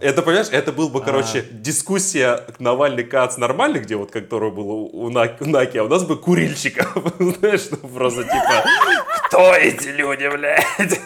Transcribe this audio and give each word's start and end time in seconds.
Это, 0.00 0.22
понимаешь, 0.22 0.48
это 0.50 0.72
был 0.72 0.88
бы, 0.88 1.02
короче, 1.02 1.40
а... 1.40 1.54
дискуссия 1.54 2.46
Навальный 2.58 3.04
Кац 3.04 3.36
нормальный, 3.36 3.80
где 3.80 3.96
вот, 3.96 4.10
которая 4.10 4.50
была 4.50 4.74
у 4.74 5.10
Наки, 5.10 5.78
а 5.78 5.84
у 5.84 5.88
нас 5.88 6.04
бы 6.04 6.16
курильщиков. 6.16 7.14
Знаешь, 7.18 7.68
ну 7.70 7.76
просто 7.88 8.22
типа, 8.22 8.64
кто 9.26 9.54
эти 9.54 9.88
люди, 9.88 10.28
блядь? 10.28 11.00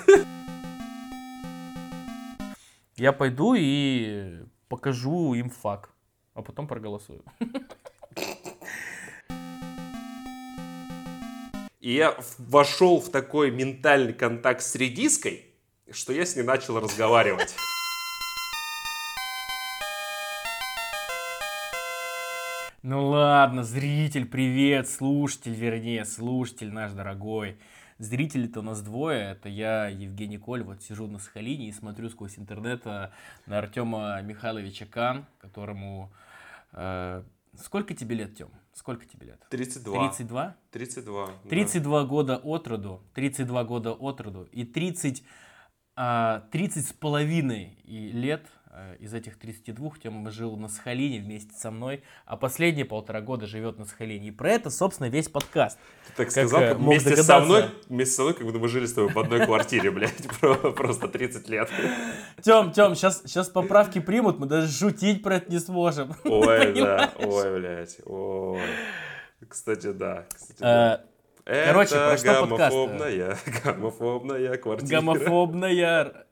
Я 2.96 3.12
пойду 3.12 3.54
и 3.54 4.40
покажу 4.68 5.34
им 5.34 5.50
факт, 5.50 5.90
а 6.34 6.43
потом 6.43 6.68
проголосую. 6.68 7.22
И 11.80 11.95
я 11.95 12.16
вошел 12.38 13.00
в 13.00 13.11
такой 13.11 13.50
ментальный 13.50 14.12
контакт 14.12 14.62
с 14.62 14.74
редиской, 14.77 15.46
что 15.90 16.12
я 16.12 16.24
с 16.24 16.36
ней 16.36 16.43
начал 16.43 16.79
разговаривать. 16.79 17.54
Ну 22.85 23.11
ладно, 23.11 23.63
зритель, 23.63 24.27
привет, 24.27 24.89
слушатель, 24.89 25.54
вернее, 25.54 26.04
слушатель 26.04 26.73
наш 26.73 26.90
дорогой. 26.90 27.57
Зрителей-то 27.99 28.59
у 28.59 28.63
нас 28.64 28.82
двое, 28.82 29.31
это 29.31 29.49
я, 29.49 29.86
Евгений 29.86 30.36
Коль, 30.36 30.64
вот 30.64 30.82
сижу 30.82 31.07
на 31.07 31.21
Сахалине 31.21 31.68
и 31.68 31.73
смотрю 31.73 32.09
сквозь 32.09 32.41
интернет 32.41 32.84
на 32.84 33.12
Артема 33.47 34.20
Михайловича 34.23 34.87
Кан, 34.87 35.27
которому... 35.39 36.12
Э, 36.73 37.23
сколько 37.56 37.95
тебе 37.95 38.17
лет, 38.17 38.37
Тем? 38.37 38.48
Сколько 38.73 39.06
тебе 39.06 39.27
лет? 39.27 39.47
32. 39.48 40.09
32? 40.09 40.56
32. 40.73 41.31
32 41.48 42.01
да. 42.01 42.05
года 42.09 42.37
от 42.39 42.67
роду, 42.67 43.01
32 43.14 43.62
года 43.62 43.92
от 43.92 44.20
роду 44.20 44.48
и 44.51 44.64
30, 44.64 45.23
а, 45.95 46.48
30 46.51 46.89
с 46.89 46.92
половиной 46.92 47.78
лет 47.84 48.45
Э, 48.61 48.61
из 49.00 49.12
этих 49.12 49.39
32 49.39 49.91
Тёма 50.03 50.31
жил 50.31 50.56
на 50.56 50.69
Сахалине 50.69 51.20
вместе 51.20 51.53
со 51.55 51.70
мной, 51.70 52.03
а 52.25 52.36
последние 52.36 52.84
полтора 52.84 53.20
года 53.20 53.47
живет 53.47 53.78
на 53.78 53.84
Сахалине. 53.84 54.28
И 54.28 54.31
про 54.31 54.51
это, 54.51 54.70
собственно, 54.70 55.09
весь 55.09 55.28
подкаст. 55.28 55.78
Ты 56.06 56.12
так 56.17 56.27
как 56.27 56.31
сказал, 56.31 56.62
э, 56.62 56.75
вместе 56.75 57.11
догадаться. 57.11 57.39
со 57.39 57.41
мной, 57.41 57.65
вместе 57.89 58.15
со 58.15 58.23
мной, 58.23 58.34
как 58.34 58.47
будто 58.47 58.59
мы 58.59 58.69
жили 58.69 58.87
с 58.87 58.93
тобой 58.95 59.12
в 59.12 59.19
одной 59.19 59.45
квартире, 59.45 59.91
блядь, 59.91 60.27
просто 60.77 61.09
30 61.09 61.48
лет. 61.48 61.70
Тём, 62.43 62.73
Тём, 62.73 62.95
сейчас, 62.95 63.23
сейчас 63.25 63.48
поправки 63.48 64.00
примут, 64.00 64.39
мы 64.39 64.47
даже 64.47 64.73
шутить 64.73 65.23
про 65.23 65.37
это 65.37 65.50
не 65.50 65.59
сможем. 65.59 66.15
Ой, 66.25 66.73
да, 66.75 67.12
ой, 67.19 67.59
блядь, 67.59 68.00
ой. 68.06 68.61
Кстати, 69.48 69.93
да. 69.93 70.27
Кстати, 70.34 70.61
да. 70.61 70.95
Э, 70.97 71.12
это 71.45 71.73
Короче, 71.73 71.95
про 71.95 72.17
что 72.17 72.47
гомофобная, 72.47 73.39
гомофобная 73.65 74.56
квартира. 74.59 75.00
Гомофобная. 75.00 76.27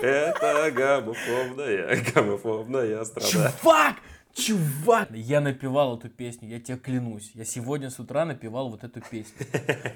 Это 0.00 0.70
гомофобная, 0.70 1.98
гомофобная 2.14 3.04
страна. 3.04 3.28
Чувак! 3.28 3.96
Чувак! 4.34 5.08
Я 5.12 5.40
напевал 5.40 5.96
эту 5.96 6.10
песню, 6.10 6.48
я 6.50 6.60
тебе 6.60 6.76
клянусь. 6.76 7.30
Я 7.34 7.44
сегодня 7.44 7.88
с 7.88 7.98
утра 7.98 8.26
напевал 8.26 8.68
вот 8.68 8.84
эту 8.84 9.00
песню. 9.00 9.46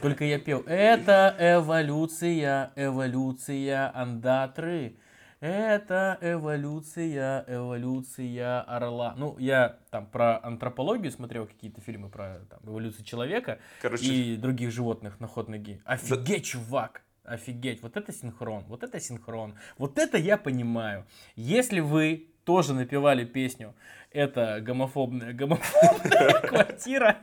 Только 0.01 0.25
я 0.25 0.39
пел. 0.39 0.63
Это 0.67 1.37
эволюция, 1.39 2.73
эволюция 2.75 3.93
андатры. 3.95 4.97
Это 5.41 6.19
эволюция, 6.21 7.45
эволюция 7.49 8.61
орла. 8.61 9.15
Ну, 9.17 9.37
я 9.39 9.79
там 9.91 10.07
про 10.07 10.39
антропологию 10.43 11.11
смотрел 11.11 11.47
какие-то 11.47 11.81
фильмы 11.81 12.11
про 12.11 12.41
там, 12.51 12.61
эволюцию 12.65 13.05
человека 13.05 13.59
Короче... 13.81 14.05
и 14.05 14.37
других 14.37 14.71
животных 14.71 15.19
на 15.19 15.27
ход 15.27 15.49
ноги. 15.49 15.81
Офигеть, 15.85 16.27
да... 16.27 16.41
чувак! 16.41 17.03
Офигеть, 17.31 17.83
вот 17.83 17.97
это 17.97 18.13
синхрон, 18.13 18.65
вот 18.67 18.83
это 18.83 18.99
синхрон, 18.99 19.55
вот 19.79 19.99
это 19.99 20.19
я 20.19 20.37
понимаю. 20.37 21.07
Если 21.37 21.81
вы 21.81 22.29
тоже 22.45 22.75
напевали 22.75 23.25
песню 23.25 23.75
«Это 24.11 24.61
гомофобная, 24.61 25.33
гомофобная 25.33 26.41
квартира», 26.43 27.19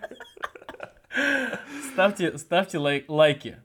ставьте, 1.91 2.37
ставьте 2.37 2.77
лайк, 2.77 3.05
лайки. 3.09 3.57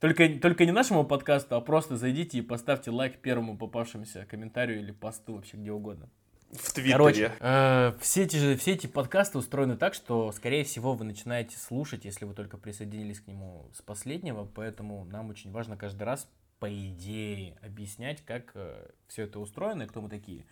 Только, 0.00 0.28
только 0.40 0.64
не 0.64 0.72
нашему 0.72 1.04
подкасту, 1.04 1.56
а 1.56 1.60
просто 1.60 1.96
зайдите 1.96 2.38
и 2.38 2.42
поставьте 2.42 2.90
лайк 2.90 3.18
первому 3.18 3.58
попавшемуся 3.58 4.24
комментарию 4.24 4.80
или 4.80 4.92
посту 4.92 5.34
вообще 5.34 5.58
где 5.58 5.70
угодно. 5.70 6.08
В 6.52 6.72
Твиттере. 6.72 6.92
Короче, 6.92 7.32
э, 7.38 7.92
все, 8.00 8.24
эти, 8.24 8.56
все 8.56 8.72
эти 8.72 8.86
подкасты 8.86 9.38
устроены 9.38 9.76
так, 9.76 9.94
что, 9.94 10.32
скорее 10.32 10.64
всего, 10.64 10.94
вы 10.94 11.04
начинаете 11.04 11.56
слушать, 11.58 12.04
если 12.04 12.24
вы 12.24 12.34
только 12.34 12.56
присоединились 12.56 13.20
к 13.20 13.26
нему 13.28 13.70
с 13.72 13.82
последнего, 13.82 14.44
поэтому 14.44 15.04
нам 15.04 15.30
очень 15.30 15.52
важно 15.52 15.76
каждый 15.76 16.02
раз, 16.02 16.28
по 16.58 16.68
идее, 16.68 17.56
объяснять, 17.62 18.24
как 18.24 18.50
э, 18.54 18.88
все 19.06 19.22
это 19.22 19.38
устроено 19.38 19.84
и 19.84 19.86
кто 19.86 20.00
мы 20.00 20.08
такие 20.08 20.44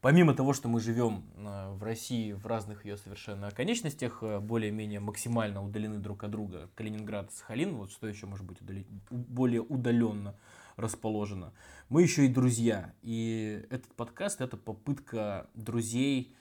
помимо 0.00 0.34
того, 0.34 0.52
что 0.52 0.68
мы 0.68 0.80
живем 0.80 1.24
э, 1.36 1.72
в 1.72 1.82
России 1.82 2.32
в 2.32 2.46
разных 2.46 2.84
ее 2.84 2.96
совершенно 2.96 3.50
конечностях, 3.50 4.18
э, 4.22 4.38
более-менее 4.40 5.00
максимально 5.00 5.64
удалены 5.64 5.98
друг 5.98 6.24
от 6.24 6.30
друга, 6.30 6.68
Калининград, 6.74 7.32
Сахалин, 7.32 7.74
вот 7.76 7.90
что 7.92 8.06
еще 8.06 8.26
может 8.26 8.46
быть 8.46 8.60
удали... 8.60 8.86
более 9.10 9.60
удаленно 9.60 10.34
расположено, 10.80 11.52
мы 11.88 12.02
еще 12.02 12.26
и 12.26 12.28
друзья. 12.28 12.94
И 13.02 13.66
этот 13.70 13.94
подкаст— 13.94 14.40
это 14.42 14.56
попытка 14.56 15.48
друзей 15.54 16.34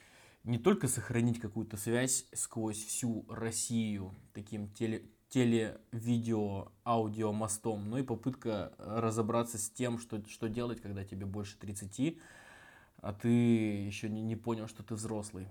не 0.43 0.57
только 0.57 0.87
сохранить 0.87 1.39
какую-то 1.39 1.77
связь 1.77 2.25
сквозь 2.33 2.83
всю 2.83 3.25
Россию 3.29 4.15
таким 4.33 4.69
теле, 4.71 5.03
теле-видео, 5.29 6.71
аудио 6.85 7.31
мостом, 7.31 7.89
но 7.89 7.99
и 7.99 8.03
попытка 8.03 8.73
разобраться 8.77 9.57
с 9.57 9.69
тем, 9.69 9.99
что, 9.99 10.23
что 10.27 10.49
делать, 10.49 10.81
когда 10.81 11.03
тебе 11.03 11.25
больше 11.25 11.57
30, 11.57 12.17
а 13.01 13.13
ты 13.13 13.29
еще 13.29 14.09
не, 14.09 14.21
не 14.21 14.35
понял, 14.35 14.67
что 14.67 14.83
ты 14.83 14.95
взрослый. 14.95 15.47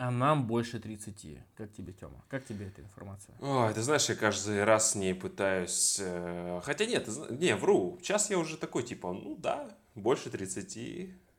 А 0.00 0.10
нам 0.10 0.46
больше 0.46 0.80
30. 0.80 1.38
Как 1.54 1.70
тебе, 1.72 1.92
Тёма? 1.92 2.24
Как 2.30 2.46
тебе 2.46 2.68
эта 2.68 2.80
информация? 2.80 3.34
Ой, 3.38 3.74
ты 3.74 3.82
знаешь, 3.82 4.08
я 4.08 4.14
каждый 4.14 4.64
раз 4.64 4.92
с 4.92 4.94
ней 4.94 5.14
пытаюсь... 5.14 5.98
Э... 6.00 6.62
Хотя 6.64 6.86
нет, 6.86 7.06
не, 7.28 7.54
вру. 7.54 7.98
Сейчас 8.00 8.30
я 8.30 8.38
уже 8.38 8.56
такой, 8.56 8.82
типа, 8.82 9.12
ну 9.12 9.36
да, 9.36 9.76
больше 9.94 10.30
30. 10.30 10.78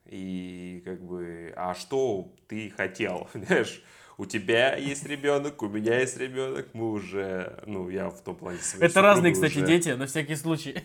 И 0.04 0.82
как 0.84 1.02
бы, 1.02 1.52
а 1.56 1.74
что 1.74 2.32
ты 2.46 2.70
хотел, 2.70 3.28
знаешь? 3.34 3.82
У 4.18 4.26
тебя 4.26 4.76
есть 4.76 5.06
ребенок, 5.06 5.62
у 5.62 5.68
меня 5.68 5.98
есть 5.98 6.16
ребенок, 6.18 6.68
мы 6.74 6.90
уже, 6.90 7.62
ну, 7.66 7.88
я 7.88 8.10
в 8.10 8.20
том 8.22 8.36
плане... 8.36 8.58
Это 8.78 9.00
разные, 9.00 9.32
кстати, 9.32 9.58
уже... 9.58 9.66
дети, 9.66 9.88
на 9.90 10.06
всякий 10.06 10.36
случай. 10.36 10.84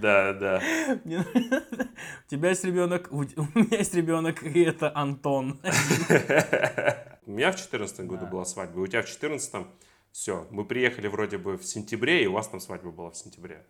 Да, 0.00 0.32
да. 0.32 0.62
У 1.04 2.30
тебя 2.30 2.50
есть 2.50 2.64
ребенок, 2.64 3.08
у 3.10 3.22
меня 3.22 3.78
есть 3.78 3.94
ребенок, 3.94 4.42
и 4.42 4.62
это 4.62 4.90
Антон. 4.96 5.60
У 7.26 7.30
меня 7.30 7.52
в 7.52 7.56
2014 7.56 8.00
году 8.06 8.26
была 8.26 8.44
свадьба, 8.44 8.80
у 8.80 8.86
тебя 8.86 9.02
в 9.02 9.06
2014 9.06 9.66
все, 10.10 10.46
мы 10.50 10.64
приехали 10.64 11.06
вроде 11.06 11.38
бы 11.38 11.56
в 11.56 11.64
сентябре, 11.64 12.24
и 12.24 12.26
у 12.26 12.32
вас 12.32 12.48
там 12.48 12.60
свадьба 12.60 12.90
была 12.90 13.10
в 13.10 13.16
сентябре. 13.16 13.64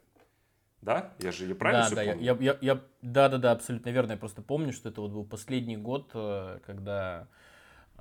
Да? 0.81 1.15
Я 1.21 1.31
же 1.31 1.47
неправильно 1.47 1.83
да, 1.83 1.87
все 1.87 1.95
да, 1.95 2.05
помню? 2.13 2.25
Я, 2.25 2.37
я, 2.41 2.59
я, 2.61 2.81
да, 3.03 3.29
да, 3.29 3.39
да, 3.39 3.53
абсолютно 3.53 3.91
верно. 3.91 4.13
Я 4.13 4.17
просто 4.17 4.43
помню, 4.43 4.73
что 4.73 4.89
это 4.89 5.01
вот 5.01 5.13
был 5.13 5.25
последний 5.25 5.77
год, 5.77 6.11
э, 6.15 6.59
когда 6.67 7.29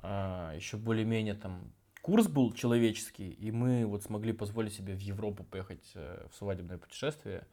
а, 0.02 0.52
еще 0.54 0.76
более-менее 0.76 1.34
там 1.34 1.72
курс 2.02 2.26
был 2.26 2.52
человеческий, 2.52 3.30
и 3.30 3.50
мы 3.50 3.86
вот 3.86 4.02
смогли 4.02 4.32
позволить 4.32 4.74
себе 4.74 4.94
в 4.94 5.00
Европу 5.00 5.44
поехать 5.44 5.90
э, 5.94 6.26
в 6.30 6.36
свадебное 6.36 6.78
путешествие. 6.78 7.46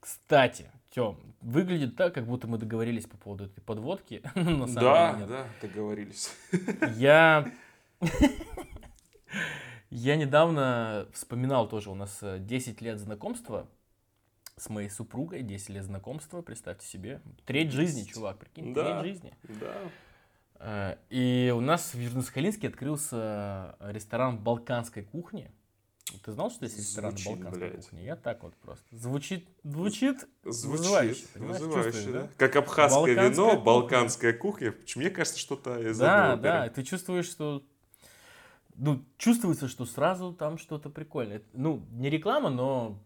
Кстати, 0.00 0.70
Тём, 0.90 1.34
выглядит 1.40 1.94
так, 1.94 2.14
как 2.14 2.26
будто 2.26 2.48
мы 2.48 2.58
договорились 2.58 3.06
по 3.06 3.16
поводу 3.16 3.44
этой 3.44 3.60
подводки. 3.60 4.22
На 4.34 4.66
самом 4.66 4.74
да, 4.74 5.14
деле 5.14 5.26
да, 5.26 5.46
договорились. 5.60 6.30
Я... 6.96 7.52
Я 9.90 10.16
недавно 10.16 11.06
вспоминал 11.12 11.68
тоже, 11.68 11.90
у 11.90 11.94
нас 11.94 12.18
10 12.22 12.80
э, 12.80 12.84
лет 12.84 12.98
знакомства 12.98 13.68
с 14.56 14.70
моей 14.70 14.88
супругой, 14.88 15.42
10 15.42 15.68
лет 15.68 15.84
знакомства, 15.84 16.40
представьте 16.40 16.86
себе. 16.86 17.20
Треть 17.44 17.72
жизни, 17.72 18.04
чувак, 18.04 18.38
прикинь, 18.38 18.72
да, 18.72 19.02
треть 19.02 19.16
жизни. 19.16 19.34
Да. 19.60 19.74
Э, 20.62 20.96
и 21.10 21.52
у 21.54 21.60
нас 21.60 21.92
в 21.92 21.98
Южно-Сахалинске 21.98 22.68
открылся 22.68 23.76
ресторан 23.80 24.38
балканской 24.38 25.02
кухни. 25.02 25.50
Ты 26.24 26.32
знал, 26.32 26.50
что 26.50 26.64
есть 26.64 26.78
ресторан 26.78 27.10
звучит, 27.12 27.32
балканской 27.32 27.70
блядь. 27.70 27.84
кухни? 27.84 28.00
Я 28.00 28.16
так 28.16 28.42
вот 28.42 28.54
просто. 28.56 28.84
Звучит, 28.90 29.48
звучит, 29.64 30.28
звучит 30.44 30.64
вызывающе. 30.70 31.24
Вызывающе, 31.34 32.12
да? 32.12 32.28
Как 32.36 32.54
абхазское 32.56 33.16
балканская 33.16 33.30
вино, 33.30 33.44
кухня. 33.50 33.64
балканская 33.64 34.32
кухня. 34.32 34.74
Мне 34.96 35.10
кажется, 35.10 35.38
что-то 35.38 35.78
из 35.78 35.98
Да, 35.98 36.36
да, 36.36 36.68
ты 36.68 36.82
чувствуешь, 36.82 37.26
что 37.26 37.64
ну, 38.76 39.04
чувствуется, 39.18 39.68
что 39.68 39.84
сразу 39.84 40.32
там 40.32 40.58
что-то 40.58 40.90
прикольное. 40.90 41.42
Ну, 41.52 41.82
не 41.92 42.10
реклама, 42.10 42.50
но 42.50 42.98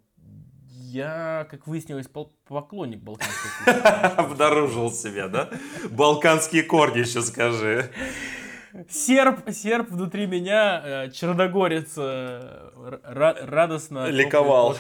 я, 0.96 1.46
как 1.50 1.66
выяснилось, 1.66 2.08
поклонник 2.48 3.00
балканской 3.00 3.50
кухни. 3.64 3.80
Обнаружил 4.16 4.90
себя, 4.90 5.28
да? 5.28 5.50
Балканские 5.90 6.62
корни 6.62 7.00
еще 7.00 7.22
скажи 7.22 7.90
серп, 8.88 9.50
серп 9.50 9.90
внутри 9.90 10.26
меня, 10.26 10.82
э, 10.84 11.10
черногорец 11.10 11.94
э, 11.96 12.70
радостно 13.02 14.08
ликовал. 14.08 14.76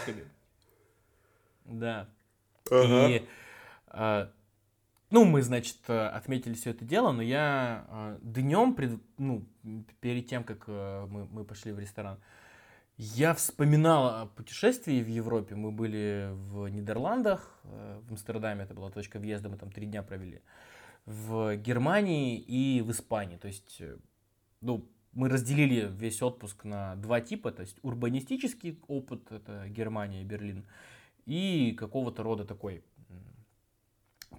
Да. 1.64 2.08
Ага. 2.70 3.08
И, 3.08 3.22
а, 3.88 4.30
ну, 5.10 5.24
мы, 5.24 5.42
значит, 5.42 5.78
э, 5.88 6.06
отметили 6.08 6.54
все 6.54 6.70
это 6.70 6.84
дело, 6.84 7.12
но 7.12 7.22
я 7.22 7.86
э, 7.88 8.18
днем, 8.22 8.74
пред, 8.74 9.00
ну, 9.18 9.44
перед 10.00 10.26
тем, 10.26 10.44
как 10.44 10.64
э, 10.66 11.06
мы, 11.08 11.26
мы 11.26 11.44
пошли 11.44 11.72
в 11.72 11.78
ресторан, 11.78 12.18
я 12.98 13.34
вспоминал 13.34 14.22
о 14.22 14.26
путешествии 14.26 15.02
в 15.02 15.08
Европе. 15.08 15.54
Мы 15.54 15.70
были 15.70 16.30
в 16.32 16.68
Нидерландах, 16.68 17.58
э, 17.64 18.00
в 18.02 18.12
Амстердаме, 18.12 18.64
это 18.64 18.74
была 18.74 18.90
точка 18.90 19.18
въезда, 19.18 19.48
мы 19.48 19.58
там 19.58 19.70
три 19.70 19.86
дня 19.86 20.02
провели. 20.02 20.40
В 21.04 21.56
Германии 21.56 22.38
и 22.38 22.80
в 22.80 22.90
Испании. 22.90 23.36
То 23.36 23.48
есть, 23.48 23.76
э, 23.80 23.98
ну, 24.62 24.88
мы 25.12 25.28
разделили 25.28 25.88
весь 25.90 26.22
отпуск 26.22 26.64
на 26.64 26.96
два 26.96 27.20
типа. 27.20 27.52
То 27.52 27.62
есть, 27.62 27.78
урбанистический 27.82 28.80
опыт, 28.88 29.30
это 29.30 29.68
Германия 29.68 30.22
и 30.22 30.24
Берлин, 30.24 30.66
и 31.26 31.76
какого-то 31.78 32.22
рода 32.22 32.44
такой 32.44 32.82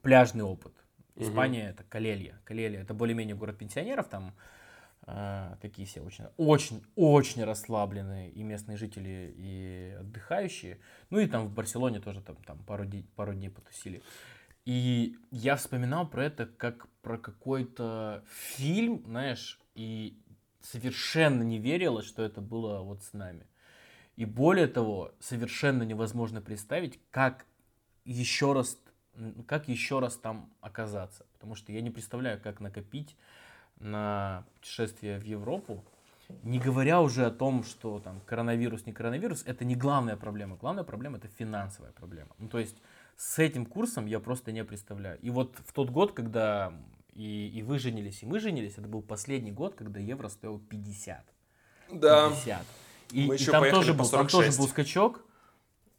пляжный 0.01 0.43
опыт. 0.43 0.73
Испания 1.15 1.63
угу. 1.63 1.69
это 1.69 1.83
Калелья. 1.83 2.39
Калелья 2.43 2.81
это 2.81 2.93
более-менее 2.93 3.35
город 3.35 3.57
пенсионеров, 3.57 4.07
там 4.07 4.33
такие 5.61 5.87
все 5.87 6.01
очень, 6.01 6.25
очень, 6.35 6.83
очень 6.95 7.43
расслабленные 7.43 8.29
и 8.29 8.43
местные 8.43 8.77
жители, 8.77 9.33
и 9.37 9.95
отдыхающие. 9.99 10.79
Ну 11.09 11.19
и 11.19 11.27
там 11.27 11.47
в 11.47 11.53
Барселоне 11.53 12.01
тоже 12.01 12.21
там, 12.21 12.35
там 12.37 12.59
пару, 12.65 12.85
дней, 12.85 13.09
пару 13.15 13.33
дней 13.33 13.49
потусили. 13.49 14.03
И 14.65 15.15
я 15.31 15.55
вспоминал 15.55 16.09
про 16.09 16.25
это 16.25 16.45
как 16.45 16.89
про 17.01 17.17
какой-то 17.17 18.25
фильм, 18.29 19.01
знаешь, 19.05 19.61
и 19.75 20.21
совершенно 20.59 21.41
не 21.41 21.57
верила, 21.57 22.03
что 22.03 22.21
это 22.21 22.41
было 22.41 22.81
вот 22.81 23.01
с 23.01 23.13
нами. 23.13 23.47
И 24.17 24.25
более 24.25 24.67
того, 24.67 25.13
совершенно 25.21 25.83
невозможно 25.83 26.41
представить, 26.41 26.99
как 27.11 27.45
еще 28.03 28.51
раз 28.51 28.77
как 29.47 29.67
еще 29.67 29.99
раз 29.99 30.17
там 30.17 30.53
оказаться. 30.59 31.25
Потому 31.33 31.55
что 31.55 31.71
я 31.71 31.81
не 31.81 31.89
представляю, 31.89 32.39
как 32.41 32.59
накопить 32.59 33.15
на 33.79 34.43
путешествие 34.55 35.19
в 35.19 35.23
Европу, 35.23 35.83
не 36.43 36.59
говоря 36.59 37.01
уже 37.01 37.25
о 37.25 37.31
том, 37.31 37.63
что 37.63 37.99
там 37.99 38.19
коронавирус, 38.25 38.85
не 38.85 38.93
коронавирус, 38.93 39.43
это 39.45 39.65
не 39.65 39.75
главная 39.75 40.17
проблема. 40.17 40.57
Главная 40.57 40.83
проблема 40.83 41.17
это 41.17 41.27
финансовая 41.27 41.91
проблема. 41.91 42.29
Ну, 42.37 42.49
то 42.49 42.59
есть 42.59 42.75
с 43.15 43.39
этим 43.39 43.65
курсом 43.65 44.05
я 44.05 44.19
просто 44.19 44.51
не 44.51 44.63
представляю. 44.63 45.19
И 45.21 45.29
вот 45.29 45.55
в 45.65 45.73
тот 45.73 45.89
год, 45.89 46.13
когда 46.13 46.73
и, 47.13 47.47
и 47.47 47.63
вы 47.63 47.79
женились, 47.79 48.23
и 48.23 48.25
мы 48.25 48.39
женились, 48.39 48.73
это 48.77 48.87
был 48.87 49.01
последний 49.01 49.51
год, 49.51 49.75
когда 49.75 49.99
евро 49.99 50.27
стоил 50.27 50.59
50. 50.59 51.25
Да. 51.93 52.29
50. 52.29 52.65
И, 53.11 53.25
мы 53.25 53.35
и 53.35 53.39
еще 53.39 53.51
там, 53.51 53.69
тоже 53.71 53.93
был, 53.93 54.07
там 54.09 54.27
тоже 54.27 54.51
был 54.57 54.67
скачок. 54.67 55.23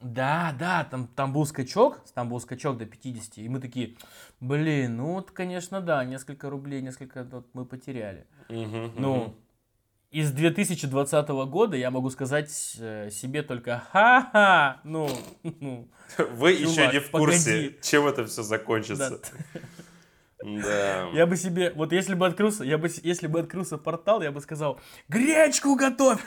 Да, 0.01 0.55
да, 0.57 0.85
там, 0.85 1.09
там 1.09 1.33
был 1.33 1.45
скачок, 1.45 2.01
там 2.15 2.29
был 2.29 2.41
скачок 2.41 2.79
до 2.79 2.87
50, 2.87 3.39
и 3.39 3.49
мы 3.49 3.61
такие, 3.61 3.97
блин, 4.39 4.97
ну 4.97 5.15
вот, 5.15 5.33
конечно, 5.33 5.81
да, 5.81 6.05
несколько 6.05 6.49
рублей, 6.51 6.83
несколько 6.83 7.25
вот, 7.25 7.49
мы 7.53 7.65
потеряли. 7.65 8.25
Угу, 8.49 8.93
ну, 8.97 9.17
угу. 9.17 9.35
из 10.13 10.31
2020 10.31 11.29
года 11.29 11.77
я 11.77 11.91
могу 11.91 12.11
сказать 12.11 12.77
э, 12.79 13.11
себе 13.11 13.43
только 13.43 13.83
ха-ха, 13.91 14.81
ну, 14.85 15.11
ну 15.43 15.89
Вы 16.17 16.59
чувак, 16.59 16.71
еще 16.71 16.93
не 16.93 17.01
в 17.01 17.11
курсе, 17.11 17.51
погоди. 17.51 17.79
чем 17.83 18.07
это 18.07 18.25
все 18.27 18.43
закончится. 18.45 19.21
Да. 20.41 21.09
Я 21.13 21.27
бы 21.27 21.37
себе, 21.37 21.73
вот 21.75 21.91
если 21.91 22.15
бы 22.15 22.25
открылся, 22.25 22.63
я 22.63 22.79
бы, 22.79 22.89
если 23.03 23.27
бы 23.27 23.41
открылся 23.41 23.77
портал, 23.77 24.23
я 24.23 24.31
бы 24.31 24.41
сказал, 24.41 24.81
гречку 25.09 25.75
готовь, 25.75 26.21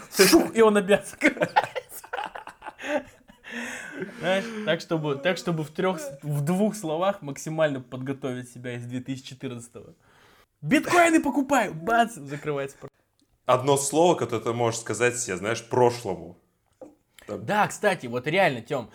и 0.54 0.60
он 0.60 0.76
опять 0.76 1.16
знаешь, 4.20 4.46
так 4.66 4.82
чтобы, 4.82 5.16
так 5.16 5.38
чтобы 5.38 5.64
в 5.64 5.72
трех, 5.72 6.00
в 6.24 6.42
двух 6.42 6.76
словах 6.76 7.22
максимально 7.22 7.82
подготовить 7.82 8.50
себя 8.52 8.76
из 8.76 8.86
2014-го. 8.86 9.94
Биткоины 10.62 11.22
покупаю! 11.22 11.74
Бац! 11.74 12.16
Закрывается. 12.16 12.78
Одно 13.46 13.78
слово, 13.78 14.16
которое 14.16 14.44
ты 14.44 14.54
можешь 14.54 14.80
сказать 14.80 15.18
себе, 15.18 15.38
знаешь, 15.38 15.68
прошлому. 15.68 16.38
Там... 17.26 17.46
Да, 17.46 17.68
кстати, 17.68 18.08
вот 18.08 18.28
реально, 18.28 18.62
Тем, 18.62 18.90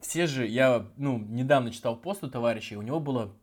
все 0.00 0.26
же, 0.26 0.46
я, 0.46 0.86
ну, 0.96 1.18
недавно 1.18 1.70
читал 1.70 1.96
пост 1.96 2.24
у 2.24 2.30
товарища, 2.30 2.74
и 2.74 2.78
у 2.78 2.82
него 2.82 3.00
было 3.00 3.34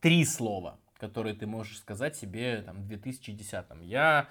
три 0.00 0.24
слова, 0.24 0.78
которые 0.98 1.34
ты 1.34 1.46
можешь 1.46 1.78
сказать 1.78 2.16
себе, 2.16 2.62
там, 2.62 2.82
в 2.82 2.90
2010-м. 2.90 3.80
Я, 3.80 4.28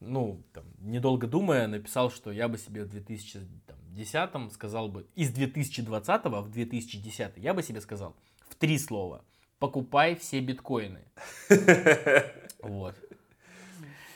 ну, 0.00 0.42
там, 0.52 0.64
недолго 0.80 1.26
думая, 1.26 1.66
написал, 1.66 2.10
что 2.10 2.30
я 2.30 2.48
бы 2.48 2.58
себе 2.58 2.84
в 2.84 2.88
2000, 2.90 3.40
там, 3.66 3.75
2010 3.96 4.52
сказал 4.52 4.88
бы, 4.88 5.06
из 5.14 5.30
2020 5.30 6.24
в 6.24 6.50
2010 6.50 7.32
я 7.36 7.54
бы 7.54 7.62
себе 7.62 7.80
сказал 7.80 8.14
в 8.48 8.54
три 8.54 8.78
слова. 8.78 9.24
Покупай 9.58 10.14
все 10.16 10.40
биткоины. 10.40 11.04
Вот. 12.62 12.96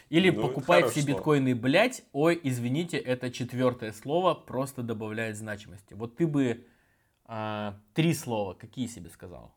Или 0.09 0.31
ну, 0.31 0.43
покупай 0.43 0.83
все 0.89 1.03
биткоины, 1.03 1.55
блять. 1.55 2.03
Ой, 2.13 2.41
извините, 2.43 2.97
это 2.97 3.31
четвертое 3.31 3.93
слово, 3.93 4.35
просто 4.35 4.83
добавляет 4.83 5.37
значимости. 5.37 5.95
Вот 5.95 6.17
ты 6.17 6.27
бы 6.27 6.67
а, 7.27 7.79
три 7.95 8.13
слова, 8.15 8.55
какие 8.55 8.89
себе 8.89 9.09
сказал? 9.09 9.55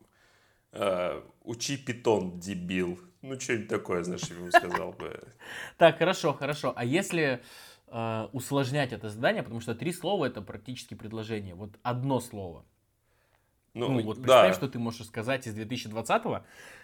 А, 0.74 1.24
учи 1.42 1.76
питон, 1.76 2.40
дебил. 2.40 3.00
Ну, 3.24 3.40
что-нибудь 3.40 3.70
такое, 3.70 4.04
знаешь, 4.04 4.30
ему 4.30 4.52
сказал 4.52 4.92
бы. 4.92 5.20
Так, 5.78 5.98
хорошо, 5.98 6.34
хорошо. 6.34 6.74
А 6.76 6.86
если 6.86 7.42
э, 7.94 8.28
усложнять 8.34 8.92
это 8.92 9.10
задание, 9.10 9.44
потому 9.44 9.62
что 9.62 9.76
три 9.76 9.94
слова 9.94 10.26
это 10.26 10.42
практически 10.42 10.96
предложение. 10.96 11.56
Вот 11.56 11.78
одно 11.84 12.20
слово. 12.20 12.66
Ну, 13.74 13.90
ну 13.90 14.04
вот 14.04 14.18
представь, 14.18 14.50
да. 14.50 14.54
что 14.54 14.68
ты 14.68 14.80
можешь 14.80 15.08
сказать 15.08 15.48
из 15.48 15.54
2020 15.54 16.24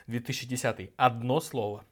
2010 0.08 0.92
одно 0.96 1.40
слово. 1.40 1.86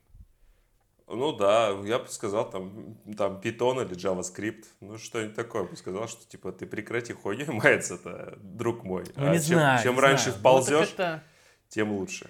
Ну 1.08 1.32
да, 1.32 1.70
я 1.86 2.00
бы 2.00 2.08
сказал 2.10 2.50
там, 2.50 2.98
там 3.16 3.40
Python 3.40 3.86
или 3.86 3.96
JavaScript, 3.96 4.66
ну 4.82 4.98
что-нибудь 4.98 5.36
такое 5.36 5.64
бы 5.64 5.78
сказал, 5.78 6.08
что 6.08 6.28
типа 6.28 6.52
ты 6.52 6.66
прекрати 6.66 7.14
хуйню 7.14 7.46
мается-то, 7.54 8.38
друг 8.42 8.84
мой. 8.84 9.06
Ну, 9.16 9.28
а 9.28 9.34
не 9.34 9.40
чем, 9.40 9.56
знаю, 9.56 9.84
чем 9.84 9.96
не 9.96 10.02
раньше 10.02 10.32
знаю. 10.32 10.36
Ну, 10.36 10.40
вползешь, 10.40 10.96
ну, 10.98 11.04
это... 11.04 11.24
тем 11.70 11.92
лучше. 11.92 12.30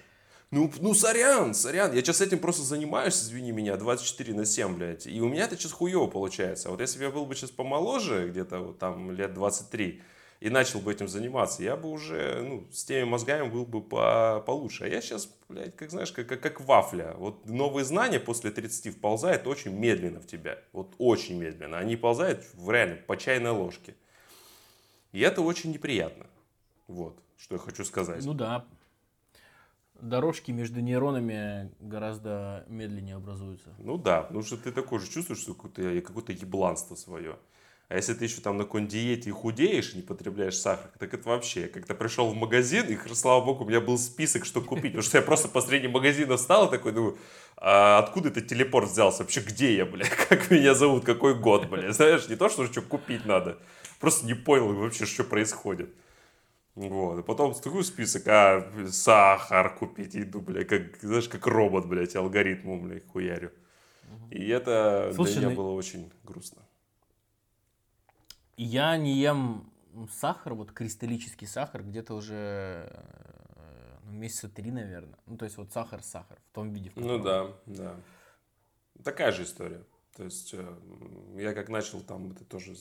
Ну, 0.50 0.72
ну, 0.80 0.94
сорян, 0.94 1.52
сорян. 1.52 1.92
Я 1.92 2.00
сейчас 2.00 2.22
этим 2.22 2.38
просто 2.38 2.62
занимаюсь, 2.62 3.22
извини 3.22 3.52
меня, 3.52 3.76
24 3.76 4.32
на 4.32 4.46
7, 4.46 4.76
блядь. 4.76 5.06
И 5.06 5.20
у 5.20 5.28
меня 5.28 5.44
это 5.44 5.56
сейчас 5.56 5.72
хуево 5.72 6.06
получается. 6.06 6.70
Вот 6.70 6.80
если 6.80 6.98
бы 6.98 7.04
я 7.04 7.10
был 7.10 7.26
бы 7.26 7.34
сейчас 7.34 7.50
помоложе, 7.50 8.28
где-то 8.30 8.60
вот 8.60 8.78
там 8.78 9.10
лет 9.10 9.34
23, 9.34 10.02
и 10.40 10.50
начал 10.50 10.80
бы 10.80 10.92
этим 10.92 11.06
заниматься, 11.06 11.62
я 11.62 11.76
бы 11.76 11.90
уже, 11.90 12.42
ну, 12.42 12.66
с 12.72 12.84
теми 12.84 13.04
мозгами 13.04 13.48
был 13.48 13.66
бы 13.66 13.82
по, 13.82 14.42
получше. 14.46 14.84
А 14.84 14.88
я 14.88 15.02
сейчас, 15.02 15.28
блядь, 15.48 15.76
как 15.76 15.90
знаешь, 15.90 16.12
как, 16.12 16.26
как, 16.28 16.40
как 16.40 16.60
вафля. 16.62 17.14
Вот 17.18 17.46
новые 17.46 17.84
знания 17.84 18.20
после 18.20 18.50
30 18.50 18.96
вползают 18.96 19.46
очень 19.46 19.72
медленно 19.72 20.20
в 20.20 20.26
тебя. 20.26 20.58
Вот 20.72 20.94
очень 20.96 21.38
медленно. 21.38 21.78
Они 21.78 21.96
ползают 21.96 22.46
в 22.54 22.70
реально 22.70 22.96
по 23.06 23.18
чайной 23.18 23.50
ложке. 23.50 23.96
И 25.12 25.20
это 25.20 25.42
очень 25.42 25.72
неприятно. 25.72 26.26
Вот, 26.86 27.18
что 27.36 27.56
я 27.56 27.58
хочу 27.58 27.84
сказать. 27.84 28.24
Ну 28.24 28.32
да, 28.32 28.64
дорожки 30.00 30.50
между 30.50 30.80
нейронами 30.80 31.70
гораздо 31.80 32.64
медленнее 32.68 33.16
образуются. 33.16 33.74
Ну 33.78 33.98
да, 33.98 34.22
потому 34.22 34.42
что 34.42 34.56
ты 34.56 34.72
такой 34.72 34.98
же 34.98 35.08
чувствуешь, 35.10 35.40
что 35.40 35.54
какое-то, 35.54 36.00
какое-то 36.02 36.32
ебланство 36.32 36.94
свое. 36.94 37.36
А 37.88 37.96
если 37.96 38.12
ты 38.12 38.26
еще 38.26 38.42
там 38.42 38.58
на 38.58 38.64
какой 38.64 38.84
диете 38.84 39.30
и 39.30 39.32
худеешь, 39.32 39.94
не 39.94 40.02
потребляешь 40.02 40.58
сахар, 40.58 40.90
так 40.98 41.14
это 41.14 41.26
вообще, 41.26 41.68
как-то 41.68 41.94
пришел 41.94 42.28
в 42.28 42.36
магазин, 42.36 42.84
и, 42.86 43.14
слава 43.14 43.42
богу, 43.42 43.64
у 43.64 43.66
меня 43.66 43.80
был 43.80 43.96
список, 43.96 44.44
что 44.44 44.60
купить. 44.60 44.92
Потому 44.92 45.02
что 45.02 45.16
я 45.16 45.22
просто 45.22 45.48
посреди 45.48 45.88
магазина 45.88 46.36
встал 46.36 46.68
и 46.68 46.70
такой, 46.70 46.92
думаю, 46.92 47.16
а 47.56 47.98
откуда 47.98 48.28
этот 48.28 48.46
телепорт 48.46 48.90
взялся? 48.90 49.22
Вообще, 49.22 49.40
где 49.40 49.74
я, 49.74 49.86
бля? 49.86 50.04
Как 50.28 50.50
меня 50.50 50.74
зовут? 50.74 51.06
Какой 51.06 51.34
год, 51.34 51.70
бля? 51.70 51.90
Знаешь, 51.92 52.28
не 52.28 52.36
то, 52.36 52.50
что 52.50 52.66
что 52.66 52.82
купить 52.82 53.24
надо. 53.24 53.56
Просто 54.00 54.26
не 54.26 54.34
понял 54.34 54.74
вообще, 54.74 55.06
что 55.06 55.24
происходит. 55.24 55.88
Вот. 56.78 57.18
И 57.18 57.22
потом 57.24 57.54
такой 57.54 57.82
список, 57.82 58.28
а, 58.28 58.70
сахар 58.88 59.76
купить, 59.76 60.14
иду, 60.14 60.40
бля, 60.40 60.64
как, 60.64 60.96
знаешь, 61.00 61.28
как 61.28 61.46
робот, 61.46 61.86
блядь, 61.86 62.14
алгоритму, 62.14 62.80
блядь, 62.80 63.06
хуярю. 63.08 63.50
И 64.30 64.48
это 64.48 65.10
Слушай, 65.12 65.32
для 65.32 65.40
меня 65.40 65.50
ну... 65.50 65.56
было 65.56 65.72
очень 65.72 66.12
грустно. 66.22 66.62
Я 68.56 68.96
не 68.96 69.14
ем 69.18 69.72
сахар, 70.08 70.54
вот 70.54 70.70
кристаллический 70.70 71.48
сахар, 71.48 71.82
где-то 71.82 72.14
уже 72.14 73.04
ну, 74.04 74.12
месяца 74.12 74.48
три, 74.48 74.70
наверное. 74.70 75.18
Ну, 75.26 75.36
то 75.36 75.46
есть 75.46 75.56
вот 75.56 75.72
сахар-сахар 75.72 76.38
в 76.50 76.54
том 76.54 76.72
виде, 76.72 76.90
в 76.90 76.96
Ну 76.96 77.18
да, 77.18 77.56
да. 77.66 77.96
Такая 79.02 79.32
же 79.32 79.42
история. 79.42 79.84
То 80.16 80.24
есть 80.24 80.54
э, 80.54 80.76
я 81.36 81.54
как 81.54 81.68
начал 81.68 82.00
там 82.02 82.32
это 82.32 82.44
тоже 82.44 82.74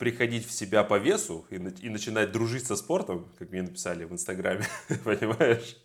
приходить 0.00 0.48
в 0.48 0.50
себя 0.50 0.82
по 0.82 0.98
весу 0.98 1.44
и, 1.50 1.56
и 1.56 1.90
начинать 1.90 2.32
дружить 2.32 2.66
со 2.66 2.74
спортом, 2.74 3.28
как 3.38 3.50
мне 3.50 3.60
написали 3.60 4.04
в 4.04 4.12
Инстаграме, 4.12 4.64
понимаешь? 5.04 5.76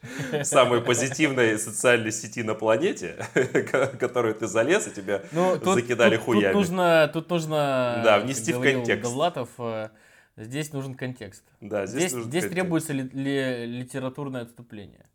Самой 0.44 0.82
позитивной 0.82 1.60
социальной 1.60 2.14
сети 2.14 2.42
на 2.42 2.56
планете, 2.56 3.18
которую 4.00 4.34
ты 4.34 4.48
залез, 4.48 4.88
и 4.88 4.92
тебя 4.92 5.22
ну, 5.34 5.60
тут, 5.60 5.76
закидали 5.76 6.16
тут, 6.16 6.26
хуями. 6.26 6.54
Тут 6.54 6.54
нужно, 6.54 7.10
тут 7.12 7.30
нужно 7.30 8.02
да, 8.06 8.20
внести 8.20 8.54
в 8.54 8.62
контекст. 8.62 9.04
Довлатов, 9.04 9.50
э, 9.58 9.90
здесь 10.38 10.72
нужен 10.72 10.96
контекст. 10.96 11.44
Да, 11.60 11.86
здесь, 11.86 12.04
здесь, 12.04 12.14
нужен 12.14 12.30
здесь 12.30 12.46
требуется 12.46 12.94
ли, 12.94 13.04
ли, 13.12 13.66
литературное 13.66 14.44
отступление. 14.44 15.06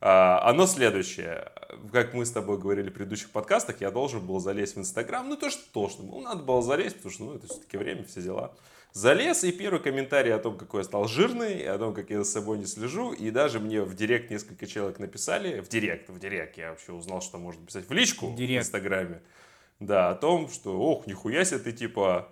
А, 0.00 0.40
оно 0.48 0.66
следующее. 0.66 1.52
Как 1.92 2.14
мы 2.14 2.24
с 2.24 2.30
тобой 2.30 2.58
говорили 2.58 2.90
в 2.90 2.92
предыдущих 2.92 3.30
подкастах, 3.30 3.80
я 3.80 3.90
должен 3.90 4.24
был 4.26 4.40
залезть 4.40 4.76
в 4.76 4.78
Инстаграм. 4.78 5.28
Ну, 5.28 5.36
то, 5.36 5.50
что 5.50 5.62
должен 5.72 6.06
был. 6.06 6.20
Надо 6.20 6.42
было 6.42 6.62
залезть, 6.62 6.96
потому 6.96 7.12
что, 7.12 7.24
ну, 7.24 7.34
это 7.34 7.46
все-таки 7.46 7.76
время, 7.76 8.04
все 8.04 8.22
дела. 8.22 8.54
Залез, 8.92 9.44
и 9.44 9.52
первый 9.52 9.80
комментарий 9.80 10.34
о 10.34 10.38
том, 10.38 10.58
какой 10.58 10.80
я 10.80 10.84
стал 10.84 11.06
жирный, 11.06 11.62
о 11.62 11.78
том, 11.78 11.94
как 11.94 12.10
я 12.10 12.24
за 12.24 12.30
собой 12.30 12.58
не 12.58 12.66
слежу. 12.66 13.12
И 13.12 13.30
даже 13.30 13.60
мне 13.60 13.82
в 13.82 13.94
директ 13.94 14.30
несколько 14.30 14.66
человек 14.66 14.98
написали. 14.98 15.60
В 15.60 15.68
директ, 15.68 16.08
в 16.08 16.18
директ. 16.18 16.58
Я 16.58 16.70
вообще 16.70 16.92
узнал, 16.92 17.22
что 17.22 17.38
можно 17.38 17.64
писать 17.64 17.88
в 17.88 17.92
личку 17.92 18.34
Директ. 18.36 18.64
в 18.64 18.66
Инстаграме. 18.66 19.22
Да, 19.78 20.10
о 20.10 20.14
том, 20.14 20.48
что, 20.48 20.78
ох, 20.78 21.06
нихуя 21.06 21.44
себе 21.44 21.60
ты, 21.60 21.72
типа, 21.72 22.28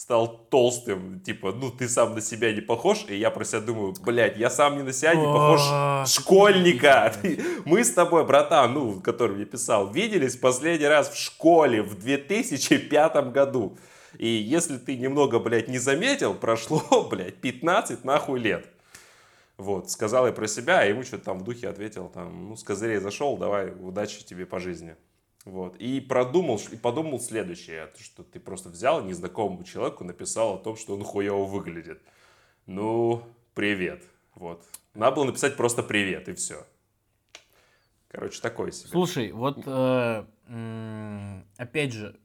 стал 0.00 0.46
толстым, 0.48 1.20
типа, 1.20 1.52
ну, 1.52 1.70
ты 1.70 1.86
сам 1.86 2.14
на 2.14 2.22
себя 2.22 2.54
не 2.54 2.62
похож, 2.62 3.04
и 3.06 3.16
я 3.16 3.30
про 3.30 3.44
себя 3.44 3.60
думаю, 3.60 3.94
блядь, 4.02 4.38
я 4.38 4.48
сам 4.48 4.78
не 4.78 4.82
на 4.82 4.94
себя 4.94 5.14
не 5.14 5.26
похож 5.26 5.60
школьника. 6.10 7.12
Мы 7.66 7.84
с 7.84 7.92
тобой, 7.92 8.24
братан, 8.24 8.72
ну, 8.72 9.00
который 9.02 9.36
мне 9.36 9.44
писал, 9.44 9.92
виделись 9.92 10.36
последний 10.36 10.86
раз 10.86 11.10
в 11.10 11.18
школе 11.18 11.82
в 11.82 11.98
2005 11.98 13.30
году. 13.30 13.76
И 14.16 14.26
если 14.26 14.78
ты 14.78 14.96
немного, 14.96 15.38
блядь, 15.38 15.68
не 15.68 15.78
заметил, 15.78 16.32
прошло, 16.32 16.82
блядь, 17.10 17.36
15 17.36 18.02
нахуй 18.02 18.40
лет. 18.40 18.64
Вот, 19.58 19.90
сказал 19.90 20.26
я 20.26 20.32
про 20.32 20.46
себя, 20.46 20.80
а 20.80 20.84
ему 20.84 21.02
что-то 21.02 21.26
там 21.26 21.40
в 21.40 21.44
духе 21.44 21.68
ответил, 21.68 22.08
там, 22.08 22.48
ну, 22.48 22.56
с 22.56 22.62
козырей 22.62 23.00
зашел, 23.00 23.36
давай, 23.36 23.70
удачи 23.78 24.24
тебе 24.24 24.46
по 24.46 24.60
жизни. 24.60 24.96
Вот, 25.46 25.76
и 25.76 26.00
продумал, 26.00 26.60
и 26.70 26.76
подумал 26.76 27.18
следующее, 27.18 27.86
то, 27.86 28.02
что 28.02 28.22
ты 28.22 28.38
просто 28.38 28.68
взял 28.68 29.02
незнакомому 29.02 29.64
человеку, 29.64 30.04
написал 30.04 30.54
о 30.54 30.58
том, 30.58 30.76
что 30.76 30.94
он 30.94 31.02
хуево 31.02 31.44
выглядит. 31.44 32.02
Ну, 32.66 33.22
привет. 33.54 34.04
Вот. 34.34 34.62
Надо 34.94 35.16
было 35.16 35.24
написать 35.24 35.56
просто 35.56 35.82
привет, 35.82 36.28
и 36.28 36.34
все. 36.34 36.66
Короче, 38.08 38.40
такой 38.40 38.72
себе. 38.72 38.90
Слушай, 38.90 39.32
вот 39.32 39.62
э, 39.66 40.24
опять 41.56 41.92
же, 41.92 42.18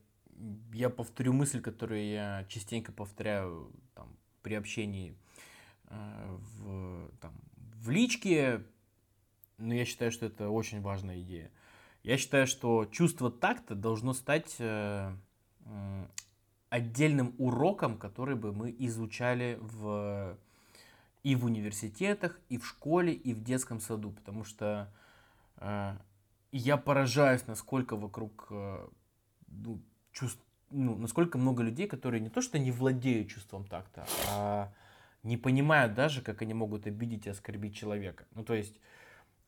я 0.74 0.90
повторю 0.90 1.32
мысль, 1.32 1.62
которую 1.62 2.06
я 2.06 2.46
частенько 2.50 2.92
повторяю 2.92 3.72
там, 3.94 4.18
при 4.42 4.56
общении 4.56 5.16
э, 5.86 6.38
в, 6.58 7.12
там, 7.22 7.34
в 7.56 7.90
личке, 7.92 8.64
но 9.58 9.74
я 9.74 9.86
считаю, 9.86 10.12
что 10.12 10.26
это 10.26 10.50
очень 10.50 10.82
важная 10.82 11.22
идея. 11.22 11.52
Я 12.06 12.18
считаю, 12.18 12.46
что 12.46 12.86
чувство 12.86 13.32
такта 13.32 13.74
должно 13.74 14.14
стать 14.14 14.58
э, 14.60 15.12
отдельным 16.70 17.34
уроком, 17.40 17.98
который 17.98 18.36
бы 18.36 18.54
мы 18.54 18.76
изучали 18.78 19.58
в, 19.60 20.38
и 21.24 21.36
в 21.36 21.46
университетах, 21.46 22.40
и 22.48 22.60
в 22.60 22.68
школе, 22.68 23.12
и 23.12 23.34
в 23.34 23.44
детском 23.44 23.80
саду, 23.80 24.12
потому 24.12 24.44
что 24.44 24.94
э, 25.58 25.98
я 26.52 26.78
поражаюсь, 26.78 27.48
насколько 27.48 27.96
вокруг 27.96 28.50
э, 28.52 28.88
ну, 29.48 29.82
чувств, 30.12 30.44
ну, 30.70 30.96
насколько 30.96 31.40
много 31.40 31.64
людей, 31.64 31.88
которые 31.88 32.22
не 32.22 32.30
то 32.30 32.42
что 32.42 32.60
не 32.60 32.70
владеют 32.70 33.30
чувством 33.30 33.66
такта, 33.66 34.06
а 34.30 34.72
не 35.24 35.38
понимают 35.38 35.96
даже, 35.96 36.22
как 36.22 36.44
они 36.44 36.54
могут 36.54 36.86
обидеть 36.86 37.26
и 37.26 37.32
оскорбить 37.32 37.76
человека. 37.76 38.26
Ну, 38.36 38.44
то 38.44 38.54
есть, 38.54 38.76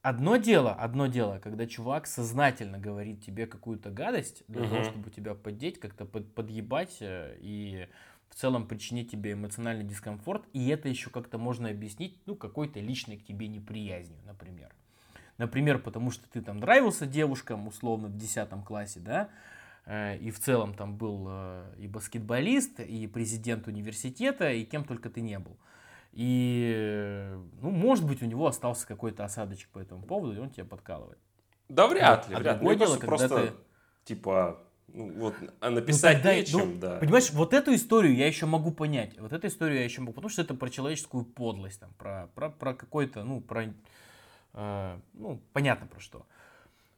одно 0.07 0.37
дело, 0.37 0.73
одно 0.73 1.07
дело, 1.07 1.39
когда 1.39 1.67
чувак 1.67 2.07
сознательно 2.07 2.77
говорит 2.77 3.21
тебе 3.25 3.45
какую-то 3.45 3.89
гадость 3.89 4.43
для 4.47 4.61
того, 4.63 4.81
Мгм. 4.81 4.85
чтобы 4.85 5.09
тебя 5.09 5.35
поддеть, 5.35 5.79
как-то 5.79 6.05
под- 6.05 6.33
подъебать 6.33 6.97
э, 7.01 7.37
и 7.41 7.87
в 8.29 8.35
целом 8.35 8.67
причинить 8.67 9.11
тебе 9.11 9.33
эмоциональный 9.33 9.83
дискомфорт, 9.83 10.45
и 10.53 10.69
это 10.69 10.87
еще 10.87 11.09
как-то 11.09 11.37
можно 11.37 11.69
объяснить, 11.69 12.19
ну, 12.25 12.35
какой-то 12.35 12.79
личной 12.79 13.17
к 13.17 13.25
тебе 13.25 13.47
неприязнью, 13.47 14.19
например. 14.25 14.69
Например, 15.37 15.77
потому 15.77 16.09
что 16.11 16.29
ты 16.29 16.41
там 16.41 16.57
нравился 16.57 17.05
девушкам, 17.05 17.67
условно, 17.67 18.07
в 18.07 18.17
10 18.17 18.63
классе, 18.63 19.01
да, 19.01 19.29
э, 19.85 20.17
и 20.17 20.31
в 20.31 20.39
целом 20.39 20.73
там 20.73 20.95
был 20.95 21.25
э, 21.27 21.75
и 21.79 21.87
баскетболист, 21.87 22.79
и 22.79 23.07
президент 23.07 23.67
университета, 23.67 24.51
и 24.51 24.63
кем 24.63 24.85
только 24.85 25.09
ты 25.09 25.19
не 25.19 25.37
был. 25.37 25.57
И, 26.19 27.29
ну, 27.61 27.69
может 27.69 28.03
быть, 28.07 28.23
у 28.23 28.25
него 28.25 28.47
остался 28.47 28.87
какой-то 28.87 29.23
осадочек 29.23 29.69
по 29.69 29.77
этому 29.77 30.01
поводу, 30.01 30.33
и 30.33 30.39
он 30.39 30.49
тебя 30.49 30.65
подкалывает. 30.65 31.19
Да 31.69 31.87
вряд 31.87 32.27
ли, 32.27 32.33
А 32.33 32.39
вряд 32.39 32.59
ли. 32.59 32.75
дело, 32.75 32.93
когда 32.97 33.05
просто, 33.05 33.53
типа, 34.03 34.59
ну, 34.87 35.11
вот, 35.13 35.35
а 35.59 35.69
написать 35.69 36.23
тогда- 36.23 36.35
нечем, 36.35 36.73
ну, 36.73 36.79
да. 36.79 36.97
Понимаешь, 36.97 37.29
вот 37.29 37.53
эту 37.53 37.75
историю 37.75 38.15
я 38.15 38.25
еще 38.25 38.47
могу 38.47 38.71
понять. 38.71 39.15
Вот 39.19 39.31
эту 39.31 39.45
историю 39.45 39.77
я 39.77 39.83
еще 39.83 40.01
могу, 40.01 40.13
потому 40.13 40.29
что 40.29 40.41
это 40.41 40.55
про 40.55 40.71
человеческую 40.71 41.23
подлость, 41.23 41.81
там, 41.81 41.91
про, 41.99 42.31
про, 42.33 42.49
про 42.49 42.73
какой-то, 42.73 43.23
ну, 43.23 43.39
про, 43.39 43.65
э, 44.55 44.99
ну, 45.13 45.39
понятно 45.53 45.85
про 45.85 45.99
что. 45.99 46.25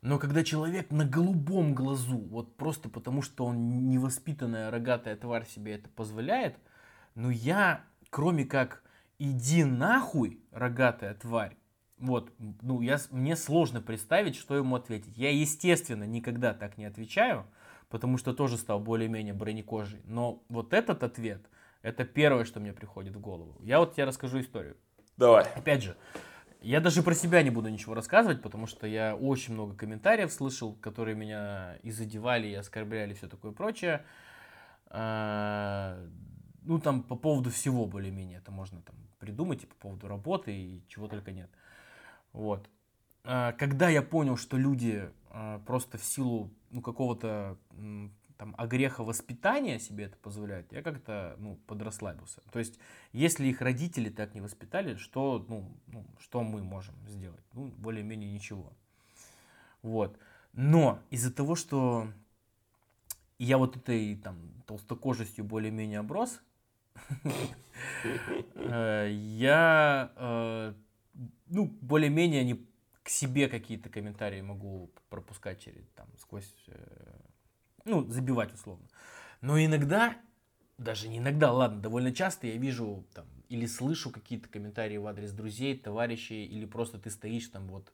Но 0.01 0.17
когда 0.17 0.45
человек 0.45 0.91
на 0.91 1.03
голубом 1.03 1.75
глазу, 1.75 2.19
вот 2.19 2.55
просто 2.55 2.87
потому 2.87 3.21
что 3.21 3.45
он 3.45 3.89
невоспитанная 3.89 4.71
рогатая 4.71 5.17
тварь 5.17 5.45
себе 5.45 5.73
это 5.75 5.89
позволяет, 5.89 6.55
ну 7.15 7.29
я, 7.29 7.83
кроме 8.09 8.45
как 8.45 8.81
иди 9.19 9.63
нахуй, 9.63 10.41
рогатая 10.51 11.13
тварь, 11.13 11.55
вот, 11.99 12.31
ну 12.61 12.81
я, 12.81 12.97
мне 13.11 13.35
сложно 13.35 13.81
представить, 13.81 14.35
что 14.35 14.55
ему 14.55 14.75
ответить. 14.75 15.17
Я, 15.17 15.31
естественно, 15.31 16.05
никогда 16.05 16.53
так 16.53 16.77
не 16.77 16.85
отвечаю, 16.85 17.45
потому 17.89 18.17
что 18.17 18.33
тоже 18.33 18.57
стал 18.57 18.79
более-менее 18.79 19.33
бронекожий. 19.33 20.01
Но 20.05 20.41
вот 20.47 20.73
этот 20.73 21.03
ответ, 21.03 21.45
это 21.81 22.05
первое, 22.05 22.45
что 22.45 22.61
мне 22.61 22.71
приходит 22.71 23.15
в 23.15 23.19
голову. 23.19 23.57
Я 23.61 23.79
вот 23.79 23.93
тебе 23.93 24.05
расскажу 24.05 24.39
историю. 24.39 24.77
Давай. 25.17 25.45
Опять 25.55 25.83
же, 25.83 25.97
я 26.61 26.79
даже 26.79 27.03
про 27.03 27.13
себя 27.13 27.43
не 27.43 27.49
буду 27.49 27.67
ничего 27.69 27.93
рассказывать, 27.93 28.41
потому 28.41 28.65
что 28.65 28.87
я 28.87 29.15
очень 29.15 29.53
много 29.53 29.75
комментариев 29.75 30.31
слышал, 30.31 30.75
которые 30.75 31.15
меня 31.15 31.75
и 31.83 31.91
задевали, 31.91 32.47
и 32.47 32.53
оскорбляли, 32.53 33.11
и 33.11 33.15
все 33.15 33.27
такое 33.27 33.51
прочее. 33.51 34.05
Ну, 36.69 36.77
там 36.77 37.01
по 37.01 37.15
поводу 37.15 37.49
всего 37.49 37.87
более-менее 37.87 38.37
это 38.37 38.51
можно 38.51 38.79
там 38.83 38.95
придумать, 39.17 39.63
и 39.63 39.65
по 39.65 39.73
поводу 39.73 40.07
работы, 40.07 40.55
и 40.55 40.83
чего 40.87 41.07
только 41.07 41.31
нет. 41.31 41.49
Вот. 42.31 42.69
А, 43.23 43.53
Когда 43.53 43.89
я 43.89 44.03
понял, 44.03 44.37
что 44.37 44.55
люди 44.55 45.09
а, 45.31 45.57
просто 45.65 45.97
в 45.97 46.03
силу 46.03 46.51
ну, 46.69 46.83
какого-то 46.83 47.57
там 48.37 48.53
огреха 48.55 49.03
воспитания 49.03 49.79
себе 49.79 50.03
это 50.03 50.17
позволяют, 50.17 50.71
я 50.71 50.83
как-то 50.83 51.37
ну, 51.39 51.55
подрасслабился. 51.65 52.41
То 52.51 52.59
есть, 52.59 52.77
если 53.13 53.47
их 53.47 53.61
родители 53.61 54.11
так 54.11 54.35
не 54.35 54.41
воспитали, 54.41 54.93
что, 54.93 55.43
ну, 55.49 55.75
ну, 55.87 56.05
что 56.19 56.43
мы 56.43 56.61
можем 56.61 56.93
сделать? 57.07 57.43
Ну, 57.53 57.69
более-менее 57.79 58.31
ничего. 58.31 58.71
Вот. 59.81 60.19
Но 60.53 60.99
из-за 61.09 61.33
того, 61.33 61.55
что 61.55 62.13
я 63.39 63.57
вот 63.57 63.75
этой 63.75 64.15
там 64.17 64.37
толстокожестью 64.67 65.45
более-менее 65.45 65.97
оброс, 65.97 66.39
я 69.09 70.11
э, 70.15 70.73
ну, 71.47 71.65
более-менее 71.81 72.43
не 72.43 72.65
к 73.03 73.09
себе 73.09 73.47
какие-то 73.47 73.89
комментарии 73.89 74.41
могу 74.41 74.91
пропускать 75.09 75.59
через 75.59 75.83
там 75.95 76.07
сквозь, 76.17 76.53
э, 76.67 77.19
ну, 77.85 78.05
забивать 78.07 78.53
условно. 78.53 78.87
Но 79.41 79.59
иногда, 79.59 80.15
даже 80.77 81.07
не 81.07 81.17
иногда, 81.17 81.51
ладно, 81.51 81.81
довольно 81.81 82.13
часто 82.13 82.47
я 82.47 82.57
вижу 82.57 83.05
там 83.13 83.25
или 83.49 83.65
слышу 83.65 84.11
какие-то 84.11 84.47
комментарии 84.47 84.97
в 84.97 85.07
адрес 85.07 85.31
друзей, 85.31 85.77
товарищей, 85.77 86.45
или 86.45 86.65
просто 86.65 86.99
ты 86.99 87.09
стоишь 87.09 87.47
там 87.47 87.67
вот 87.67 87.91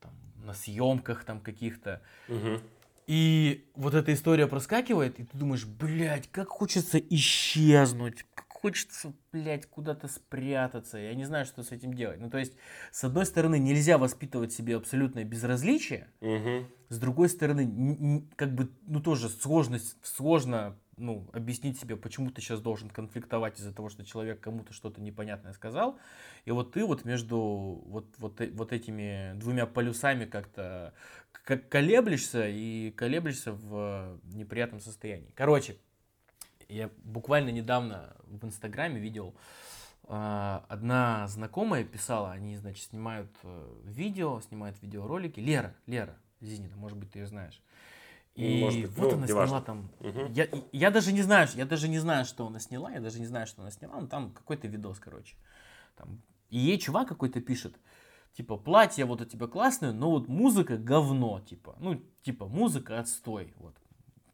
там, 0.00 0.12
на 0.44 0.54
съемках 0.54 1.24
там 1.24 1.40
каких-то, 1.40 2.00
Мгм. 2.28 2.60
И 3.06 3.70
вот 3.74 3.94
эта 3.94 4.12
история 4.14 4.46
проскакивает, 4.46 5.20
и 5.20 5.24
ты 5.24 5.36
думаешь, 5.36 5.66
блядь, 5.66 6.30
как 6.30 6.48
хочется 6.48 6.98
исчезнуть, 6.98 8.24
как 8.34 8.46
хочется, 8.48 9.12
блядь, 9.30 9.66
куда-то 9.66 10.08
спрятаться. 10.08 10.96
Я 10.96 11.14
не 11.14 11.24
знаю, 11.24 11.44
что 11.44 11.62
с 11.62 11.70
этим 11.70 11.92
делать. 11.92 12.18
Ну, 12.20 12.30
то 12.30 12.38
есть, 12.38 12.54
с 12.92 13.04
одной 13.04 13.26
стороны, 13.26 13.58
нельзя 13.58 13.98
воспитывать 13.98 14.52
себе 14.52 14.76
абсолютное 14.76 15.24
безразличие, 15.24 16.08
Мгм. 16.22 16.66
с 16.88 16.98
другой 16.98 17.28
стороны, 17.28 18.26
как 18.36 18.54
бы, 18.54 18.70
ну, 18.86 19.00
тоже 19.00 19.28
сложность, 19.28 19.96
сложно, 20.02 20.78
ну, 20.96 21.28
объяснить 21.32 21.78
себе, 21.78 21.96
почему 21.96 22.30
ты 22.30 22.40
сейчас 22.40 22.60
должен 22.60 22.88
конфликтовать 22.90 23.58
из-за 23.58 23.72
того, 23.72 23.88
что 23.88 24.04
человек 24.04 24.40
кому-то 24.40 24.72
что-то 24.72 25.00
непонятное 25.00 25.52
сказал, 25.52 25.98
и 26.44 26.50
вот 26.50 26.72
ты 26.72 26.84
вот 26.84 27.04
между 27.04 27.38
вот, 27.38 28.06
вот, 28.18 28.40
э- 28.40 28.50
вот 28.52 28.72
этими 28.72 29.32
двумя 29.36 29.66
полюсами 29.66 30.24
как-то 30.24 30.94
колеблешься 31.68 32.48
и 32.48 32.90
колеблешься 32.92 33.52
в 33.52 34.18
неприятном 34.32 34.80
состоянии. 34.80 35.30
Короче, 35.34 35.76
я 36.68 36.90
буквально 37.02 37.50
недавно 37.50 38.16
в 38.24 38.44
Инстаграме 38.44 39.00
видел, 39.00 39.34
а, 40.06 40.64
одна 40.68 41.26
знакомая 41.28 41.84
писала, 41.84 42.30
они, 42.32 42.56
значит, 42.56 42.84
снимают 42.84 43.30
э, 43.42 43.74
видео, 43.84 44.40
снимают 44.40 44.80
видеоролики. 44.82 45.40
Лера, 45.40 45.74
Лера 45.86 46.16
Зинина, 46.40 46.76
может 46.76 46.98
быть, 46.98 47.10
ты 47.10 47.20
ее 47.20 47.26
знаешь. 47.26 47.60
И 48.34 48.60
Может 48.60 48.80
быть, 48.80 48.98
вот 48.98 49.08
ну, 49.10 49.18
она 49.18 49.26
сняла 49.26 49.60
там. 49.60 49.90
Мгм. 50.00 50.32
Я, 50.32 50.48
я 50.72 50.90
даже 50.90 51.12
не 51.12 51.22
знаю, 51.22 51.48
я 51.54 51.64
даже 51.64 51.88
не 51.88 51.98
знаю, 51.98 52.24
что 52.24 52.46
она 52.46 52.58
сняла, 52.58 52.90
я 52.90 53.00
даже 53.00 53.20
не 53.20 53.26
знаю, 53.26 53.46
что 53.46 53.62
она 53.62 53.70
сняла, 53.70 54.00
но 54.00 54.06
там 54.08 54.32
какой-то 54.32 54.66
видос, 54.66 54.98
короче. 54.98 55.36
Там. 55.96 56.20
И 56.50 56.58
ей 56.58 56.78
чувак 56.78 57.08
какой-то 57.08 57.40
пишет, 57.40 57.76
типа, 58.32 58.56
платье 58.56 59.04
вот 59.04 59.20
у 59.20 59.24
тебя 59.24 59.46
классное, 59.46 59.92
но 59.92 60.10
вот 60.10 60.28
музыка 60.28 60.76
говно, 60.76 61.40
типа, 61.40 61.76
ну, 61.78 62.02
типа, 62.22 62.46
музыка 62.46 62.98
отстой, 62.98 63.54
вот, 63.56 63.76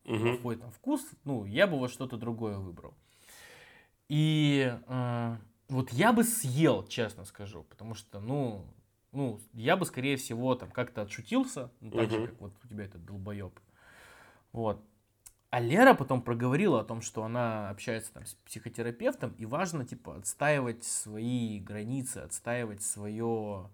Мгм. 0.05 0.37
плохой 0.37 0.57
там 0.57 0.71
вкус, 0.71 1.07
ну, 1.25 1.45
я 1.45 1.67
бы 1.67 1.79
вот 1.79 1.91
что-то 1.91 2.17
другое 2.17 2.57
выбрал. 2.57 2.95
И 4.09 4.77
э, 4.87 5.37
вот 5.69 5.93
я 5.93 6.13
бы 6.13 6.25
съел, 6.25 6.87
честно 6.87 7.25
скажу, 7.25 7.63
потому 7.65 7.95
что, 7.95 8.21
ну, 8.21 8.67
ну, 9.13 9.39
я 9.53 9.77
бы, 9.77 9.85
скорее 9.85 10.17
всего, 10.17 10.55
там 10.55 10.71
как-то 10.71 11.03
отшутился, 11.03 11.71
ну, 11.81 11.91
так 11.93 12.11
же, 12.11 12.17
Мгм. 12.17 12.27
как 12.27 12.41
вот 12.41 12.53
у 12.65 12.69
тебя 12.69 12.85
этот 12.85 13.05
долбоеб. 13.05 13.59
Вот. 14.53 14.85
А 15.51 15.59
Лера 15.59 15.95
потом 15.95 16.23
проговорила 16.23 16.81
о 16.81 16.85
том, 16.85 17.03
что 17.03 17.25
она 17.25 17.71
общается 17.71 18.13
там 18.13 18.25
с 18.25 18.35
психотерапевтом, 18.35 19.35
и 19.37 19.47
важно, 19.47 19.85
типа, 19.85 20.17
отстаивать 20.17 20.85
свои 20.85 21.59
границы, 21.59 22.19
отстаивать 22.19 22.83
свое 22.83 23.69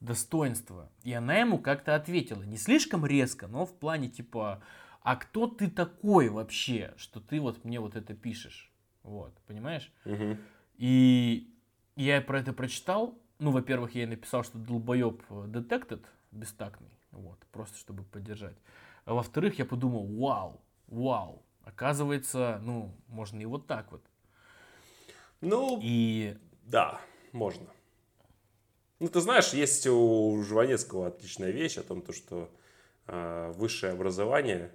достоинство. 0.00 0.90
И 1.04 1.12
она 1.12 1.36
ему 1.36 1.58
как-то 1.58 1.94
ответила, 1.94 2.42
не 2.42 2.56
слишком 2.56 3.06
резко, 3.06 3.46
но 3.46 3.64
в 3.64 3.72
плане, 3.72 4.08
типа, 4.08 4.62
а 5.02 5.16
кто 5.16 5.46
ты 5.46 5.70
такой 5.70 6.28
вообще, 6.28 6.92
что 6.96 7.20
ты 7.20 7.40
вот 7.40 7.64
мне 7.64 7.78
вот 7.78 7.94
это 7.94 8.14
пишешь? 8.14 8.72
Вот, 9.04 9.32
понимаешь? 9.46 9.92
Мгм. 10.04 10.38
И 10.76 11.54
я 11.94 12.20
про 12.20 12.40
это 12.40 12.52
прочитал. 12.52 13.18
Ну, 13.38 13.52
во-первых, 13.52 13.94
я 13.94 14.02
ей 14.02 14.08
написал, 14.08 14.42
что 14.42 14.58
долбоеб 14.58 15.22
детектед, 15.48 16.04
бестактный, 16.32 16.96
вот, 17.12 17.38
просто 17.52 17.78
чтобы 17.78 18.02
поддержать. 18.04 18.56
А 19.04 19.14
во-вторых, 19.14 19.58
я 19.58 19.64
подумал, 19.64 20.06
вау, 20.06 20.60
вау, 20.86 21.42
оказывается, 21.64 22.60
ну, 22.62 22.94
можно 23.08 23.40
и 23.40 23.44
вот 23.44 23.66
так 23.66 23.90
вот. 23.90 24.02
Ну, 25.40 25.80
И 25.82 26.36
да, 26.64 27.00
можно. 27.32 27.66
Ну, 29.00 29.08
ты 29.08 29.20
знаешь, 29.20 29.52
есть 29.52 29.86
у 29.88 30.40
Жванецкого 30.44 31.08
отличная 31.08 31.50
вещь 31.50 31.76
о 31.76 31.82
том, 31.82 32.02
то, 32.02 32.12
что 32.12 32.48
э, 33.06 33.52
высшее 33.56 33.92
образование... 33.92 34.72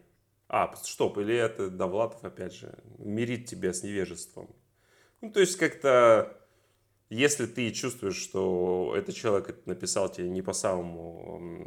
А, 0.50 0.74
стоп, 0.78 1.18
или 1.18 1.36
это 1.36 1.70
Довлатов, 1.70 2.24
опять 2.24 2.54
же, 2.54 2.78
мирит 3.00 3.48
тебя 3.48 3.74
с 3.74 3.84
невежеством. 3.84 4.50
Ну, 5.20 5.30
то 5.30 5.42
есть, 5.42 5.58
как-то, 5.58 6.38
если 7.10 7.46
ты 7.46 7.72
чувствуешь, 7.72 8.18
что 8.18 8.94
этот 8.96 9.16
человек 9.16 9.66
написал 9.66 10.10
тебе 10.10 10.30
не 10.30 10.42
по 10.42 10.54
самому 10.54 11.64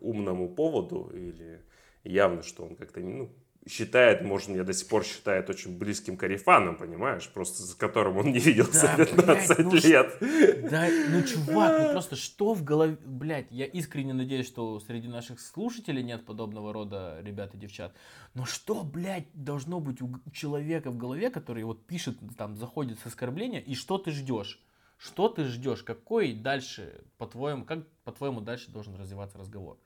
умному 0.00 0.48
поводу, 0.54 1.10
или 1.14 1.62
явно, 2.04 2.42
что 2.42 2.64
он 2.64 2.76
как-то, 2.76 3.00
ну, 3.00 3.30
считает, 3.68 4.22
может, 4.22 4.48
меня 4.48 4.62
до 4.62 4.72
сих 4.72 4.88
пор 4.88 5.04
считает 5.04 5.50
очень 5.50 5.76
близким 5.76 6.16
карифаном, 6.16 6.76
понимаешь, 6.76 7.28
просто 7.28 7.62
с 7.64 7.74
которым 7.74 8.18
он 8.18 8.32
не 8.32 8.38
виделся 8.38 8.94
Да, 8.96 9.04
15 9.04 9.48
блядь, 9.48 9.58
ну 9.58 9.74
лет. 9.74 10.70
Да, 10.70 10.88
ну, 11.10 11.22
чувак, 11.26 11.82
ну 11.82 11.92
просто 11.92 12.16
что 12.16 12.54
в 12.54 12.62
голове... 12.62 12.96
Блядь, 13.04 13.50
я 13.50 13.66
искренне 13.66 14.14
надеюсь, 14.14 14.46
что 14.46 14.78
среди 14.78 15.08
наших 15.08 15.40
слушателей 15.40 16.04
нет 16.04 16.24
подобного 16.24 16.72
рода 16.72 17.18
ребят 17.22 17.54
и 17.54 17.58
девчат. 17.58 17.92
Но 18.34 18.44
что, 18.44 18.84
блядь, 18.84 19.26
должно 19.34 19.80
быть 19.80 20.00
у 20.00 20.12
человека 20.32 20.90
в 20.90 20.96
голове, 20.96 21.30
который 21.30 21.64
вот 21.64 21.86
пишет, 21.86 22.18
там, 22.38 22.56
заходит 22.56 23.00
с 23.00 23.06
оскорбления, 23.06 23.60
и 23.60 23.74
что 23.74 23.98
ты 23.98 24.12
ждешь? 24.12 24.60
Что 24.96 25.28
ты 25.28 25.44
ждешь? 25.44 25.82
Какой 25.82 26.32
дальше, 26.32 27.04
по-твоему, 27.18 27.64
как, 27.64 27.86
по-твоему, 28.04 28.40
дальше 28.40 28.70
должен 28.70 28.94
развиваться 28.94 29.38
разговор? 29.38 29.76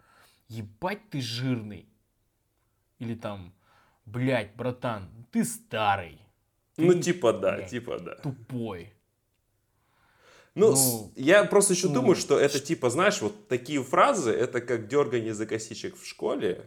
Ебать 0.49 1.09
ты 1.11 1.21
жирный. 1.21 1.89
Или 2.99 3.15
там, 3.15 3.55
блядь, 4.13 4.55
братан, 4.57 5.09
ты 5.31 5.45
старый, 5.45 6.21
Ну, 6.77 6.93
Ты, 6.93 7.01
типа 7.01 7.33
да, 7.33 7.57
блядь. 7.57 7.71
типа 7.71 7.99
да. 7.99 8.15
тупой. 8.17 8.93
Ну, 10.55 10.73
Ну, 10.73 11.13
я 11.15 11.45
просто 11.45 11.75
еще 11.75 11.89
ну, 11.89 11.95
думаю, 11.95 12.17
что 12.17 12.39
это 12.39 12.59
типа, 12.59 12.91
знаешь, 12.91 13.21
вот 13.21 13.49
такие 13.49 13.83
фразы, 13.83 14.33
это 14.33 14.61
как 14.61 14.89
дергание 14.89 15.33
за 15.33 15.47
косичек 15.47 15.97
в 15.97 16.07
школе, 16.07 16.65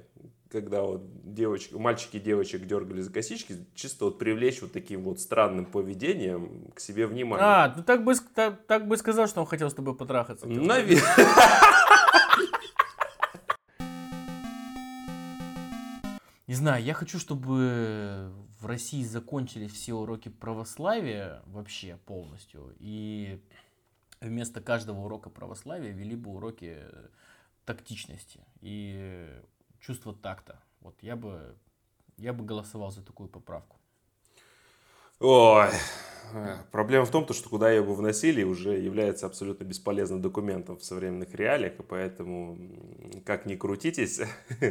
когда 0.50 0.84
вот 0.84 1.34
девочки, 1.34 1.74
мальчики 1.74 2.18
и 2.18 2.20
девочек 2.20 2.66
дергали 2.66 3.02
за 3.02 3.12
косички, 3.12 3.66
чисто 3.76 4.06
вот 4.06 4.20
привлечь 4.20 4.62
вот 4.62 4.72
таким 4.72 5.04
вот 5.04 5.20
странным 5.20 5.66
поведением 5.66 6.72
к 6.74 6.80
себе 6.80 7.08
внимание. 7.08 7.46
А, 7.46 7.74
ну 7.76 7.84
так 7.84 8.04
бы, 8.04 8.14
так, 8.36 8.66
так 8.68 8.88
бы 8.88 8.96
сказал, 8.98 9.28
что 9.28 9.42
он 9.42 9.48
хотел 9.48 9.70
с 9.70 9.74
тобой 9.74 9.96
потрахаться. 9.96 10.48
Наверное. 10.48 11.02
Не 16.46 16.56
знаю, 16.56 16.84
я 16.84 16.94
хочу, 16.94 17.20
чтобы 17.20 18.34
в 18.60 18.66
России 18.66 19.04
закончились 19.04 19.72
все 19.72 19.94
уроки 19.94 20.28
православия 20.28 21.42
вообще 21.46 21.98
полностью. 22.06 22.76
И 22.80 23.42
вместо 24.20 24.60
каждого 24.60 25.00
урока 25.06 25.30
православия 25.30 25.92
вели 25.92 26.16
бы 26.18 26.32
уроки 26.32 26.80
тактичности 27.66 28.42
и 28.60 29.30
чувства 29.80 30.14
такта. 30.14 30.62
Вот 30.82 31.02
я 31.02 31.16
бы, 31.16 31.56
я 32.18 32.34
бы 32.34 32.44
голосовал 32.44 32.92
за 32.92 33.04
такую 33.04 33.30
поправку. 33.30 33.78
Ой, 35.20 35.70
проблема 36.72 37.06
в 37.06 37.12
том, 37.12 37.26
то, 37.26 37.34
что 37.34 37.50
куда 37.50 37.72
ее 37.72 37.84
бы 37.84 37.94
вносили, 37.96 38.44
уже 38.44 38.78
является 38.78 39.26
абсолютно 39.26 39.64
бесполезным 39.64 40.22
документом 40.22 40.78
в 40.78 40.84
современных 40.84 41.34
реалиях, 41.36 41.80
и 41.80 41.84
поэтому, 41.84 42.58
как 43.26 43.46
ни 43.46 43.56
крутитесь, 43.56 44.22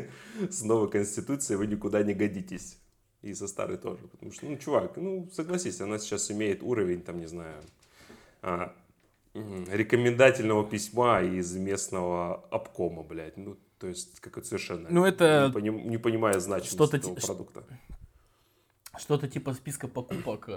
с 0.51 0.63
новой 0.63 0.91
конституцией 0.91 1.57
вы 1.59 1.67
никуда 1.67 2.03
не 2.03 2.15
годитесь. 2.15 2.79
И 3.23 3.35
со 3.35 3.47
старой 3.47 3.77
тоже. 3.77 4.09
Потому 4.09 4.33
что, 4.33 4.47
ну, 4.47 4.57
чувак, 4.57 4.97
ну, 4.97 5.29
согласись, 5.33 5.81
она 5.81 5.99
сейчас 5.99 6.31
имеет 6.33 6.63
уровень, 6.63 7.03
там, 7.03 7.21
не 7.21 7.27
знаю, 7.27 7.63
а, 8.43 8.75
рекомендательного 9.35 10.69
письма 10.69 11.23
из 11.23 11.55
местного 11.55 12.45
обкома, 12.51 13.05
блядь. 13.05 13.37
Ну, 13.37 13.57
то 13.79 13.87
есть, 13.87 14.21
как 14.21 14.45
совершенно 14.45 14.89
Ну, 14.91 15.05
это 15.05 15.53
не, 15.55 15.61
поним- 15.61 15.89
не 15.89 15.99
понимая 15.99 16.41
значимость 16.41 16.73
что-то 16.75 16.97
этого 16.97 17.15
продукта. 17.15 17.65
Что-то 18.99 19.29
типа 19.29 19.55
списка 19.55 19.89
покупок. 19.89 20.49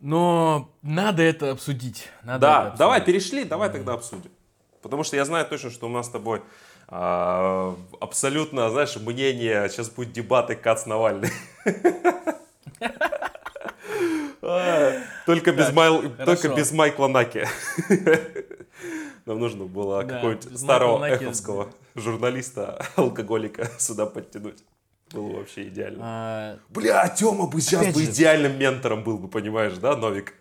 Но 0.00 0.70
надо 0.82 1.22
это 1.22 1.50
обсудить. 1.52 2.08
Надо 2.22 2.40
Да, 2.40 2.68
это 2.68 2.76
давай, 2.78 2.98
обсудить. 3.00 3.22
перешли, 3.22 3.44
давай 3.44 3.70
тогда 3.70 3.94
обсудим. 3.94 4.30
Потому 4.82 5.02
что 5.04 5.16
я 5.16 5.24
знаю 5.24 5.46
точно, 5.46 5.70
что 5.70 5.86
у 5.86 5.90
нас 5.90 6.06
с 6.06 6.10
тобой 6.10 6.42
а, 6.88 7.74
абсолютно, 8.00 8.68
знаешь, 8.70 8.94
мнение, 8.96 9.68
сейчас 9.70 9.88
будет 9.88 10.12
дебаты 10.12 10.56
Кац 10.56 10.84
Навальный. 10.84 11.30
Только 15.26 15.52
без 15.52 15.70
Майл- 15.72 16.24
только 16.24 16.48
без 16.50 16.70
Майкла 16.72 17.06
Наки. 17.08 17.46
Нам 19.24 19.38
нужно 19.38 19.64
было 19.64 20.02
какого-нибудь 20.02 20.58
старого 20.58 21.02
эховского 21.04 21.70
журналиста, 21.94 22.84
алкоголика 22.96 23.70
сюда 23.78 24.04
подтянуть. 24.04 24.62
Было 25.14 25.36
вообще 25.38 25.68
идеально. 25.68 25.98
А, 26.02 26.58
Бля, 26.70 27.08
Тёма 27.08 27.46
бы 27.46 27.60
сейчас 27.60 27.82
Опять 27.82 27.94
бы 27.94 28.00
же- 28.02 28.10
идеальным 28.10 28.58
ментором 28.58 29.04
был 29.04 29.18
бы, 29.18 29.28
понимаешь, 29.28 29.74
да, 29.78 29.96
Новик? 29.96 30.34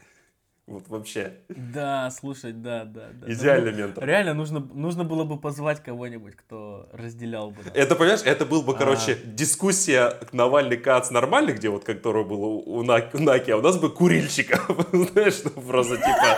Вот 0.66 0.88
вообще. 0.88 1.34
Да, 1.50 2.10
слушай, 2.10 2.54
да, 2.54 2.86
да, 2.86 3.10
да. 3.12 3.32
Идеальный 3.34 3.72
Ну, 3.74 3.78
ментор. 3.80 4.06
Реально 4.06 4.34
нужно, 4.34 4.62
нужно 4.62 5.04
было 5.04 5.26
бы 5.26 5.38
позвать 5.38 5.84
кого-нибудь, 5.84 6.38
кто 6.38 6.88
разделял 6.94 7.52
бы. 7.52 7.58
нас. 7.64 7.74
Это, 7.76 7.96
понимаешь, 7.98 8.22
это 8.24 8.46
был 8.46 8.64
бы, 8.64 8.72
А. 8.72 8.76
короче, 8.78 9.18
дискуссия 9.26 10.14
Навальный 10.32 10.78
Кац 10.78 11.10
нормальный, 11.12 11.52
где 11.54 11.68
вот, 11.68 11.84
которая 11.84 12.24
была 12.24 12.48
у, 12.48 12.78
у 12.78 12.82
Наки, 12.84 13.52
а 13.52 13.58
у 13.58 13.62
нас 13.62 13.78
бы 13.78 13.90
курильщиков. 13.90 14.66
Знаешь, 14.94 15.42
ну 15.44 15.50
просто 15.62 15.98
типа, 15.98 16.38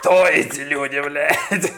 кто 0.00 0.26
эти 0.26 0.60
люди, 0.62 1.00
блядь? 1.00 1.72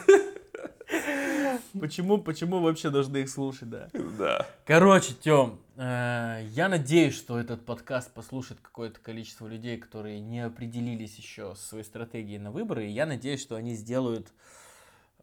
Почему, 1.80 2.18
почему 2.18 2.60
вообще 2.60 2.90
должны 2.90 3.18
их 3.18 3.28
слушать, 3.28 3.68
да? 3.68 3.88
Да. 4.18 4.46
Короче, 4.64 5.14
Тём, 5.14 5.60
э, 5.76 6.46
я 6.50 6.68
надеюсь, 6.68 7.14
что 7.14 7.38
этот 7.38 7.64
подкаст 7.66 8.12
послушает 8.12 8.60
какое-то 8.60 9.00
количество 9.00 9.48
людей, 9.48 9.78
которые 9.78 10.20
не 10.20 10.40
определились 10.40 11.16
еще 11.16 11.54
со 11.56 11.66
своей 11.66 11.84
стратегией 11.84 12.38
на 12.38 12.52
выборы. 12.52 12.86
И 12.86 12.90
я 12.90 13.06
надеюсь, 13.06 13.42
что 13.42 13.56
они 13.56 13.74
сделают 13.74 14.32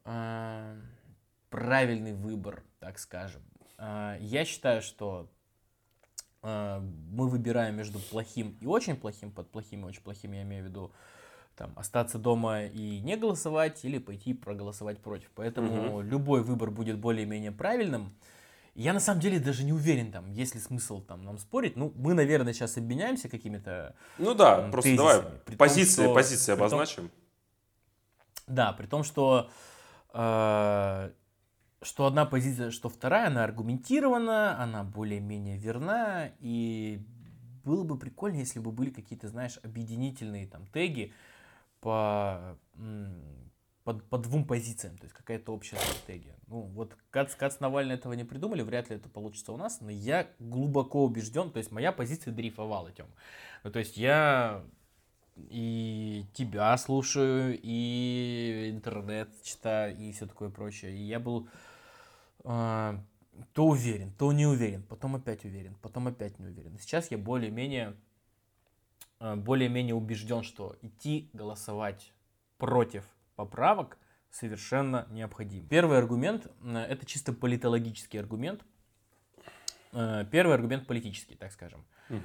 э, 0.04 0.76
правильный 1.50 2.14
выбор, 2.14 2.64
так 2.80 3.00
скажем. 3.00 3.42
Э, 3.78 4.18
я 4.20 4.44
считаю, 4.44 4.82
что 4.82 5.30
э, 6.44 6.80
мы 7.12 7.30
выбираем 7.30 7.78
между 7.78 8.00
плохим 8.00 8.58
и 8.60 8.66
очень 8.66 8.98
плохим. 8.98 9.32
Под 9.32 9.50
плохим 9.50 9.86
и 9.86 9.88
очень 9.88 10.02
плохим 10.02 10.34
я 10.34 10.42
имею 10.42 10.66
в 10.66 10.68
виду 10.68 10.92
там, 11.62 11.74
остаться 11.76 12.17
дома 12.17 12.63
и 12.63 13.00
не 13.02 13.15
голосовать, 13.17 13.86
или 13.86 14.00
пойти 14.00 14.34
проголосовать 14.34 14.97
против. 15.00 15.30
Поэтому 15.36 16.02
любой 16.02 16.41
выбор 16.41 16.71
будет 16.71 16.97
более-менее 16.97 17.52
правильным. 17.52 18.15
Я 18.74 18.93
на 18.93 19.00
самом 19.00 19.21
деле 19.21 19.39
даже 19.39 19.63
не 19.63 19.71
уверен, 19.74 20.12
там, 20.12 20.32
есть 20.32 20.56
ли 20.56 20.62
смысл 20.62 21.02
там, 21.02 21.24
нам 21.24 21.38
спорить. 21.38 21.76
Ну, 21.76 21.93
мы, 21.95 22.15
наверное, 22.15 22.54
сейчас 22.54 22.78
обменяемся 22.78 23.30
какими-то... 23.30 23.93
Ну 24.17 24.34
да, 24.34 24.62
М, 24.63 24.71
просто 24.71 24.89
тезисами. 24.89 25.21
давай 25.21 25.39
При 25.45 25.52
том, 25.52 25.58
позиции, 25.67 26.04
что- 26.04 26.13
позиции 26.15 26.52
при 26.54 26.58
том- 26.58 26.65
обозначим. 26.65 27.12
Да, 28.47 28.74
при 28.74 28.88
том, 28.88 29.04
что, 29.04 29.52
э, 30.13 31.12
что 31.84 32.06
одна 32.08 32.26
позиция, 32.26 32.71
что 32.71 32.89
вторая, 32.89 33.28
она 33.28 33.43
аргументирована, 33.43 34.60
она 34.60 34.84
более-менее 34.84 35.58
верна, 35.58 36.30
и 36.39 37.06
было 37.63 37.84
бы 37.84 38.00
прикольно, 38.00 38.38
если 38.38 38.60
бы 38.60 38.71
были 38.71 38.89
какие-то, 38.89 39.28
знаешь, 39.28 39.60
объединительные 39.63 40.47
там 40.47 40.65
теги 40.67 41.13
по, 41.82 42.58
по 43.84 43.94
по, 43.94 44.17
двум 44.17 44.46
позициям, 44.46 44.98
то 44.98 45.06
есть 45.06 45.13
какая-то 45.13 45.52
общая 45.54 45.78
стратегия. 45.78 46.36
Ну, 46.48 46.62
вот 46.62 46.96
Кац, 47.10 47.36
Кац 47.36 47.60
Навальный 47.60 47.96
этого 47.96 48.13
не 48.13 48.24
придумали, 48.24 48.62
вряд 48.62 48.89
ли 48.89 48.96
это 48.96 49.10
получится 49.10 49.52
у 49.52 49.58
нас, 49.58 49.82
но 49.82 49.89
я 49.89 50.30
глубоко 50.39 51.04
убежден, 51.04 51.52
то 51.52 51.58
есть 51.58 51.72
моя 51.72 51.91
позиция 51.91 52.34
дрейфовала, 52.34 52.91
Тем. 52.91 53.08
Ну, 53.63 53.72
то 53.72 53.80
есть 53.80 53.98
я 53.98 54.63
и 55.36 56.26
тебя 56.34 56.78
слушаю, 56.78 57.58
и 57.62 58.70
интернет 58.72 59.30
читаю, 59.44 59.98
и 59.98 60.12
все 60.12 60.28
такое 60.28 60.50
прочее. 60.50 60.96
И 60.96 61.02
я 61.02 61.20
был 61.20 61.48
э, 62.44 62.98
то 63.54 63.65
уверен, 63.65 64.12
то 64.13 64.32
не 64.32 64.46
уверен, 64.46 64.84
потом 64.84 65.15
опять 65.15 65.46
уверен, 65.46 65.76
потом 65.82 66.08
опять 66.08 66.38
не 66.39 66.48
уверен. 66.48 66.78
Сейчас 66.80 67.12
я 67.12 67.17
более-менее 67.17 67.96
более-менее 69.36 69.96
убежден, 69.96 70.44
что 70.44 70.76
идти 70.82 71.30
голосовать 71.34 72.12
против 72.58 73.06
поправок 73.36 73.98
совершенно 74.30 75.08
необходим. 75.12 75.68
Первый 75.68 75.98
аргумент 75.98 76.48
э,– 76.64 76.78
это 76.90 77.06
чисто 77.06 77.34
политологический 77.34 78.20
аргумент. 78.20 78.64
Э, 79.94 80.26
первый 80.32 80.56
аргумент 80.56 80.88
политический, 80.88 81.36
так 81.36 81.52
скажем. 81.52 81.86
Угу. 82.10 82.20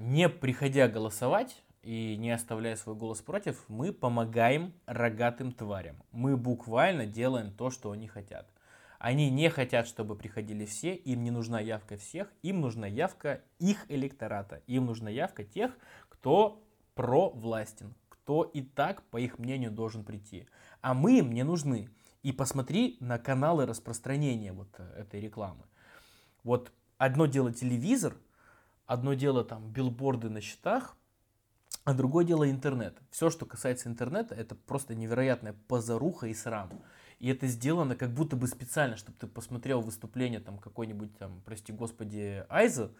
Не 0.00 0.28
приходя 0.28 0.88
голосовать, 0.88 1.62
и 1.84 2.16
не 2.16 2.30
оставляя 2.30 2.76
свой 2.76 2.96
голос 2.96 3.20
против, 3.20 3.62
мы 3.68 3.92
помогаем 3.92 4.72
рогатым 4.86 5.52
тварям. 5.52 5.96
Мы 6.12 6.36
буквально 6.36 7.06
делаем 7.06 7.52
то, 7.52 7.70
что 7.70 7.90
они 7.92 8.08
хотят. 8.08 8.48
Они 9.04 9.28
не 9.28 9.50
хотят, 9.50 9.86
чтобы 9.86 10.16
приходили 10.16 10.64
все, 10.64 10.94
им 10.94 11.24
не 11.24 11.30
нужна 11.30 11.60
явка 11.60 11.98
всех, 11.98 12.32
им 12.40 12.62
нужна 12.62 12.86
явка 12.86 13.42
их 13.58 13.84
электората, 13.90 14.62
им 14.66 14.86
нужна 14.86 15.10
явка 15.10 15.44
тех, 15.44 15.76
кто 16.08 16.66
провластен, 16.94 17.94
кто 18.08 18.44
и 18.44 18.62
так, 18.62 19.02
по 19.10 19.18
их 19.18 19.38
мнению, 19.38 19.72
должен 19.72 20.04
прийти. 20.04 20.48
А 20.80 20.94
мы 20.94 21.18
им 21.18 21.34
не 21.34 21.42
нужны. 21.42 21.90
И 22.22 22.32
посмотри 22.32 22.96
на 22.98 23.18
каналы 23.18 23.66
распространения 23.66 24.54
вот 24.54 24.74
э, 24.78 25.00
этой 25.00 25.20
рекламы. 25.20 25.66
Вот 26.42 26.72
одно 26.96 27.26
дело 27.26 27.52
телевизор, 27.52 28.16
одно 28.86 29.12
дело 29.12 29.44
там 29.44 29.70
билборды 29.70 30.30
на 30.30 30.40
счетах, 30.40 30.96
а 31.84 31.92
другое 31.92 32.24
дело 32.24 32.50
интернет. 32.50 32.96
Все, 33.10 33.28
что 33.28 33.44
касается 33.44 33.90
интернета, 33.90 34.34
это 34.34 34.54
просто 34.54 34.94
невероятная 34.94 35.54
позаруха 35.68 36.26
и 36.26 36.32
срам. 36.32 36.70
И 37.18 37.28
это 37.28 37.46
сделано 37.46 37.96
как 37.96 38.10
будто 38.12 38.36
бы 38.36 38.46
специально, 38.46 38.96
чтобы 38.96 39.16
ты 39.18 39.26
посмотрел 39.26 39.80
выступление 39.80 40.40
там 40.40 40.58
какой-нибудь 40.58 41.16
там, 41.18 41.40
прости 41.44 41.72
господи, 41.72 42.44
Айза 42.48 42.90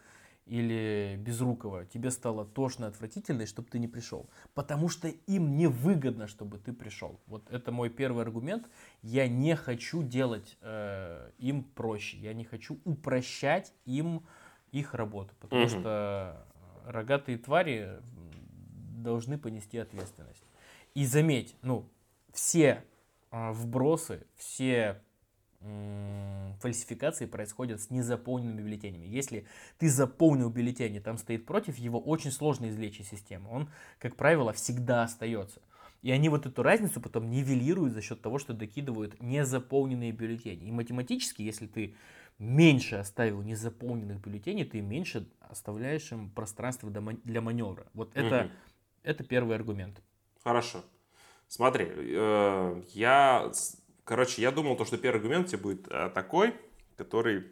или 0.45 1.17
Безрукова, 1.19 1.85
тебе 1.85 2.11
стало 2.11 2.45
тошно, 2.45 2.87
отвратительно, 2.87 3.43
и 3.43 3.45
чтобы 3.45 3.67
ты 3.69 3.79
не 3.79 3.87
пришел. 3.87 4.29
Потому 4.53 4.89
что 4.89 5.07
им 5.07 5.57
не 5.57 5.67
выгодно, 5.67 6.27
чтобы 6.27 6.59
ты 6.59 6.71
пришел. 6.71 7.19
Вот 7.25 7.49
это 7.49 7.71
мой 7.71 7.89
первый 7.89 8.23
аргумент. 8.23 8.69
Я 9.01 9.27
не 9.27 9.55
хочу 9.55 10.03
делать 10.03 10.57
э, 10.61 11.31
им 11.39 11.63
проще. 11.63 12.17
Я 12.17 12.33
не 12.33 12.43
хочу 12.43 12.79
упрощать 12.85 13.73
им 13.85 14.23
их 14.71 14.93
работу. 14.93 15.33
Потому 15.39 15.63
угу. 15.63 15.69
что 15.69 16.45
рогатые 16.85 17.39
твари 17.39 17.99
должны 18.97 19.37
понести 19.37 19.77
ответственность. 19.79 20.43
И 20.93 21.05
заметь, 21.05 21.55
ну, 21.61 21.89
все 22.33 22.83
вбросы, 23.53 24.25
все 24.35 25.01
фальсификации 26.59 27.25
происходят 27.25 27.81
с 27.81 27.89
незаполненными 27.89 28.61
бюллетенями. 28.61 29.07
Если 29.07 29.45
ты 29.77 29.89
заполнил 29.89 30.49
бюллетень, 30.49 30.95
и 30.95 30.99
там 30.99 31.17
стоит 31.17 31.45
против, 31.45 31.77
его 31.77 31.99
очень 31.99 32.31
сложно 32.31 32.69
извлечь 32.69 32.99
из 32.99 33.09
системы. 33.09 33.49
Он, 33.49 33.69
как 33.99 34.15
правило, 34.15 34.53
всегда 34.53 35.03
остается. 35.03 35.61
И 36.03 36.11
они 36.11 36.29
вот 36.29 36.45
эту 36.45 36.61
разницу 36.61 37.01
потом 37.01 37.31
нивелируют 37.31 37.93
за 37.93 38.01
счет 38.01 38.21
того, 38.21 38.37
что 38.37 38.53
докидывают 38.53 39.19
незаполненные 39.21 40.11
бюллетени. 40.11 40.65
И 40.65 40.71
математически, 40.71 41.41
если 41.41 41.65
ты 41.65 41.95
меньше 42.37 42.97
оставил 42.97 43.41
незаполненных 43.41 44.21
бюллетеней, 44.21 44.65
ты 44.65 44.81
меньше 44.81 45.27
оставляешь 45.39 46.11
им 46.11 46.29
пространство 46.29 46.91
для 46.91 47.41
маневра. 47.41 47.87
Вот 47.93 48.11
это 48.15 48.45
угу. 48.45 48.51
Это 49.05 49.23
первый 49.23 49.55
аргумент. 49.55 50.01
Хорошо. 50.43 50.83
Смотри, 51.55 51.87
э, 51.89 52.81
я, 52.89 53.49
короче, 54.03 54.41
я 54.41 54.51
думал, 54.51 54.75
то, 54.75 54.83
что 54.83 54.97
первый 54.97 55.19
аргумент 55.19 55.47
тебе 55.47 55.59
будет 55.59 55.87
э, 55.89 56.09
такой, 56.13 56.53
который 56.97 57.45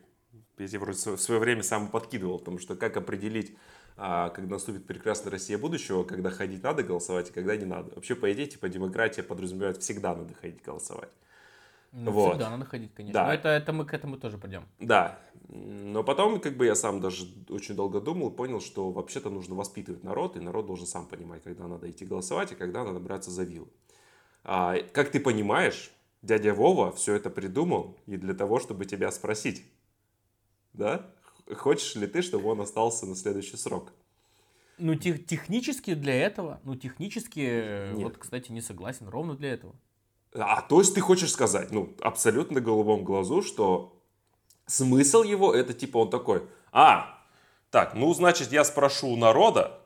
я 0.57 0.67
тебе 0.67 0.79
вроде 0.79 0.97
в 0.97 1.21
свое 1.21 1.39
время 1.39 1.63
сам 1.63 1.87
подкидывал, 1.87 2.37
потому 2.39 2.59
что 2.59 2.75
как 2.75 2.97
определить, 2.97 3.55
а, 3.95 4.29
когда 4.31 4.55
наступит 4.55 4.85
прекрасная 4.85 5.31
Россия 5.31 5.57
будущего, 5.57 6.03
когда 6.03 6.31
ходить 6.31 6.61
надо 6.63 6.83
голосовать, 6.83 7.29
и 7.29 7.31
когда 7.31 7.55
не 7.55 7.63
надо. 7.63 7.95
Вообще, 7.95 8.13
по 8.15 8.29
идее, 8.33 8.47
типа, 8.47 8.67
демократия 8.67 9.23
подразумевает, 9.23 9.81
всегда 9.81 10.13
надо 10.13 10.33
ходить 10.33 10.61
голосовать. 10.61 11.13
Ну, 11.93 12.11
вот. 12.11 12.31
всегда 12.31 12.49
надо 12.49 12.65
ходить, 12.65 12.93
конечно. 12.93 13.21
Да. 13.21 13.27
Но 13.27 13.33
это, 13.33 13.47
это 13.47 13.71
мы 13.71 13.85
к 13.85 13.93
этому 13.93 14.17
тоже 14.17 14.37
придем. 14.37 14.65
Да. 14.81 15.17
Но 15.47 16.03
потом, 16.03 16.41
как 16.41 16.57
бы 16.57 16.65
я 16.65 16.75
сам 16.75 16.99
даже 16.99 17.25
очень 17.47 17.75
долго 17.75 18.01
думал 18.01 18.31
и 18.31 18.35
понял, 18.35 18.59
что 18.59 18.91
вообще-то 18.91 19.29
нужно 19.29 19.55
воспитывать 19.55 20.03
народ, 20.03 20.35
и 20.35 20.41
народ 20.41 20.65
должен 20.65 20.87
сам 20.87 21.05
понимать, 21.05 21.41
когда 21.43 21.69
надо 21.69 21.89
идти 21.89 22.05
голосовать, 22.05 22.51
и 22.51 22.55
когда 22.55 22.83
надо 22.83 22.99
браться 22.99 23.31
за 23.31 23.43
вилы. 23.43 23.69
А, 24.43 24.77
как 24.91 25.11
ты 25.11 25.19
понимаешь, 25.19 25.91
дядя 26.21 26.53
Вова 26.53 26.91
все 26.91 27.15
это 27.15 27.29
придумал 27.29 27.97
и 28.05 28.17
для 28.17 28.33
того, 28.33 28.59
чтобы 28.59 28.85
тебя 28.85 29.11
спросить, 29.11 29.65
да? 30.73 31.09
Хочешь 31.55 31.95
ли 31.95 32.07
ты, 32.07 32.21
чтобы 32.21 32.49
он 32.49 32.61
остался 32.61 33.05
на 33.05 33.15
следующий 33.15 33.57
срок? 33.57 33.91
Ну, 34.77 34.95
тех, 34.95 35.25
технически 35.25 35.93
для 35.93 36.15
этого, 36.15 36.59
ну, 36.63 36.75
технически, 36.75 37.91
Нет. 37.93 38.03
вот, 38.03 38.17
кстати, 38.17 38.51
не 38.51 38.61
согласен, 38.61 39.07
ровно 39.07 39.35
для 39.35 39.53
этого. 39.53 39.75
А 40.33 40.61
то 40.61 40.79
есть 40.79 40.95
ты 40.95 41.01
хочешь 41.01 41.31
сказать, 41.31 41.71
ну, 41.71 41.93
абсолютно 42.01 42.59
голубом 42.59 43.03
глазу, 43.03 43.43
что 43.43 44.01
смысл 44.65 45.21
его 45.21 45.53
это 45.53 45.73
типа 45.73 45.97
он 45.97 46.09
такой, 46.09 46.47
а, 46.71 47.23
так, 47.69 47.93
ну, 47.93 48.11
значит, 48.13 48.51
я 48.51 48.63
спрошу 48.63 49.09
у 49.09 49.15
народа, 49.15 49.79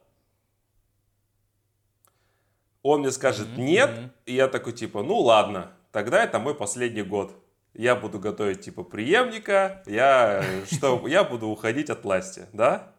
он 2.88 3.02
мне 3.02 3.12
скажет 3.12 3.48
mm-hmm. 3.48 3.62
нет, 3.62 3.90
и 4.26 4.36
я 4.36 4.48
такой 4.48 4.74
типа, 4.74 5.04
ну 5.04 5.18
ладно, 5.20 5.72
тогда 5.92 6.24
это 6.24 6.40
мой 6.40 6.56
последний 6.56 7.04
год. 7.04 7.34
Я 7.74 7.96
буду 7.96 8.20
готовить 8.20 8.62
типа 8.62 8.84
преемника, 8.84 9.84
я, 9.86 10.44
что, 10.72 11.08
я 11.08 11.24
буду 11.24 11.48
уходить 11.48 11.90
от 11.90 12.04
власти, 12.04 12.46
да? 12.54 12.92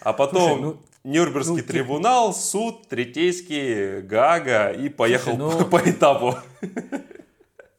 А 0.00 0.12
потом 0.12 0.48
Слушай, 0.48 0.62
ну, 0.62 0.82
Нюрнбергский 1.04 1.62
ну, 1.62 1.62
трибунал, 1.62 2.32
суд, 2.32 2.88
Третейский, 2.88 4.00
Гага 4.00 4.70
и 4.70 4.88
поехал 4.88 5.36
Слушай, 5.36 5.58
ну... 5.60 5.66
по 5.70 5.78
этапу. 5.78 6.36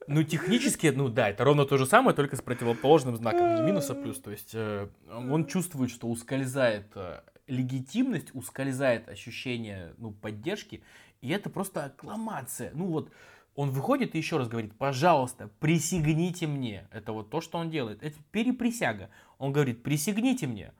Ну, 0.08 0.24
технически, 0.24 0.88
ну 0.88 1.08
да, 1.08 1.30
это 1.30 1.44
ровно 1.46 1.66
то 1.66 1.78
же 1.78 1.86
самое, 1.86 2.16
только 2.16 2.36
с 2.36 2.42
противоположным 2.42 3.16
знаком, 3.16 3.56
не 3.56 3.62
минус, 3.62 3.90
а 3.90 3.96
плюс. 3.96 4.20
То 4.20 4.32
есть 4.32 4.52
э, 4.54 4.90
он 5.08 5.46
чувствует, 5.48 5.90
что 5.90 6.08
ускользает 6.08 6.88
э, 6.96 7.22
легитимность, 7.48 8.34
ускользает 8.34 9.08
ощущение 9.08 9.94
ну, 9.98 10.12
поддержки, 10.12 10.84
и 11.22 11.30
это 11.30 11.50
просто 11.50 11.86
аккламация. 11.86 12.72
Ну 12.74 12.88
вот, 12.88 13.12
он 13.56 13.70
выходит 13.70 14.16
и 14.16 14.18
еще 14.18 14.38
раз 14.38 14.48
говорит, 14.48 14.76
пожалуйста, 14.78 15.50
присягните 15.60 16.48
мне. 16.48 16.88
Это 16.92 17.14
вот 17.14 17.30
то, 17.30 17.42
что 17.42 17.58
он 17.58 17.70
делает. 17.70 18.02
Это 18.02 18.18
переприсяга. 18.32 19.10
Он 19.38 19.52
говорит, 19.52 19.84
присягните 19.84 20.48
мне. 20.48 20.74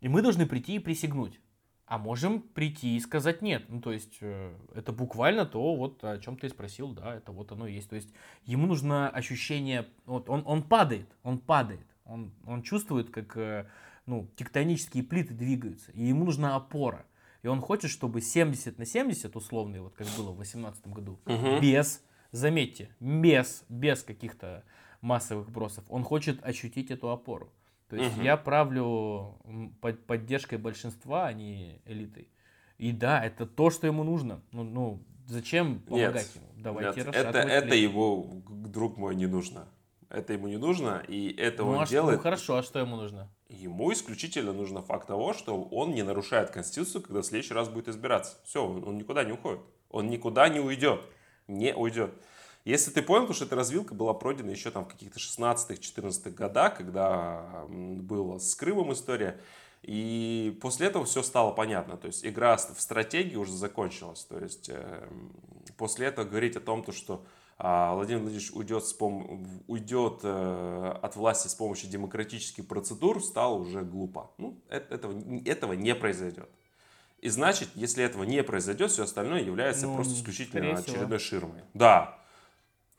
И 0.00 0.08
мы 0.08 0.22
должны 0.22 0.46
прийти 0.46 0.76
и 0.76 0.78
присягнуть. 0.78 1.40
А 1.86 1.96
можем 1.96 2.42
прийти 2.42 2.96
и 2.96 3.00
сказать 3.00 3.40
нет. 3.40 3.64
Ну, 3.68 3.80
то 3.80 3.92
есть, 3.92 4.18
э, 4.20 4.54
это 4.74 4.92
буквально 4.92 5.46
то, 5.46 5.74
вот 5.74 6.04
о 6.04 6.18
чем 6.18 6.36
ты 6.36 6.50
спросил, 6.50 6.92
да, 6.92 7.14
это 7.14 7.32
вот 7.32 7.50
оно 7.50 7.66
есть. 7.66 7.88
То 7.88 7.96
есть, 7.96 8.12
ему 8.44 8.66
нужно 8.66 9.08
ощущение, 9.08 9.88
вот 10.04 10.28
он, 10.28 10.42
он 10.44 10.62
падает, 10.62 11.08
он 11.22 11.38
падает, 11.38 11.86
он, 12.04 12.30
он 12.44 12.62
чувствует, 12.62 13.08
как, 13.08 13.34
э, 13.38 13.66
ну, 14.04 14.28
тектонические 14.36 15.02
плиты 15.02 15.32
двигаются, 15.32 15.90
и 15.92 16.04
ему 16.04 16.26
нужна 16.26 16.56
опора. 16.56 17.06
И 17.42 17.48
он 17.48 17.60
хочет, 17.60 17.90
чтобы 17.90 18.20
70 18.20 18.78
на 18.78 18.84
70, 18.84 19.34
условно, 19.36 19.82
вот 19.82 19.94
как 19.94 20.06
было 20.16 20.32
в 20.32 20.36
2018 20.36 20.88
году, 20.88 21.18
угу. 21.24 21.60
без, 21.60 22.02
заметьте, 22.32 22.88
без, 23.00 23.64
без 23.68 24.02
каких-то 24.02 24.64
массовых 25.00 25.50
бросов, 25.50 25.84
он 25.88 26.02
хочет 26.02 26.44
ощутить 26.44 26.90
эту 26.90 27.10
опору. 27.10 27.52
То 27.88 27.96
есть 27.96 28.16
угу. 28.16 28.24
я 28.24 28.36
правлю 28.36 29.38
под 29.80 30.04
поддержкой 30.04 30.58
большинства, 30.58 31.26
а 31.26 31.32
не 31.32 31.80
элитой. 31.86 32.28
И 32.76 32.92
да, 32.92 33.24
это 33.24 33.46
то, 33.46 33.70
что 33.70 33.86
ему 33.86 34.04
нужно. 34.04 34.42
Ну, 34.52 34.62
ну 34.62 35.02
зачем 35.26 35.80
помогать 35.80 36.30
нет, 36.34 36.36
ему? 36.36 36.62
Давайте 36.62 37.00
нет, 37.00 37.14
это, 37.14 37.38
это 37.38 37.74
ему, 37.74 38.42
друг 38.48 38.96
мой, 38.96 39.14
не 39.14 39.26
нужно. 39.26 39.68
Это 40.10 40.32
ему 40.32 40.48
не 40.48 40.56
нужно, 40.56 41.04
и 41.06 41.34
это 41.36 41.64
ну, 41.64 41.70
он 41.70 41.82
а 41.82 41.86
делает. 41.86 42.18
Ну 42.18 42.22
хорошо, 42.22 42.56
а 42.56 42.62
что 42.62 42.78
ему 42.78 42.96
нужно? 42.96 43.30
Ему 43.50 43.92
исключительно 43.92 44.52
нужно 44.52 44.82
факт 44.82 45.06
того, 45.06 45.34
что 45.34 45.62
он 45.62 45.92
не 45.94 46.02
нарушает 46.02 46.50
Конституцию, 46.50 47.02
когда 47.02 47.20
в 47.20 47.26
следующий 47.26 47.54
раз 47.54 47.68
будет 47.68 47.88
избираться. 47.88 48.38
Все, 48.44 48.64
он 48.66 48.96
никуда 48.96 49.24
не 49.24 49.32
уходит. 49.32 49.60
Он 49.90 50.08
никуда 50.08 50.48
не 50.48 50.60
уйдет. 50.60 51.00
Не 51.46 51.74
уйдет. 51.74 52.14
Если 52.64 52.90
ты 52.90 53.02
понял, 53.02 53.32
что 53.32 53.44
эта 53.44 53.56
развилка 53.56 53.94
была 53.94 54.12
пройдена 54.14 54.50
еще 54.50 54.70
там 54.70 54.84
в 54.84 54.88
каких-то 54.88 55.18
16-14 55.18 56.30
годах, 56.30 56.76
когда 56.76 57.64
была 57.68 58.38
с 58.38 58.54
Крымом 58.54 58.92
история, 58.92 59.40
и 59.82 60.58
после 60.60 60.88
этого 60.88 61.04
все 61.04 61.22
стало 61.22 61.52
понятно. 61.52 61.96
То 61.96 62.08
есть 62.08 62.26
игра 62.26 62.56
в 62.56 62.80
стратегии 62.80 63.36
уже 63.36 63.52
закончилась. 63.52 64.24
То 64.24 64.38
есть 64.38 64.68
э, 64.68 65.08
после 65.76 66.08
этого 66.08 66.26
говорить 66.26 66.56
о 66.56 66.60
том, 66.60 66.82
то, 66.82 66.92
что 66.92 67.24
Владимир 67.58 68.20
Владимирович 68.22 68.52
уйдет, 68.52 68.84
с 68.84 68.92
пом... 68.92 69.44
уйдет 69.66 70.20
э, 70.22 70.94
от 71.02 71.16
власти 71.16 71.48
с 71.48 71.54
помощью 71.54 71.90
демократических 71.90 72.68
процедур, 72.68 73.20
стало 73.22 73.54
уже 73.54 73.82
глупо. 73.82 74.30
Ну, 74.38 74.60
это, 74.68 74.94
этого, 74.94 75.20
этого 75.44 75.72
не 75.72 75.94
произойдет. 75.96 76.48
И 77.20 77.28
значит, 77.30 77.68
если 77.74 78.04
этого 78.04 78.22
не 78.22 78.44
произойдет, 78.44 78.92
все 78.92 79.02
остальное 79.02 79.42
является 79.42 79.88
Ну, 79.88 79.96
просто 79.96 80.14
исключительно 80.14 80.62
скорее 80.62 80.76
всего. 80.76 80.94
очередной 80.94 81.18
ширмой. 81.18 81.62
Да. 81.74 82.20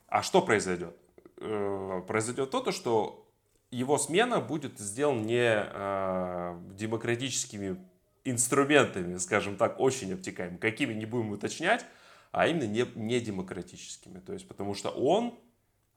А 0.08 0.22
что 0.22 0.42
произойдет? 0.42 0.94
Э, 1.38 2.02
Произойдет 2.06 2.50
то, 2.50 2.60
то, 2.60 2.70
что 2.70 3.26
его 3.70 3.96
смена 3.96 4.40
будет 4.40 4.78
сделана 4.78 5.22
не 5.22 5.40
э, 5.54 6.58
демократическими 6.76 7.78
инструментами, 8.24 9.16
скажем 9.16 9.56
так, 9.56 9.80
очень 9.80 10.12
обтекаемыми, 10.12 10.58
какими 10.58 10.92
не 10.92 11.06
будем 11.06 11.30
уточнять, 11.30 11.86
а 12.32 12.46
именно 12.46 12.66
не, 12.66 12.86
не 12.94 13.20
демократическими. 13.20 14.20
То 14.20 14.32
есть, 14.32 14.46
потому 14.46 14.74
что 14.74 14.90
он 14.90 15.38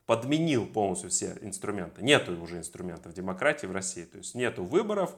подменил 0.06 0.66
полностью 0.66 1.10
все 1.10 1.38
инструменты. 1.42 2.04
Нету 2.04 2.40
уже 2.42 2.58
инструментов 2.58 3.14
демократии 3.14 3.68
в 3.68 3.72
России. 3.72 4.04
То 4.04 4.18
есть 4.18 4.36
нету 4.36 4.64
выборов, 4.64 5.16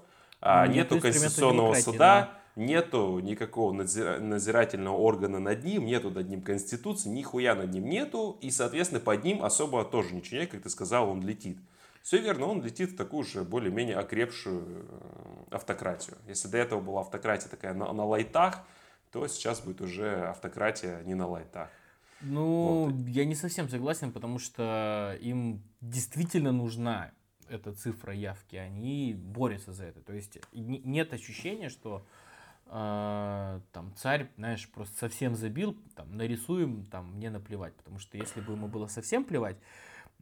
Ну, 0.67 0.73
нету 0.73 0.99
конституционного 0.99 1.73
суда, 1.75 2.39
нету 2.55 3.19
никакого 3.19 3.71
надзирательного 3.73 4.95
органа 4.95 5.39
над 5.39 5.63
ним, 5.63 5.85
нету 5.85 6.11
над 6.11 6.29
ним 6.29 6.41
конституции, 6.41 7.09
нихуя 7.09 7.55
над 7.55 7.71
ним 7.71 7.89
нету, 7.89 8.37
и, 8.41 8.51
соответственно, 8.51 9.01
под 9.01 9.23
ним 9.23 9.43
особо 9.43 9.83
тоже 9.85 10.13
ничего 10.13 10.41
нет, 10.41 10.51
как 10.51 10.61
ты 10.61 10.69
сказал, 10.69 11.09
он 11.09 11.25
летит. 11.25 11.57
Все 12.03 12.19
верно, 12.19 12.45
он 12.45 12.61
летит 12.61 12.91
в 12.91 12.97
такую 12.97 13.23
же 13.23 13.43
более-менее 13.43 13.97
окрепшую 13.97 14.63
э, 14.67 15.55
автократию. 15.55 16.17
Если 16.27 16.47
до 16.47 16.59
этого 16.59 16.79
была 16.79 17.01
автократия 17.01 17.49
такая 17.49 17.73
на, 17.73 17.91
на 17.91 18.05
лайтах, 18.05 18.59
то 19.15 19.25
сейчас 19.27 19.61
будет 19.61 19.79
уже 19.79 20.27
автократия 20.27 21.01
не 21.03 21.15
на 21.15 21.25
лайтах. 21.25 21.69
Ну, 22.19 22.93
я 23.07 23.23
не 23.23 23.33
совсем 23.33 23.69
согласен, 23.69 24.11
потому 24.11 24.39
что 24.39 25.17
им 25.21 25.63
действительно 25.79 26.51
нужна 26.51 27.11
эта 27.47 27.73
цифра 27.73 28.13
явки, 28.13 28.57
они 28.57 29.13
борются 29.13 29.71
за 29.71 29.85
это. 29.85 30.01
То 30.01 30.11
есть 30.11 30.37
не- 30.51 30.79
нет 30.79 31.13
ощущения, 31.13 31.69
что 31.69 32.05
э, 32.65 33.61
там 33.71 33.93
царь, 33.95 34.29
знаешь, 34.35 34.69
просто 34.69 34.97
совсем 34.97 35.35
забил, 35.35 35.77
там 35.95 36.17
нарисуем, 36.17 36.85
там 36.87 37.13
мне 37.13 37.29
наплевать, 37.29 37.73
потому 37.75 37.99
что 37.99 38.17
если 38.17 38.41
бы 38.41 38.51
ему 38.51 38.67
было 38.67 38.87
совсем 38.87 39.23
плевать, 39.23 39.55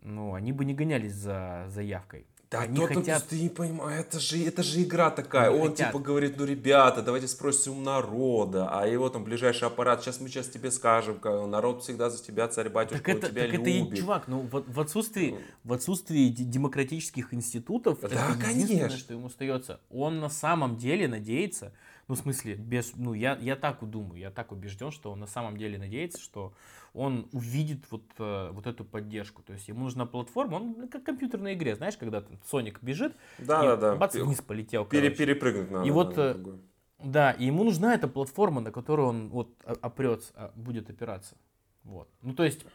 ну, 0.03 0.35
они 0.35 0.51
бы 0.51 0.65
не 0.65 0.75
гонялись 0.75 1.13
за 1.13 1.65
заявкой. 1.69 2.27
Они 2.59 2.77
то- 2.77 2.87
хотят- 2.87 3.27
ты 3.27 3.39
не 3.39 3.49
понимаешь, 3.49 4.01
это 4.01 4.19
же, 4.19 4.43
это 4.45 4.63
же 4.63 4.81
игра 4.83 5.09
такая. 5.09 5.49
Они 5.49 5.59
Он 5.59 5.69
хотят. 5.71 5.87
типа 5.87 5.99
говорит, 5.99 6.37
ну 6.37 6.45
ребята, 6.45 7.01
давайте 7.01 7.27
спросим 7.27 7.77
у 7.77 7.81
народа, 7.81 8.69
а 8.71 8.87
его 8.87 9.09
там 9.09 9.23
ближайший 9.23 9.67
аппарат, 9.67 10.01
сейчас 10.03 10.19
мы 10.19 10.29
сейчас 10.29 10.47
тебе 10.47 10.71
скажем, 10.71 11.19
народ 11.49 11.83
всегда 11.83 12.09
за 12.09 12.21
тебя, 12.23 12.47
царь 12.47 12.69
батюшка, 12.69 12.97
Так 13.03 13.15
это, 13.17 13.29
тебя 13.29 13.41
так 13.45 13.53
это 13.53 13.69
и, 13.69 13.79
любит. 13.79 13.99
чувак, 13.99 14.27
ну 14.27 14.39
в, 14.41 14.63
в 14.67 14.79
отсутствии, 14.79 15.37
в 15.63 15.73
отсутствии 15.73 16.29
де- 16.29 16.43
демократических 16.43 17.33
институтов, 17.33 17.99
Да, 18.01 18.07
это 18.07 18.39
конечно. 18.39 18.89
что 18.97 19.13
ему 19.13 19.27
остается. 19.27 19.79
Он 19.89 20.19
на 20.19 20.29
самом 20.29 20.77
деле 20.77 21.07
надеется, 21.07 21.73
ну 22.07 22.15
в 22.15 22.17
смысле, 22.19 22.55
без, 22.55 22.93
ну 22.95 23.13
я, 23.13 23.37
я 23.41 23.55
так 23.55 23.77
думаю, 23.89 24.19
я 24.19 24.31
так 24.31 24.51
убежден, 24.51 24.91
что 24.91 25.11
он 25.11 25.19
на 25.19 25.27
самом 25.27 25.57
деле 25.57 25.77
надеется, 25.77 26.19
что 26.21 26.53
он 26.93 27.27
увидит 27.31 27.85
вот, 27.89 28.03
э, 28.19 28.49
вот 28.51 28.67
эту 28.67 28.85
поддержку. 28.85 29.41
То 29.41 29.53
есть 29.53 29.67
ему 29.67 29.83
нужна 29.85 30.05
платформа, 30.05 30.55
он 30.57 30.75
ну, 30.77 30.87
как 30.87 31.01
в 31.01 31.05
компьютерной 31.05 31.53
игре, 31.55 31.75
знаешь, 31.75 31.97
когда 31.97 32.21
там 32.21 32.37
Соник 32.49 32.81
бежит, 32.83 33.13
Да, 33.39 33.63
и 33.63 33.67
да, 33.67 33.75
да. 33.75 33.95
бац, 33.95 34.15
вниз 34.15 34.41
полетел. 34.41 34.85
Пере- 34.85 35.09
короче. 35.09 35.17
перепрыгнуть 35.25 35.71
надо. 35.71 35.87
И 35.87 35.91
вот, 35.91 36.15
на 36.17 36.21
э. 36.21 36.35
Да, 37.03 37.31
и 37.31 37.45
ему 37.47 37.63
нужна 37.63 37.95
эта 37.95 38.07
платформа, 38.07 38.61
на 38.61 38.71
которую 38.71 39.09
он 39.09 39.29
вот 39.29 39.49
о- 39.65 39.73
опрется, 39.81 40.31
а, 40.35 40.51
будет 40.55 40.89
опираться. 40.89 41.35
Вот. 41.83 42.07
Ну, 42.21 42.33
то 42.33 42.43
есть, 42.45 42.65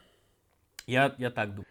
я, 0.87 1.14
я 1.18 1.31
так 1.31 1.50
думаю. 1.50 1.66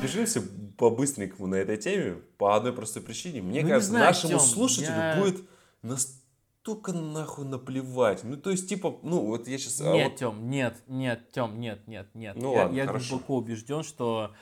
Бежимся 0.00 0.42
по-быстренькому 0.78 1.46
на 1.48 1.56
этой 1.56 1.76
теме 1.76 2.16
по 2.38 2.56
одной 2.56 2.72
простой 2.72 3.02
причине. 3.02 3.42
Мне 3.42 3.62
Ну, 3.62 3.68
кажется, 3.68 3.90
знаю, 3.90 4.06
нашему 4.06 4.30
Тём, 4.38 4.40
слушателю 4.40 4.96
я- 4.96 5.16
будет 5.20 5.44
настолько 5.82 6.19
нахуй 6.66 7.44
наплевать. 7.44 8.24
Ну, 8.24 8.36
то 8.36 8.50
есть, 8.50 8.68
типа, 8.68 8.98
ну, 9.02 9.26
вот 9.26 9.48
я 9.48 9.58
сейчас... 9.58 9.80
Нет, 9.80 10.16
Тем, 10.16 10.50
нет, 10.50 10.82
нет, 10.86 11.30
Тем, 11.32 11.60
нет, 11.60 11.86
нет, 11.86 12.14
нет. 12.14 12.36
Ну 12.36 12.52
я 12.52 12.62
ладно, 12.62 12.76
я 12.76 12.86
хорошо. 12.86 13.10
глубоко 13.10 13.36
убежден, 13.38 13.82
что 13.82 14.32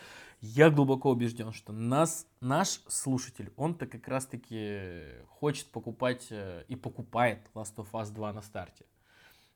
я 0.40 0.70
глубоко 0.70 1.10
убежден, 1.10 1.52
что 1.52 1.72
нас, 1.72 2.26
наш 2.40 2.80
слушатель, 2.88 3.52
он-то 3.56 3.86
как 3.86 4.06
раз-таки 4.06 5.02
хочет 5.28 5.66
покупать 5.66 6.28
э, 6.30 6.64
и 6.68 6.76
покупает 6.76 7.40
Last 7.54 7.76
of 7.76 7.90
Us 7.92 8.12
2 8.12 8.32
на 8.32 8.42
старте. 8.42 8.84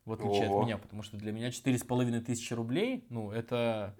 В 0.05 0.12
отличие 0.12 0.48
Ого. 0.48 0.61
от 0.61 0.64
меня, 0.64 0.79
потому 0.79 1.03
что 1.03 1.16
для 1.16 1.31
меня 1.31 1.53
четыре 1.53 1.79
с 1.79 1.85
половиной 1.85 2.20
тысячи 2.20 2.53
рублей, 2.53 3.07
ну, 3.09 3.31
это 3.31 3.96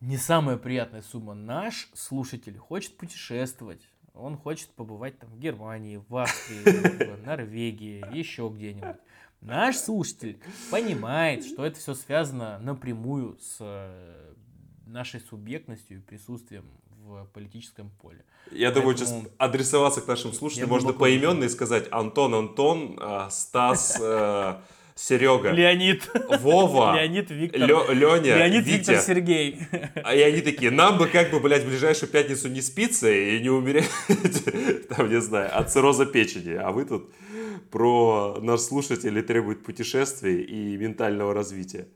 не 0.00 0.18
самая 0.18 0.58
приятная 0.58 1.00
сумма. 1.00 1.34
Наш 1.34 1.90
слушатель 1.94 2.58
хочет 2.58 2.98
путешествовать. 2.98 3.88
Он 4.14 4.36
хочет 4.36 4.68
побывать 4.70 5.18
там 5.18 5.30
в 5.30 5.38
Германии, 5.38 6.02
в 6.08 6.16
Австрии, 6.16 7.14
в 7.14 7.26
Норвегии, 7.26 8.04
еще 8.12 8.50
где-нибудь. 8.54 8.96
Наш 9.40 9.76
слушатель 9.76 10.38
понимает, 10.70 11.44
что 11.46 11.64
это 11.64 11.78
все 11.78 11.94
связано 11.94 12.58
напрямую 12.58 13.38
с 13.40 13.56
э, 13.60 14.34
нашей 14.86 15.20
субъектностью 15.20 15.98
и 15.98 16.00
присутствием 16.00 16.64
в 17.02 17.24
политическом 17.32 17.90
поле. 18.02 18.22
Я 18.50 18.70
думаю, 18.70 18.94
Поэтому- 18.94 19.22
сейчас 19.22 19.32
адресоваться 19.38 20.02
к 20.02 20.06
нашим 20.06 20.32
слушателям 20.34 20.68
Я 20.68 20.74
можно 20.74 20.92
поименно 20.92 21.44
и 21.44 21.48
сказать 21.48 21.88
Антон, 21.90 22.34
Антон, 22.34 22.98
а, 23.00 23.30
Стас, 23.30 23.98
э, 24.00 24.60
Серега, 25.00 25.50
Леонид, 25.50 26.10
Вова, 26.40 26.94
Леонид 26.94 27.30
Виктор, 27.30 27.60
Лё- 27.62 27.90
Леня, 27.92 28.36
Леонид 28.36 28.66
Витя. 28.66 28.76
Виктор 28.76 28.98
Сергей. 29.00 29.58
А 30.04 30.14
и 30.14 30.20
они 30.20 30.42
такие, 30.42 30.70
нам 30.70 30.98
бы 30.98 31.06
как 31.06 31.30
бы, 31.30 31.40
блядь, 31.40 31.64
в 31.64 31.68
ближайшую 31.68 32.10
пятницу 32.10 32.48
не 32.48 32.60
спиться 32.60 33.10
и 33.10 33.40
не 33.40 33.48
умереть, 33.48 33.88
там, 34.88 35.08
не 35.08 35.20
знаю, 35.20 35.56
от 35.58 35.72
цирроза 35.72 36.04
печени. 36.04 36.52
А 36.54 36.70
вы 36.70 36.84
тут 36.84 37.10
про 37.70 38.38
наш 38.42 38.60
слушатель 38.60 39.22
требует 39.22 39.64
путешествий 39.64 40.42
и 40.42 40.76
ментального 40.76 41.32
развития. 41.32 41.88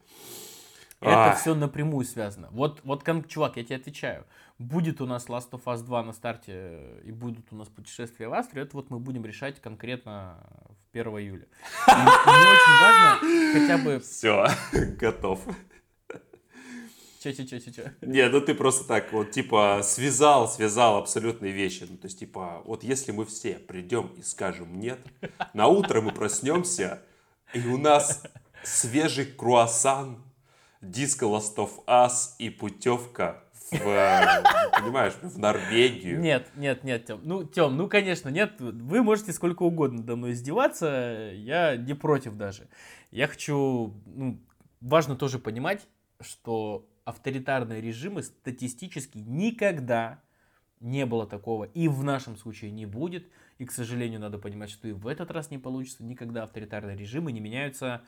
Это 1.01 1.33
А, 1.33 1.35
все 1.35 1.55
напрямую 1.55 2.07
связано. 2.07 2.49
Вот, 2.53 2.81
вот, 2.85 3.05
чувак, 3.29 3.59
я 3.59 3.65
тебе 3.65 3.77
отвечаю. 3.77 4.25
Будет 4.59 5.03
у 5.03 5.07
нас 5.07 5.27
Last 5.29 5.51
of 5.51 5.65
Us 5.67 5.83
2 5.85 6.03
на 6.05 6.13
старте 6.15 6.53
э, 6.55 7.03
и 7.05 7.13
будут 7.13 7.53
у 7.53 7.57
нас 7.57 7.69
путешествия 7.69 8.29
в 8.29 8.33
Австрию, 8.33 8.65
это 8.65 8.77
вот 8.77 8.89
мы 8.89 8.99
будем 8.99 9.27
решать 9.27 9.61
конкретно 9.61 10.39
1 10.95 11.19
июля. 11.19 11.47
Мне 11.87 12.49
очень 12.49 12.81
важно 12.81 13.19
хотя 13.53 13.79
бы... 13.79 14.01
Все, 14.01 14.47
готов. 15.01 15.41
Че-че-че-че-че. 17.23 17.95
Не, 18.03 18.29
ну 18.29 18.41
ты 18.41 18.55
просто 18.55 18.85
так 18.85 19.13
вот, 19.13 19.31
типа, 19.31 19.81
связал, 19.83 20.47
связал 20.47 20.99
абсолютные 20.99 21.53
вещи. 21.53 21.87
Ну, 21.89 21.97
то 21.97 22.07
есть, 22.07 22.19
типа, 22.19 22.63
вот 22.67 22.85
если 22.85 23.13
мы 23.13 23.25
все 23.25 23.55
придем 23.55 24.09
и 24.19 24.23
скажем 24.23 24.79
нет, 24.79 25.01
на 25.55 25.69
утро 25.69 26.01
мы 26.03 26.13
проснемся, 26.13 27.03
и 27.55 27.67
у 27.67 27.79
нас 27.79 28.23
свежий 28.63 29.25
круассан, 29.25 30.23
диско 30.83 31.25
Last 31.25 31.57
of 31.57 31.85
Us 31.87 32.35
и 32.39 32.51
путевка 32.51 33.44
в, 33.79 34.79
понимаешь, 34.79 35.15
в 35.23 35.39
Норвегию. 35.39 36.21
Нет, 36.21 36.49
нет, 36.57 36.85
нет, 36.85 37.07
Тем. 37.07 37.21
Ну, 37.23 37.45
Тем, 37.45 37.77
ну, 37.77 37.89
конечно, 37.89 38.29
нет. 38.29 38.61
Вы 38.61 39.03
можете 39.03 39.33
сколько 39.33 39.63
угодно 39.63 39.99
надо 39.99 40.17
мной 40.17 40.33
издеваться. 40.33 41.31
Я 41.35 41.77
не 41.77 41.95
против 41.95 42.37
даже. 42.37 42.69
Я 43.11 43.27
хочу... 43.27 43.95
Ну, 44.07 44.41
важно 44.81 45.17
тоже 45.17 45.39
понимать, 45.39 45.87
что 46.21 46.89
авторитарные 47.05 47.81
режимы 47.81 48.23
статистически 48.23 49.19
никогда 49.19 50.21
не 50.81 51.07
было 51.07 51.27
такого. 51.27 51.65
И 51.65 51.89
в 51.89 52.03
нашем 52.05 52.37
случае 52.37 52.71
не 52.71 52.87
будет. 52.87 53.27
И, 53.59 53.65
к 53.65 53.73
сожалению, 53.73 54.21
надо 54.21 54.39
понимать, 54.39 54.71
что 54.71 54.89
и 54.89 54.93
в 54.93 55.07
этот 55.07 55.31
раз 55.31 55.51
не 55.51 55.59
получится. 55.59 56.05
Никогда 56.05 56.43
авторитарные 56.43 56.97
режимы 56.97 57.33
не 57.33 57.41
меняются 57.41 58.03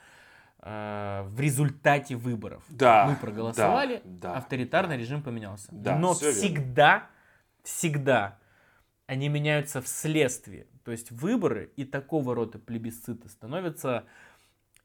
в 0.60 1.36
результате 1.38 2.16
выборов. 2.16 2.64
Да, 2.68 3.06
Мы 3.08 3.16
проголосовали, 3.16 4.00
да, 4.04 4.32
да, 4.32 4.36
авторитарный 4.38 4.96
режим 4.96 5.22
поменялся. 5.22 5.68
Да, 5.70 5.96
Но 5.96 6.14
всё 6.14 6.26
верно. 6.26 6.40
всегда, 6.40 7.06
всегда 7.62 8.38
они 9.06 9.28
меняются 9.28 9.80
вследствие. 9.80 10.66
То 10.84 10.92
есть 10.92 11.10
выборы 11.10 11.72
и 11.76 11.84
такого 11.84 12.34
рода 12.34 12.58
плебисциты 12.58 13.28
становятся 13.28 14.04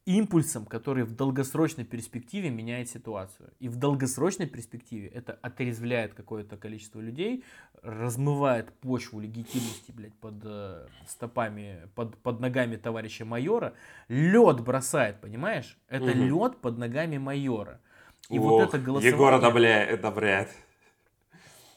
импульсом, 0.04 0.66
который 0.66 1.04
в 1.04 1.14
долгосрочной 1.14 1.84
перспективе 1.84 2.50
меняет 2.50 2.88
ситуацию. 2.88 3.52
И 3.60 3.68
в 3.68 3.76
долгосрочной 3.76 4.46
перспективе 4.46 5.06
это 5.06 5.38
отрезвляет 5.42 6.14
какое-то 6.14 6.56
количество 6.56 7.00
людей, 7.00 7.44
размывает 7.82 8.72
почву 8.80 9.20
легитимности, 9.20 9.92
блядь, 9.92 10.14
под 10.14 10.34
э, 10.44 10.86
стопами, 11.06 11.88
под, 11.94 12.16
под 12.18 12.40
ногами 12.40 12.76
товарища 12.76 13.24
майора, 13.24 13.74
лед 14.08 14.60
бросает, 14.60 15.20
понимаешь? 15.20 15.78
Это 15.88 16.06
Мгм. 16.06 16.26
лед 16.26 16.56
под 16.60 16.78
ногами 16.78 17.18
майора. 17.18 17.80
И 18.28 18.38
Ох, 18.38 18.44
вот 18.44 18.68
это 18.68 18.78
голосование... 18.78 19.10
Егор 19.10 19.32
одобряет. 19.34 19.98
одобряет. 19.98 20.48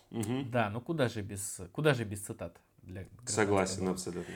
Мгм. 0.09 0.49
Да, 0.49 0.69
ну 0.69 0.81
куда 0.81 1.09
же 1.09 1.21
без, 1.21 1.61
куда 1.71 1.93
же 1.93 2.05
без 2.05 2.21
цитат? 2.21 2.59
Для 2.81 3.05
Согласен 3.25 3.87
абсолютно. 3.89 4.33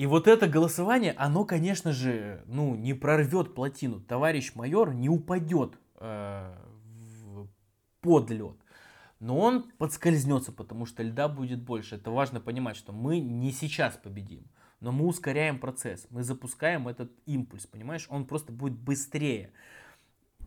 И 0.00 0.06
вот 0.06 0.28
это 0.28 0.48
голосование, 0.48 1.12
оно, 1.12 1.44
конечно 1.44 1.92
же, 1.92 2.42
ну, 2.46 2.74
не 2.74 2.94
прорвет 2.94 3.54
плотину. 3.54 4.00
Товарищ 4.00 4.54
майор 4.54 4.94
не 4.94 5.10
упадет 5.10 5.78
э, 5.96 6.54
под 8.00 8.30
лед. 8.30 8.56
Но 9.18 9.38
он 9.38 9.70
подскользнется, 9.76 10.52
потому 10.52 10.86
что 10.86 11.02
льда 11.02 11.28
будет 11.28 11.62
больше. 11.62 11.96
Это 11.96 12.10
важно 12.10 12.40
понимать, 12.40 12.76
что 12.76 12.94
мы 12.94 13.20
не 13.20 13.52
сейчас 13.52 13.98
победим. 14.02 14.46
Но 14.80 14.90
мы 14.90 15.04
ускоряем 15.04 15.58
процесс. 15.58 16.06
Мы 16.08 16.22
запускаем 16.22 16.88
этот 16.88 17.12
импульс, 17.26 17.66
понимаешь? 17.66 18.06
Он 18.08 18.24
просто 18.24 18.52
будет 18.52 18.78
быстрее. 18.78 19.52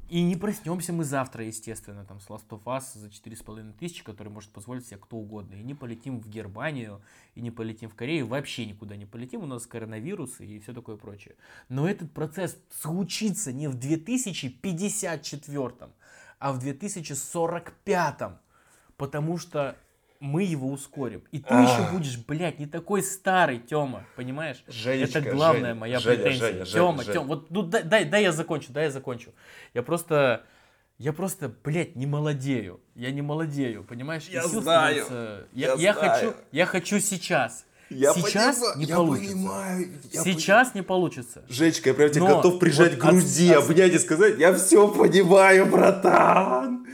И 0.10 0.22
не 0.22 0.36
проснемся 0.36 0.94
мы 0.94 1.06
завтра, 1.06 1.46
естественно, 1.46 2.06
там, 2.06 2.20
с 2.20 2.28
Last 2.28 2.48
of 2.50 2.64
Us 2.66 2.84
за 2.94 3.08
4,5 3.08 3.74
тысячи, 3.80 4.04
который 4.04 4.30
может 4.30 4.52
позволить 4.52 4.86
себе 4.86 4.98
кто 4.98 5.18
угодно. 5.18 5.56
И 5.56 5.64
не 5.64 5.74
полетим 5.74 6.20
в 6.20 6.30
Германию, 6.30 7.02
и 7.36 7.42
не 7.42 7.52
полетим 7.52 7.90
в 7.90 7.96
Корею, 7.96 8.28
вообще 8.28 8.66
никуда 8.66 8.96
не 8.96 9.06
полетим, 9.06 9.44
у 9.44 9.48
нас 9.48 9.66
коронавирус 9.66 10.40
и 10.40 10.60
все 10.60 10.74
такое 10.74 10.98
прочее. 10.98 11.36
Но 11.70 11.90
этот 11.90 12.12
процесс 12.12 12.58
случится 12.70 13.54
не 13.54 13.68
в 13.68 13.76
2054, 13.76 15.90
а 16.40 16.52
в 16.52 16.60
2045, 16.60 18.20
потому 18.98 19.38
что 19.38 19.78
мы 20.24 20.44
его 20.44 20.70
ускорим. 20.72 21.22
И 21.32 21.40
ты 21.40 21.46
Ах. 21.50 21.70
еще 21.70 21.92
будешь, 21.92 22.18
блядь, 22.18 22.58
не 22.58 22.66
такой 22.66 23.04
старый, 23.04 23.60
Тёма, 23.60 24.06
понимаешь? 24.16 24.64
Женечка, 24.70 25.20
Это 25.20 25.32
главная 25.32 25.62
Женя, 25.72 25.76
моя 25.76 26.00
Женя, 26.00 26.16
претензия. 26.24 26.50
Женя, 26.52 26.66
Тёма, 26.66 27.04
Женя. 27.04 27.14
Тёма, 27.14 27.28
вот 27.28 27.52
ну, 27.52 27.62
дай, 27.64 27.84
дай, 27.84 28.06
дай 28.06 28.24
я 28.24 28.32
закончу, 28.32 28.72
дай 28.72 28.86
я 28.86 28.92
закончу. 28.92 29.32
Я 29.74 29.84
просто, 29.84 30.44
я 30.98 31.12
просто, 31.12 31.52
блядь, 31.64 31.98
не 31.98 32.06
молодею. 32.08 32.80
Я 32.96 33.12
не 33.12 33.22
молодею, 33.22 33.84
понимаешь? 33.84 34.24
Я 34.32 34.48
знаю, 34.48 35.06
я 35.54 35.68
Я, 35.68 35.74
я 35.76 35.94
знаю. 35.94 36.10
хочу, 36.12 36.34
я 36.54 36.66
хочу 36.66 37.00
сейчас. 37.00 37.66
Я 37.90 38.14
сейчас 38.14 38.58
понимаю, 38.60 38.78
не 38.80 38.86
я 38.86 38.96
получится. 38.96 39.34
понимаю, 39.34 39.88
я 40.14 40.24
сейчас 40.24 40.74
не 40.74 40.82
получится. 40.84 41.44
Женечка, 41.50 41.90
я 41.90 41.94
прям 41.96 42.10
тебя 42.12 42.24
Но 42.30 42.36
готов 42.38 42.60
прижать 42.60 42.94
вот 42.94 43.02
к 43.02 43.06
груди, 43.10 43.52
от- 43.52 43.66
обнять 43.66 43.94
и 43.94 44.00
сказать, 44.00 44.40
я 44.40 44.54
все 44.54 44.88
понимаю, 44.88 45.66
братан. 45.66 46.88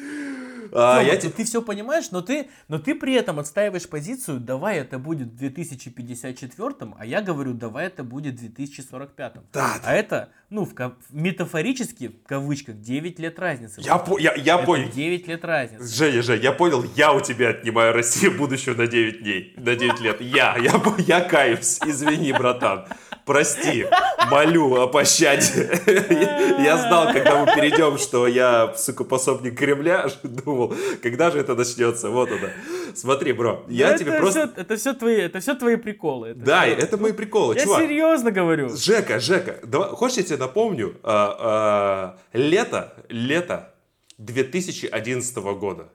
А, 0.72 1.02
я 1.02 1.16
ты, 1.16 1.22
тебе... 1.24 1.32
ты 1.32 1.44
все 1.46 1.62
понимаешь, 1.62 2.12
но 2.12 2.22
ты, 2.22 2.50
но 2.68 2.80
ты 2.80 2.96
при 2.96 3.14
этом 3.14 3.40
отстаиваешь 3.40 3.88
позицию, 3.88 4.40
давай 4.40 4.78
это 4.78 5.00
будет 5.00 5.28
в 5.30 5.36
2054, 5.36 6.74
а 6.98 7.06
я 7.06 7.22
говорю, 7.22 7.54
давай 7.54 7.88
это 7.88 8.04
будет 8.04 8.36
в 8.36 8.40
2045. 8.40 9.34
Да, 9.54 9.76
А 9.84 9.94
это, 9.94 10.30
ну, 10.50 10.66
в 10.66 10.74
ка- 10.74 10.96
метафорически, 11.10 12.10
в 12.10 12.28
кавычках, 12.28 12.80
9 12.82 13.20
лет 13.20 13.40
разницы. 13.40 13.82
Я, 13.82 13.98
по- 13.98 14.18
я, 14.20 14.34
я 14.36 14.58
понял. 14.58 14.90
9 14.90 15.28
лет 15.28 15.46
разницы. 15.46 15.88
Женя, 15.88 16.22
Женя, 16.22 16.42
я 16.42 16.52
понял, 16.52 16.84
я 16.96 17.14
у 17.14 17.22
тебя 17.22 17.50
отнимаю 17.50 17.94
Россию 17.94 18.38
будущего 18.38 18.76
на 18.76 18.88
9 18.88 19.22
дней, 19.24 19.54
на 19.58 19.76
9 19.76 20.00
лет. 20.02 20.22
Я, 20.22 20.58
я, 20.58 20.82
я 21.00 21.22
каюсь, 21.22 21.80
извини, 21.86 22.32
братан. 22.34 22.86
Прости, 23.30 23.86
молю 24.32 24.74
о 24.82 24.88
пощаде. 24.88 25.70
Я 26.58 26.78
знал, 26.78 27.14
когда 27.14 27.46
мы 27.46 27.54
перейдем, 27.54 28.00
что 28.00 28.26
я, 28.26 28.74
сука, 28.76 29.04
пособник 29.04 29.56
Кремля, 29.56 30.10
думал, 30.24 30.74
когда 31.04 31.30
же 31.30 31.38
это 31.38 31.54
начнется, 31.54 32.10
вот 32.10 32.32
оно. 32.32 32.48
Смотри, 32.96 33.34
бро, 33.34 33.64
я 33.68 33.96
тебе 33.96 34.14
просто... 34.14 34.52
это 34.56 34.76
все 34.78 34.96
твои, 34.96 35.18
это 35.18 35.42
все 35.42 35.54
твои 35.54 35.76
приколы. 35.76 36.34
Да, 36.34 36.66
это 36.66 36.98
мои 36.98 37.12
приколы, 37.12 37.54
Я 37.54 37.66
чувак. 37.66 37.84
серьезно 37.84 38.32
говорю. 38.32 38.76
Жека, 38.76 39.20
Жека, 39.20 39.60
хочешь 39.94 40.18
я 40.18 40.24
тебе 40.24 40.38
напомню, 40.38 40.98
а, 41.04 41.38
а, 41.40 42.20
лето, 42.34 42.96
лето 43.10 43.76
2011 44.18 45.36
года, 45.60 45.90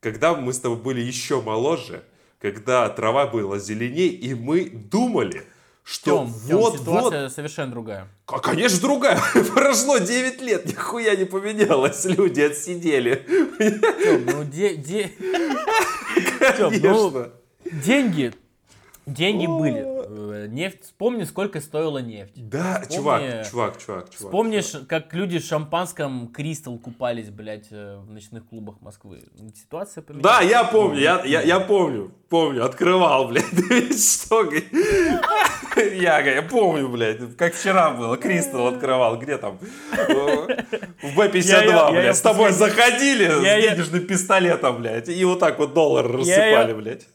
когда 0.00 0.34
мы 0.34 0.52
с 0.52 0.58
тобой 0.58 0.78
были 0.78 1.00
еще 1.00 1.40
моложе, 1.40 2.02
когда 2.40 2.88
трава 2.88 3.28
была 3.28 3.60
зеленей, 3.60 4.08
и 4.08 4.34
мы 4.34 4.64
думали, 4.64 5.44
что 5.84 6.04
Тём, 6.04 6.26
вот, 6.26 6.72
вот, 6.72 6.78
ситуация 6.80 7.28
совершенно 7.28 7.70
другая. 7.72 8.08
а, 8.26 8.38
конечно, 8.38 8.80
другая. 8.80 9.20
Прошло 9.54 9.98
9 9.98 10.40
лет, 10.40 10.66
нихуя 10.66 11.16
не 11.16 11.24
поменялось, 11.24 12.04
люди 12.04 12.40
отсидели. 12.40 13.26
Тём, 14.02 14.26
ну, 14.26 14.44
де- 14.44 14.76
де- 14.76 15.10
Тём, 16.56 16.72
ну, 16.82 17.10
Конечно. 17.10 17.30
Деньги, 19.06 19.40
деньги 19.40 19.46
были. 19.46 19.84
Э, 19.84 20.46
Нефть, 20.48 20.82
вспомни, 20.84 21.24
сколько 21.24 21.60
стоила 21.60 21.98
нефть. 21.98 22.32
Да, 22.36 22.80
Вспомни- 22.82 22.96
чувак, 22.96 23.20
чувак, 23.50 23.78
чувак, 23.78 23.80
чувак. 24.10 24.10
Вспомнишь, 24.14 24.72
как 24.88 25.12
люди 25.14 25.38
в 25.38 25.44
шампанском 25.44 26.28
Кристал 26.28 26.78
купались, 26.78 27.30
блядь, 27.30 27.68
э, 27.70 27.96
в 27.98 28.10
ночных 28.10 28.46
клубах 28.48 28.76
Москвы. 28.80 29.22
Ну, 29.38 29.50
Ситуация 29.54 30.02
поменялась. 30.02 30.38
Да, 30.38 30.42
я 30.44 30.64
помню, 30.64 30.98
я, 31.00 31.22
я, 31.24 31.42
я 31.42 31.60
помню, 31.60 32.12
помню, 32.28 32.64
открывал, 32.64 33.28
блядь, 33.28 33.44
что, 33.98 34.44
я, 35.76 36.20
я 36.20 36.42
помню, 36.42 36.88
блядь, 36.88 37.36
как 37.36 37.54
вчера 37.54 37.90
было, 37.90 38.16
Кристалл 38.16 38.66
открывал, 38.68 39.18
где 39.18 39.38
там, 39.38 39.58
в 39.60 41.16
Б-52, 41.16 41.42
Я- 41.42 41.62
я- 41.62 41.64
я 41.64 41.90
блядь, 41.90 42.16
с 42.16 42.20
тобой 42.20 42.52
заходили 42.52 43.28
с 43.28 43.40
денежным 43.40 44.06
пистолетом, 44.06 44.78
блядь, 44.82 45.08
и 45.08 45.24
вот 45.24 45.38
так 45.40 45.58
вот 45.58 45.74
доллар 45.74 46.10
рассыпали, 46.10 46.72
блядь. 46.74 47.06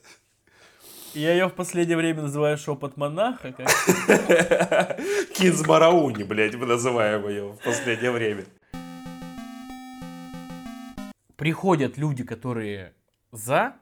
Я 1.18 1.32
ее 1.32 1.48
в 1.48 1.54
последнее 1.56 1.98
время 1.98 2.22
называю 2.22 2.58
шепот 2.60 2.96
монаха. 2.96 3.52
как- 3.52 3.68
Кинзмарауни, 5.34 6.22
блядь, 6.24 6.54
мы 6.54 6.68
называем 6.68 7.28
ее 7.28 7.54
в 7.54 7.58
последнее 7.64 8.12
время. 8.12 8.46
Приходят 11.36 11.98
люди, 11.98 12.24
которые 12.24 12.94
за, 13.32 13.74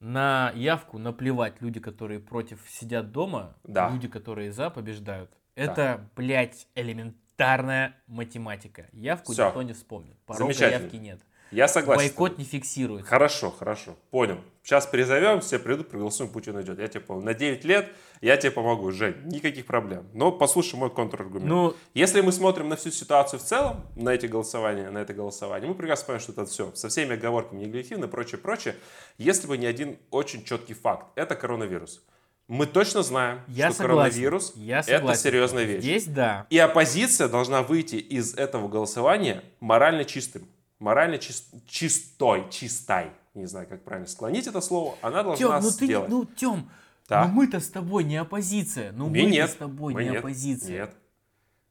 на 0.00 0.50
явку 0.54 0.98
наплевать. 0.98 1.60
Люди, 1.60 1.78
которые 1.78 2.20
против 2.20 2.60
сидят 2.70 3.12
дома, 3.12 3.54
Да. 3.64 3.90
люди, 3.90 4.08
которые 4.08 4.50
за, 4.50 4.70
побеждают. 4.70 5.30
Это, 5.56 6.08
блядь, 6.16 6.68
элементарная 6.74 7.96
математика. 8.06 8.86
Явку 8.92 9.32
Всё. 9.32 9.48
никто 9.48 9.62
не 9.62 9.74
вспомнит. 9.74 10.16
Замечательно. 10.28 10.82
явки 10.84 10.96
нет. 10.96 11.20
Я 11.50 11.68
согласен. 11.68 12.02
Бойкот 12.02 12.38
не 12.38 12.44
фиксируется. 12.44 13.08
Хорошо, 13.08 13.50
хорошо, 13.50 13.96
понял. 14.10 14.38
Сейчас 14.62 14.86
призовем, 14.86 15.40
все 15.40 15.60
придут, 15.60 15.88
проголосуем, 15.88 16.30
Путин 16.30 16.60
идет. 16.60 16.78
Я 16.80 16.88
тебе 16.88 17.00
помогу. 17.00 17.24
На 17.24 17.34
9 17.34 17.64
лет 17.64 17.88
я 18.20 18.36
тебе 18.36 18.50
помогу, 18.50 18.90
Жень, 18.90 19.14
никаких 19.26 19.64
проблем. 19.64 20.06
Но 20.12 20.32
послушай 20.32 20.74
мой 20.74 20.90
контраргумент. 20.90 21.48
Ну, 21.48 21.76
Если 21.94 22.20
мы 22.20 22.32
смотрим 22.32 22.68
на 22.68 22.74
всю 22.76 22.90
ситуацию 22.90 23.38
в 23.38 23.44
целом, 23.44 23.86
на 23.94 24.10
эти 24.10 24.26
голосования, 24.26 24.90
на 24.90 24.98
это 24.98 25.14
голосование, 25.14 25.68
мы 25.68 25.76
прекрасно 25.76 26.06
понимаем, 26.06 26.22
что 26.22 26.32
это 26.32 26.46
все 26.46 26.72
со 26.74 26.88
всеми 26.88 27.14
оговорками 27.14 27.64
негативно, 27.64 28.08
прочее, 28.08 28.38
прочее, 28.38 28.74
если 29.18 29.46
бы 29.46 29.56
не 29.56 29.66
один 29.66 29.98
очень 30.10 30.44
четкий 30.44 30.74
факт. 30.74 31.06
Это 31.14 31.36
коронавирус. 31.36 32.02
Мы 32.48 32.66
точно 32.66 33.02
знаем, 33.02 33.40
я 33.48 33.70
что 33.70 33.78
согласен. 33.78 34.12
коронавирус 34.12 34.52
Я 34.56 34.80
это 34.80 35.14
серьезная 35.14 35.64
вещь. 35.64 35.82
Здесь 35.82 36.06
да. 36.06 36.46
И 36.48 36.58
оппозиция 36.58 37.28
должна 37.28 37.62
выйти 37.62 37.96
из 37.96 38.34
этого 38.34 38.68
голосования 38.68 39.42
морально 39.58 40.04
чистым. 40.04 40.48
Морально 40.78 41.14
чис- 41.16 41.44
чистой, 41.66 42.50
чистой. 42.50 43.10
Не 43.34 43.46
знаю, 43.46 43.66
как 43.68 43.82
правильно 43.84 44.06
склонить 44.08 44.46
это 44.46 44.60
слово. 44.60 44.96
Она 45.02 45.22
должна 45.22 45.46
Тём, 45.60 45.62
ну 45.62 45.70
ты, 45.70 45.84
сделать. 45.86 46.08
ну 46.10 46.24
Тём, 46.24 46.70
Да. 47.08 47.26
ну 47.26 47.32
мы-то 47.34 47.60
с 47.60 47.68
тобой 47.70 48.04
не 48.04 48.16
оппозиция. 48.16 48.92
Ну 48.92 49.08
Мы 49.08 49.22
нет. 49.22 49.50
с 49.50 49.54
тобой 49.54 49.94
Мы 49.94 50.04
не 50.04 50.10
нет. 50.10 50.18
оппозиция. 50.18 50.70
Нет. 50.86 50.94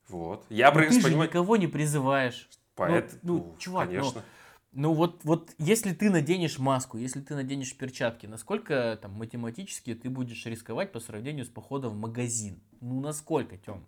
Вот. 0.10 0.46
Я 0.50 0.72
Ну, 0.72 0.80
ты 0.82 0.92
же 0.92 1.02
понимаю. 1.02 1.30
никого 1.30 1.58
не 1.58 1.68
призываешь. 1.68 2.50
Поэт, 2.76 3.18
ну, 3.24 3.38
ну, 3.38 3.56
чувак, 3.58 3.90
ну, 3.90 3.96
конечно. 4.00 4.22
Ну 4.74 4.94
вот, 4.94 5.22
вот 5.24 5.52
если 5.58 5.94
ты 5.94 6.10
наденешь 6.10 6.60
маску, 6.60 6.98
если 6.98 7.22
ты 7.22 7.34
наденешь 7.36 7.76
перчатки, 7.78 8.26
насколько 8.26 9.00
там 9.02 9.14
математически 9.14 9.94
ты 9.96 10.10
будешь 10.10 10.46
рисковать 10.46 10.92
по 10.92 11.00
сравнению 11.00 11.46
с 11.46 11.50
походом 11.50 11.94
в 11.94 11.98
магазин? 11.98 12.60
Ну 12.82 13.00
насколько, 13.00 13.58
Тём? 13.58 13.86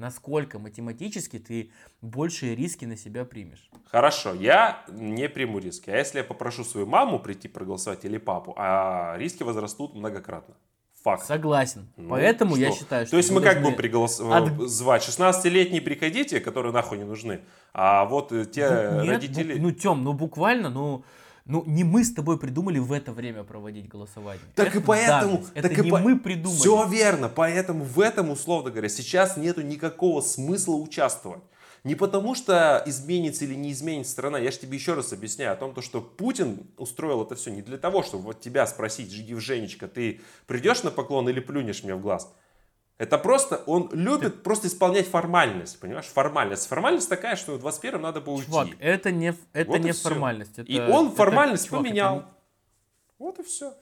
Насколько 0.00 0.58
математически 0.58 1.38
ты 1.38 1.70
большие 2.00 2.54
риски 2.56 2.86
на 2.86 2.96
себя 2.96 3.26
примешь? 3.26 3.70
Хорошо, 3.84 4.32
я 4.34 4.82
не 4.88 5.28
приму 5.28 5.58
риски. 5.58 5.90
А 5.90 5.96
если 5.96 6.18
я 6.18 6.24
попрошу 6.24 6.64
свою 6.64 6.86
маму 6.86 7.20
прийти 7.20 7.48
проголосовать 7.48 8.04
или 8.06 8.16
папу, 8.16 8.54
а 8.56 9.16
риски 9.18 9.42
возрастут 9.42 9.94
многократно. 9.94 10.54
Факт. 11.02 11.26
Согласен. 11.26 11.88
Ну, 11.96 12.10
Поэтому 12.10 12.56
я 12.56 12.70
что? 12.70 12.78
считаю, 12.80 13.06
что 13.06 13.10
То 13.12 13.16
есть 13.18 13.30
мы 13.30 13.42
как 13.42 13.62
будем 13.62 13.76
приголосовать? 13.76 14.52
16-летние 14.52 15.80
приходите, 15.82 16.40
которые 16.40 16.72
нахуй 16.72 16.98
не 16.98 17.04
нужны, 17.04 17.40
а 17.72 18.04
вот 18.04 18.32
э, 18.32 18.44
те 18.46 18.68
Ну, 18.68 19.02
нет, 19.02 19.10
родители... 19.14 19.54
бу- 19.54 19.60
ну, 19.60 19.70
Тём, 19.72 20.04
ну 20.04 20.12
буквально, 20.12 20.68
ну, 20.70 21.04
ну 21.50 21.64
не 21.66 21.84
мы 21.84 22.04
с 22.04 22.12
тобой 22.12 22.38
придумали 22.38 22.78
в 22.78 22.92
это 22.92 23.12
время 23.12 23.42
проводить 23.44 23.88
голосование. 23.88 24.42
Так 24.54 24.68
Это 24.68 24.78
и 24.78 24.82
поэтому... 24.82 25.32
данность. 25.32 25.50
Это 25.54 25.68
так 25.68 25.78
и 25.78 25.82
не 25.82 25.90
по- 25.90 25.98
мы 25.98 26.18
придумали. 26.18 26.58
Все 26.58 26.86
верно, 26.88 27.28
поэтому 27.28 27.84
в 27.84 28.00
этом, 28.00 28.30
условно 28.30 28.70
говоря, 28.70 28.88
сейчас 28.88 29.36
нету 29.36 29.60
никакого 29.62 30.20
смысла 30.20 30.74
участвовать. 30.74 31.42
Не 31.82 31.94
потому 31.94 32.34
что 32.34 32.82
изменится 32.86 33.44
или 33.46 33.54
не 33.54 33.72
изменится 33.72 34.12
страна, 34.12 34.38
я 34.38 34.50
же 34.50 34.58
тебе 34.58 34.76
еще 34.76 34.94
раз 34.94 35.12
объясняю 35.12 35.52
о 35.52 35.56
том, 35.56 35.72
то, 35.72 35.80
что 35.80 36.02
Путин 36.02 36.66
устроил 36.76 37.22
это 37.22 37.36
все 37.36 37.50
не 37.50 37.62
для 37.62 37.78
того, 37.78 38.02
чтобы 38.02 38.24
вот 38.24 38.40
тебя 38.40 38.66
спросить, 38.66 39.10
Евженечка, 39.10 39.88
ты 39.88 40.20
придешь 40.46 40.82
на 40.82 40.90
поклон 40.90 41.28
или 41.30 41.40
плюнешь 41.40 41.82
мне 41.82 41.94
в 41.94 42.02
глаз? 42.02 42.30
Это 43.00 43.16
просто, 43.16 43.56
он 43.66 43.88
любит 43.92 44.42
просто 44.42 44.68
исполнять 44.68 45.08
формальность, 45.08 45.80
понимаешь, 45.80 46.04
формальность. 46.04 46.66
Формальность 46.68 47.08
такая, 47.08 47.34
что 47.34 47.56
в 47.56 47.64
21-м 47.64 48.02
надо 48.02 48.20
бы 48.20 48.30
уйти. 48.30 48.44
Чувак, 48.46 48.68
это 48.78 49.10
не, 49.10 49.34
это 49.54 49.70
Вот 49.70 49.80
и 49.80 49.82
не 49.84 49.92
всё. 49.92 50.10
формальность. 50.10 50.58
И 50.58 50.74
это- 50.74 50.92
он 50.92 51.06
это, 51.06 51.16
формальность 51.16 51.66
чувак, 51.68 51.80
это 51.80 51.88
поменял. 51.88 52.24
Вот 53.18 53.38
и 53.38 53.42
все. 53.42 53.72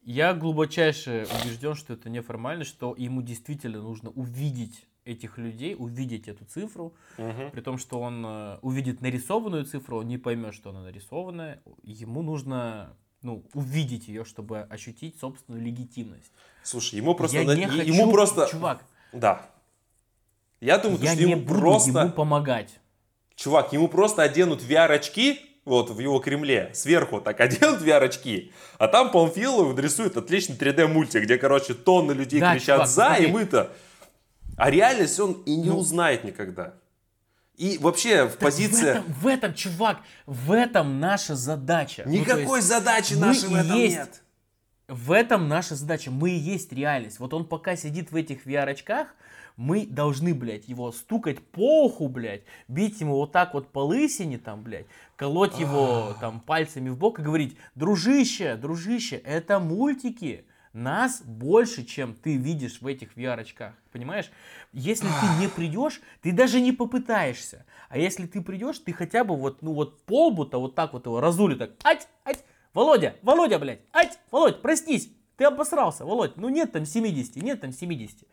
Я 0.00 0.32
глубочайше 0.32 1.26
убежден, 1.42 1.74
что 1.74 1.94
это 1.94 2.08
неформально, 2.08 2.62
что 2.64 2.94
ему 2.96 3.20
действительно 3.20 3.82
нужно 3.82 4.10
увидеть 4.10 4.86
этих 5.04 5.36
людей, 5.36 5.74
увидеть 5.76 6.28
эту 6.28 6.44
цифру, 6.44 6.94
Мгм. 7.18 7.50
при 7.50 7.60
том, 7.62 7.78
что 7.78 8.00
он 8.00 8.24
э, 8.24 8.58
увидит 8.62 9.00
нарисованную 9.00 9.64
цифру, 9.64 9.98
он 9.98 10.06
не 10.06 10.18
поймет, 10.18 10.54
что 10.54 10.70
она 10.70 10.82
нарисованная. 10.82 11.60
Ему 11.82 12.22
нужно 12.22 12.96
ну, 13.24 13.42
увидеть 13.54 14.06
ее, 14.06 14.24
чтобы 14.24 14.60
ощутить 14.70 15.18
собственную 15.18 15.64
легитимность. 15.64 16.30
Слушай, 16.62 16.96
ему 16.96 17.14
просто... 17.14 17.38
я 17.38 17.44
на- 17.44 17.54
не 17.56 17.66
хочу, 17.66 17.92
ему 17.92 18.12
просто... 18.12 18.46
чувак, 18.50 18.84
Да. 19.12 19.46
Я 20.60 20.78
думаю, 20.78 21.02
я 21.02 21.12
что 21.14 21.24
не 21.24 21.32
ему 21.32 21.42
буду 21.42 21.58
просто... 21.60 21.90
ему 21.90 22.10
помогать. 22.12 22.78
Чувак, 23.34 23.72
ему 23.72 23.88
просто 23.88 24.22
оденут 24.22 24.62
VR-очки, 24.62 25.40
вот 25.64 25.90
в 25.90 25.98
его 25.98 26.20
Кремле, 26.20 26.70
сверху 26.74 27.20
так 27.20 27.40
оденут 27.46 27.80
VR-очки, 27.82 28.52
а 28.78 28.86
там 28.88 29.10
Памфилов 29.10 29.76
рисует 29.78 30.16
отличный 30.16 30.56
3D-мультик, 30.56 31.22
где, 31.24 31.36
короче, 31.38 31.74
тонны 31.74 32.12
людей 32.12 32.40
Да, 32.40 32.52
кричат 32.54 32.76
чувак, 32.76 32.88
«за», 32.88 33.04
смотри. 33.06 33.26
и 33.26 33.32
мы-то... 33.32 33.72
А 34.56 34.70
реальность 34.70 35.18
он 35.18 35.32
и 35.46 35.56
не 35.56 35.68
Ну. 35.70 35.78
узнает 35.78 36.22
никогда. 36.22 36.74
И 37.56 37.78
вообще 37.78 38.26
в 38.26 38.32
Так 38.32 38.40
позиции... 38.40 38.76
В 38.76 38.86
этом, 38.86 39.12
в 39.12 39.26
этом, 39.26 39.54
чувак, 39.54 39.98
в 40.26 40.52
этом 40.52 41.00
наша 41.00 41.36
задача. 41.36 42.02
Ну, 42.04 42.12
Никакой 42.12 42.58
есть 42.58 42.68
задачи 42.68 43.14
нашей 43.14 43.48
в 43.48 43.54
этом 43.54 43.76
есть 43.76 43.96
нет. 43.96 44.22
В 44.88 45.12
этом 45.12 45.48
наша 45.48 45.76
задача. 45.76 46.10
Мы 46.10 46.30
и 46.30 46.38
есть 46.38 46.72
реальность. 46.72 47.18
Вот 47.20 47.32
он 47.32 47.46
пока 47.46 47.76
сидит 47.76 48.10
в 48.10 48.16
этих 48.16 48.46
VR-очках, 48.46 49.08
мы 49.56 49.86
должны, 49.86 50.34
блядь, 50.34 50.68
его 50.68 50.90
стукать 50.90 51.40
по 51.40 51.84
уху, 51.86 52.08
блядь, 52.08 52.42
бить 52.66 53.00
ему 53.00 53.14
вот 53.14 53.32
так 53.32 53.54
вот 53.54 53.70
по 53.70 53.84
лысине 53.84 54.38
там, 54.38 54.62
блядь, 54.62 54.86
колоть 55.16 55.58
его 55.60 56.16
там 56.20 56.40
пальцами 56.40 56.88
в 56.88 56.98
бок 56.98 57.20
и 57.20 57.22
говорить, 57.22 57.56
дружище, 57.76 58.56
дружище, 58.56 59.16
это 59.16 59.60
мультики. 59.60 60.44
Нас 60.74 61.22
больше, 61.22 61.84
чем 61.84 62.14
ты 62.14 62.36
видишь 62.36 62.80
в 62.80 62.86
этих 62.88 63.16
VR-очках. 63.16 63.74
Понимаешь? 63.92 64.28
Если 64.72 65.06
ты 65.06 65.40
не 65.40 65.48
придешь, 65.48 66.00
ты 66.20 66.32
даже 66.32 66.60
не 66.60 66.72
попытаешься. 66.72 67.64
А 67.88 67.96
если 67.96 68.26
ты 68.26 68.42
придешь, 68.42 68.80
ты 68.80 68.92
хотя 68.92 69.22
бы 69.22 69.36
вот, 69.36 69.62
ну 69.62 69.72
вот 69.72 70.02
полбу-то 70.02 70.58
вот 70.58 70.74
так 70.74 70.92
вот 70.92 71.06
его 71.06 71.20
разули, 71.20 71.54
так, 71.54 71.70
ать, 71.84 72.08
ать, 72.24 72.44
Володя, 72.72 73.14
Володя, 73.22 73.60
блядь, 73.60 73.82
ать, 73.92 74.18
Володь, 74.32 74.62
проснись, 74.62 75.12
ты 75.36 75.44
обосрался, 75.44 76.04
Володь, 76.04 76.36
ну 76.36 76.48
нет 76.48 76.72
там 76.72 76.86
70, 76.86 77.36
нет 77.36 77.60
там 77.60 77.70
70. 77.70 78.26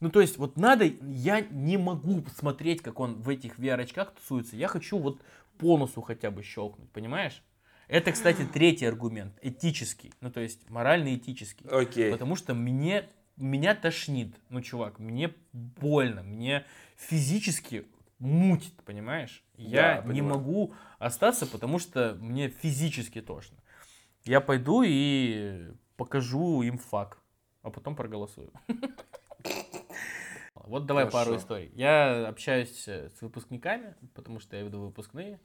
Ну 0.00 0.10
то 0.10 0.20
есть 0.20 0.36
вот 0.36 0.56
надо, 0.56 0.86
я 0.86 1.42
не 1.42 1.76
могу 1.76 2.24
смотреть, 2.36 2.82
как 2.82 2.98
он 2.98 3.22
в 3.22 3.28
этих 3.28 3.60
VR-очках 3.60 4.14
тусуется, 4.14 4.56
я 4.56 4.66
хочу 4.66 4.98
вот 4.98 5.22
по 5.58 5.78
носу 5.78 6.02
хотя 6.02 6.32
бы 6.32 6.42
щелкнуть, 6.42 6.90
понимаешь? 6.90 7.40
Это, 7.88 8.12
кстати, 8.12 8.44
третий 8.44 8.86
аргумент, 8.86 9.38
этический, 9.42 10.12
ну 10.20 10.30
то 10.30 10.40
есть 10.40 10.68
морально-этический. 10.70 11.66
Окей. 11.68 12.10
Потому 12.10 12.34
что 12.36 12.54
мне, 12.54 13.08
меня 13.36 13.74
тошнит. 13.74 14.34
Ну, 14.48 14.62
чувак, 14.62 14.98
мне 14.98 15.34
больно, 15.52 16.22
мне 16.22 16.64
физически 16.96 17.86
мутит, 18.18 18.74
понимаешь? 18.84 19.44
Я 19.56 19.96
Да, 19.96 20.02
не 20.02 20.08
понимаю. 20.20 20.38
могу 20.38 20.74
остаться, 20.98 21.46
потому 21.46 21.78
что 21.78 22.16
мне 22.20 22.48
физически 22.48 23.20
тошно. 23.20 23.58
Я 24.24 24.40
пойду 24.40 24.82
и 24.84 25.70
покажу 25.96 26.62
им 26.62 26.78
фак, 26.78 27.18
а 27.62 27.70
потом 27.70 27.96
проголосую. 27.96 28.50
Вот 30.54 30.86
давай 30.86 31.04
пару 31.04 31.26
Хорошо. 31.26 31.36
историй. 31.36 31.70
Я 31.74 32.26
общаюсь 32.26 32.88
с 32.88 33.20
выпускниками, 33.20 33.94
потому 34.14 34.40
что 34.40 34.56
я 34.56 34.62
веду 34.62 34.80
выпускные. 34.80 35.38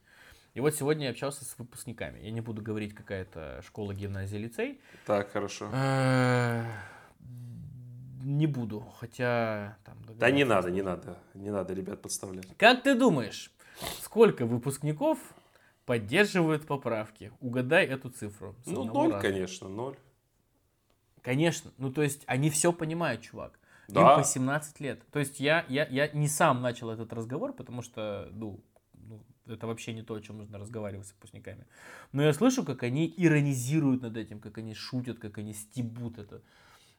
И 0.60 0.62
вот 0.62 0.76
сегодня 0.76 1.06
я 1.06 1.12
общался 1.12 1.46
с 1.46 1.58
выпускниками. 1.58 2.20
Я 2.20 2.32
не 2.32 2.42
буду 2.42 2.62
говорить, 2.62 2.94
какая 2.94 3.22
это 3.22 3.62
школа, 3.66 3.94
гимназия, 3.94 4.38
лицей. 4.38 4.82
Так, 5.06 5.32
хорошо. 5.32 5.70
Э, 5.72 6.66
Не 8.22 8.46
буду, 8.46 8.82
хотя 9.00 9.78
там 9.86 9.96
Да 10.18 10.30
не 10.32 10.44
надо, 10.44 10.70
не 10.70 10.82
надо. 10.82 11.18
Не 11.34 11.50
надо 11.50 11.74
ребят 11.74 12.02
подставлять. 12.02 12.46
Как 12.58 12.84
ты 12.84 12.94
думаешь, 12.94 13.54
сколько 14.02 14.46
выпускников 14.46 15.18
поддерживают 15.86 16.68
поправки? 16.68 17.32
Угадай 17.40 17.86
эту 17.86 18.10
цифру. 18.10 18.54
Ну, 18.66 18.84
ноль, 18.84 19.14
раза. 19.14 19.22
конечно, 19.22 19.70
ноль. 19.70 19.96
Конечно. 21.22 21.72
Ну, 21.78 21.90
то 21.90 22.02
есть 22.02 22.24
они 22.26 22.50
все 22.50 22.74
понимают, 22.74 23.22
чувак. 23.22 23.58
Да. 23.88 24.16
Им 24.16 24.18
по 24.18 24.24
17 24.26 24.82
лет. 24.82 25.02
То 25.10 25.20
есть 25.20 25.40
я, 25.40 25.66
я, 25.70 25.88
я 25.88 26.10
не 26.10 26.28
сам 26.28 26.62
начал 26.62 26.90
этот 26.90 27.14
разговор, 27.14 27.54
потому 27.54 27.82
что, 27.82 28.28
ну, 28.34 28.60
это 29.50 29.68
вообще 29.68 29.94
не 29.94 30.02
то, 30.02 30.14
о 30.16 30.22
чем 30.22 30.38
нужно 30.38 30.58
разговаривать 30.58 31.08
с 31.08 31.12
выпускниками. 31.14 31.66
Но 32.12 32.24
я 32.24 32.34
слышу, 32.34 32.64
как 32.64 32.84
они 32.84 33.14
иронизируют 33.18 34.02
над 34.02 34.18
этим, 34.18 34.40
как 34.40 34.58
они 34.58 34.74
шутят, 34.74 35.20
как 35.20 35.38
они 35.38 35.54
стебут 35.54 36.18
это. 36.18 36.42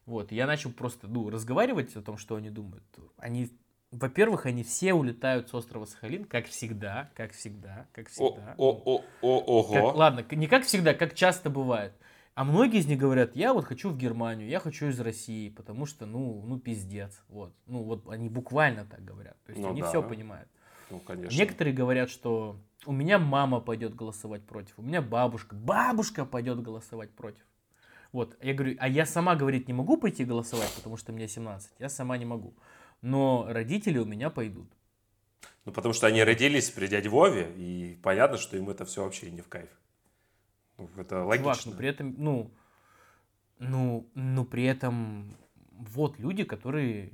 Вот, 0.05 0.31
я 0.31 0.47
начал 0.47 0.71
просто, 0.71 1.07
ну, 1.07 1.29
разговаривать 1.29 1.95
о 1.95 2.01
том, 2.01 2.17
что 2.17 2.35
они 2.35 2.49
думают. 2.49 2.83
Они, 3.17 3.49
во-первых, 3.91 4.45
они 4.45 4.63
все 4.63 4.93
улетают 4.93 5.49
с 5.49 5.53
острова 5.53 5.85
Сахалин, 5.85 6.25
как 6.25 6.47
всегда, 6.47 7.11
как 7.15 7.33
всегда, 7.33 7.87
как 7.93 8.07
О, 8.07 8.09
всегда. 8.09 8.55
о, 8.57 8.71
о, 8.85 9.03
о, 9.21 9.63
Как- 9.71 9.83
ого. 9.83 9.91
ладно, 9.97 10.23
к- 10.23 10.33
не 10.35 10.47
как 10.47 10.63
всегда, 10.65 10.93
как 10.93 11.13
часто 11.13 11.49
бывает. 11.49 11.93
А 12.33 12.45
многие 12.45 12.79
из 12.79 12.87
них 12.87 12.97
говорят, 12.97 13.35
я 13.35 13.53
вот 13.53 13.65
хочу 13.65 13.89
в 13.89 13.97
Германию, 13.97 14.47
я 14.47 14.59
хочу 14.59 14.87
из 14.87 14.99
России, 15.01 15.49
потому 15.49 15.85
что, 15.85 16.05
ну, 16.05 16.41
ну, 16.45 16.59
пиздец. 16.59 17.21
Вот. 17.27 17.53
Ну, 17.67 17.83
вот 17.83 18.07
они 18.09 18.29
буквально 18.29 18.85
так 18.85 19.03
говорят. 19.03 19.37
То 19.43 19.51
есть 19.51 19.61
Ну 19.61 19.69
они 19.69 19.81
да. 19.81 19.89
все 19.89 20.01
понимают. 20.01 20.47
Ну, 20.91 20.99
конечно. 20.99 21.37
Некоторые 21.37 21.73
говорят, 21.73 22.09
что 22.09 22.59
у 22.85 22.91
меня 22.91 23.17
мама 23.17 23.61
пойдет 23.61 23.95
голосовать 23.95 24.43
против, 24.43 24.73
у 24.77 24.81
меня 24.81 25.01
бабушка, 25.01 25.55
бабушка 25.55 26.25
пойдет 26.25 26.61
голосовать 26.61 27.11
против. 27.11 27.43
Вот, 28.11 28.37
я 28.41 28.53
говорю, 28.53 28.75
а 28.79 28.89
я 28.89 29.05
сама, 29.05 29.35
говорит, 29.35 29.67
не 29.67 29.73
могу 29.73 29.97
пойти 29.97 30.25
голосовать, 30.25 30.71
потому 30.75 30.97
что 30.97 31.13
мне 31.13 31.27
17, 31.27 31.71
я 31.79 31.89
сама 31.89 32.17
не 32.17 32.25
могу. 32.25 32.53
Но 33.01 33.45
родители 33.47 33.97
у 33.99 34.05
меня 34.05 34.29
пойдут. 34.29 34.69
Ну, 35.63 35.71
потому 35.71 35.93
что 35.93 36.07
они 36.07 36.23
родились 36.23 36.69
при 36.69 36.87
дяде 36.87 37.07
Вове, 37.07 37.53
и 37.55 37.97
понятно, 38.03 38.37
что 38.37 38.57
им 38.57 38.69
это 38.69 38.83
все 38.83 39.03
вообще 39.03 39.31
не 39.31 39.41
в 39.41 39.47
кайф. 39.47 39.69
Ну, 40.77 40.89
это 40.97 41.21
Чувак, 41.21 41.45
логично. 41.45 41.71
но 41.71 41.77
при 41.77 41.87
этом, 41.87 42.15
ну, 42.17 42.51
ну, 43.59 44.09
ну, 44.15 44.43
при 44.43 44.65
этом, 44.65 45.33
вот 45.71 46.19
люди, 46.19 46.43
которые 46.43 47.13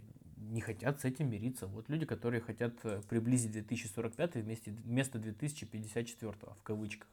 не 0.51 0.61
хотят 0.61 0.99
с 0.99 1.05
этим 1.05 1.29
мириться. 1.29 1.67
Вот 1.67 1.89
люди, 1.89 2.05
которые 2.05 2.41
хотят 2.41 2.73
э, 2.83 3.01
приблизить 3.09 3.51
2045 3.51 4.35
вместе, 4.35 4.71
вместо 4.71 5.19
2054 5.19 6.31
в 6.31 6.63
кавычках. 6.63 7.07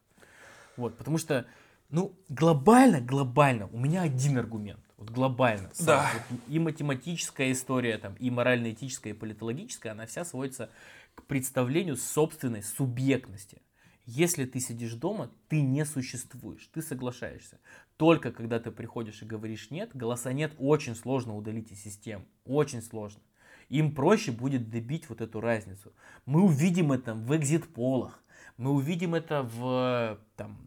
Вот, 0.77 0.97
потому 0.97 1.19
что, 1.19 1.47
ну, 1.91 2.15
глобально, 2.29 3.01
глобально, 3.01 3.69
у 3.69 3.79
меня 3.79 4.03
один 4.03 4.39
аргумент. 4.39 4.81
Вот 4.97 5.11
глобально. 5.11 5.71
сам. 5.73 5.87
Да. 5.87 6.11
Вот 6.31 6.41
и 6.49 6.59
математическая 6.59 7.53
история, 7.53 7.99
там, 7.99 8.15
и 8.15 8.31
морально-этическая, 8.31 9.13
и 9.13 9.17
политологическая, 9.17 9.91
она 9.91 10.07
вся 10.07 10.25
сводится 10.25 10.71
к 11.15 11.23
представлению 11.25 11.97
собственной 11.97 12.63
субъектности. 12.63 13.61
Если 14.07 14.45
ты 14.45 14.61
сидишь 14.61 14.95
дома, 14.95 15.31
ты 15.49 15.63
не 15.63 15.85
существуешь, 15.87 16.69
ты 16.73 16.83
соглашаешься. 16.83 17.59
Только 17.97 18.33
когда 18.33 18.61
ты 18.61 18.71
приходишь 18.71 19.23
и 19.23 19.27
говоришь 19.27 19.71
нет, 19.71 19.91
голоса 19.95 20.33
нет 20.33 20.53
очень 20.59 20.95
сложно 20.95 21.37
удалить 21.37 21.73
из 21.73 21.83
систем. 21.83 22.27
Очень 22.45 22.83
сложно. 22.83 23.23
Им 23.71 23.95
проще 23.95 24.31
будет 24.31 24.69
добить 24.69 25.09
вот 25.09 25.23
эту 25.23 25.41
разницу. 25.41 25.93
Мы 26.27 26.43
увидим 26.43 26.93
это 26.93 27.15
в 27.15 27.35
экзит-полах. 27.35 28.23
Мы 28.59 28.73
увидим 28.73 29.15
это 29.15 29.43
в, 29.43 30.21
там, 30.37 30.59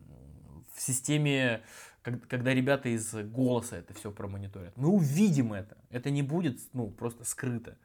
в 0.73 0.81
системе, 0.81 1.61
когда 2.01 2.55
ребята 2.55 2.89
из 2.89 3.13
голоса 3.13 3.77
это 3.77 3.93
все 3.93 4.11
промониторят. 4.11 4.75
Мы 4.75 4.89
увидим 4.89 5.53
это. 5.53 5.77
Это 5.91 6.09
не 6.09 6.23
будет 6.23 6.59
ну, 6.73 6.89
просто 6.89 7.23
скрыто. 7.23 7.77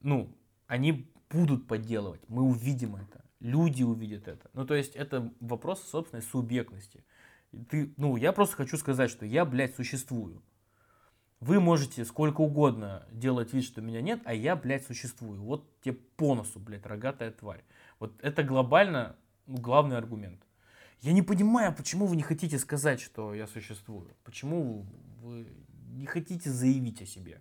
Ну, 0.00 0.34
они 0.66 1.12
будут 1.30 1.66
подделывать. 1.66 2.22
Мы 2.28 2.42
увидим 2.42 2.96
это. 2.96 3.22
Люди 3.40 3.82
увидят 3.82 4.28
это. 4.28 4.50
Ну, 4.52 4.66
то 4.66 4.74
есть, 4.74 4.96
это 4.96 5.32
вопрос 5.40 5.82
собственной 5.82 6.22
субъектности. 6.22 7.04
Ты, 7.70 7.92
ну, 7.96 8.16
я 8.16 8.32
просто 8.32 8.56
хочу 8.56 8.76
сказать, 8.76 9.10
что 9.10 9.24
я, 9.24 9.44
блядь, 9.44 9.76
существую. 9.76 10.42
Вы 11.40 11.60
можете 11.60 12.04
сколько 12.04 12.40
угодно 12.40 13.06
делать 13.12 13.52
вид, 13.52 13.64
что 13.64 13.80
меня 13.80 14.00
нет, 14.00 14.20
а 14.24 14.34
я, 14.34 14.56
блядь, 14.56 14.84
существую. 14.84 15.40
Вот 15.40 15.80
тебе 15.82 15.94
по 15.94 16.34
носу, 16.34 16.58
блядь, 16.58 16.84
рогатая 16.84 17.30
тварь. 17.30 17.62
Вот 18.00 18.12
это 18.22 18.42
глобально 18.42 19.16
ну, 19.46 19.58
главный 19.58 19.96
аргумент. 19.96 20.42
Я 21.00 21.12
не 21.12 21.22
понимаю, 21.22 21.72
почему 21.72 22.06
вы 22.06 22.16
не 22.16 22.22
хотите 22.22 22.58
сказать, 22.58 23.00
что 23.00 23.34
я 23.34 23.46
существую. 23.46 24.16
Почему 24.24 24.84
вы 25.22 25.46
не 25.92 26.06
хотите 26.06 26.50
заявить 26.50 27.02
о 27.02 27.06
себе. 27.06 27.40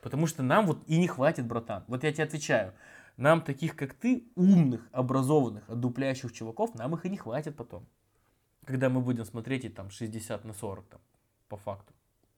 Потому 0.00 0.26
что 0.26 0.42
нам 0.42 0.66
вот 0.66 0.82
и 0.86 0.98
не 0.98 1.06
хватит, 1.06 1.46
братан. 1.46 1.84
Вот 1.88 2.04
я 2.04 2.12
тебе 2.12 2.24
отвечаю. 2.24 2.72
Нам 3.16 3.40
таких, 3.40 3.76
как 3.76 3.94
ты, 3.94 4.24
умных, 4.34 4.86
образованных, 4.92 5.68
одупляющих 5.68 6.32
чуваков, 6.32 6.74
нам 6.74 6.94
их 6.94 7.06
и 7.06 7.08
не 7.08 7.16
хватит 7.16 7.56
потом. 7.56 7.86
Когда 8.64 8.88
мы 8.88 9.00
будем 9.00 9.24
смотреть 9.24 9.64
и 9.64 9.68
там 9.68 9.90
60 9.90 10.44
на 10.44 10.52
40 10.52 10.84
там, 10.86 11.00
по 11.48 11.56
факту. 11.56 11.92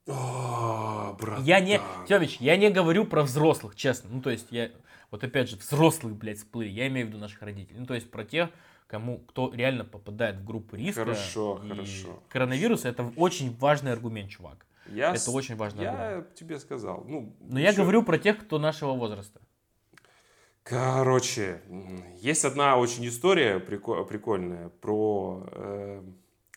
О, 0.06 1.16
братан. 1.18 1.44
Я 1.44 1.60
не, 1.60 1.80
Тёмич, 2.06 2.36
я 2.40 2.56
не 2.56 2.70
говорю 2.70 3.04
про 3.04 3.22
взрослых, 3.22 3.74
честно. 3.74 4.08
Ну, 4.12 4.22
то 4.22 4.30
есть, 4.30 4.46
я, 4.50 4.70
вот 5.10 5.24
опять 5.24 5.50
же, 5.50 5.56
взрослые, 5.56 6.14
блядь, 6.14 6.38
всплыли. 6.38 6.68
Я 6.68 6.86
имею 6.88 7.06
в 7.06 7.10
виду 7.10 7.18
наших 7.18 7.42
родителей. 7.42 7.80
Ну, 7.80 7.86
то 7.86 7.94
есть, 7.94 8.10
про 8.10 8.24
тех, 8.24 8.50
кому, 8.86 9.18
кто 9.18 9.52
реально 9.52 9.84
попадает 9.84 10.36
в 10.36 10.44
группу 10.44 10.76
риска. 10.76 11.04
Хорошо, 11.04 11.60
И 11.64 11.68
хорошо. 11.68 12.22
Коронавирус 12.28 12.84
это 12.84 13.12
очень 13.16 13.54
важный 13.56 13.92
аргумент, 13.92 14.30
чувак. 14.30 14.64
Я, 14.86 15.14
Это 15.14 15.30
очень 15.30 15.56
важно. 15.56 15.82
Я 15.82 16.24
тебе 16.34 16.58
сказал. 16.58 17.04
Ну, 17.06 17.34
Но 17.40 17.60
я 17.60 17.74
говорю 17.74 18.02
про 18.02 18.18
тех, 18.18 18.38
кто 18.38 18.58
нашего 18.58 18.92
возраста. 18.92 19.40
Короче, 20.68 21.62
есть 22.18 22.44
одна 22.44 22.76
очень 22.76 23.08
история 23.08 23.58
прикольная 23.58 24.68
про 24.68 25.48
э, 25.50 26.02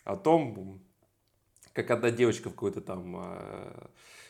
о 0.04 0.18
том, 0.18 0.82
как 1.72 1.92
одна 1.92 2.12
девочка 2.12 2.50
в 2.50 2.54
какой-то 2.54 2.82
там 2.82 3.16
э, 3.24 3.88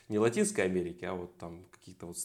не 0.07 0.19
Латинской 0.19 0.65
Америке, 0.65 1.07
а 1.07 1.13
вот 1.15 1.35
там 1.39 1.65
какие-то 1.81 2.05
вот 2.05 2.15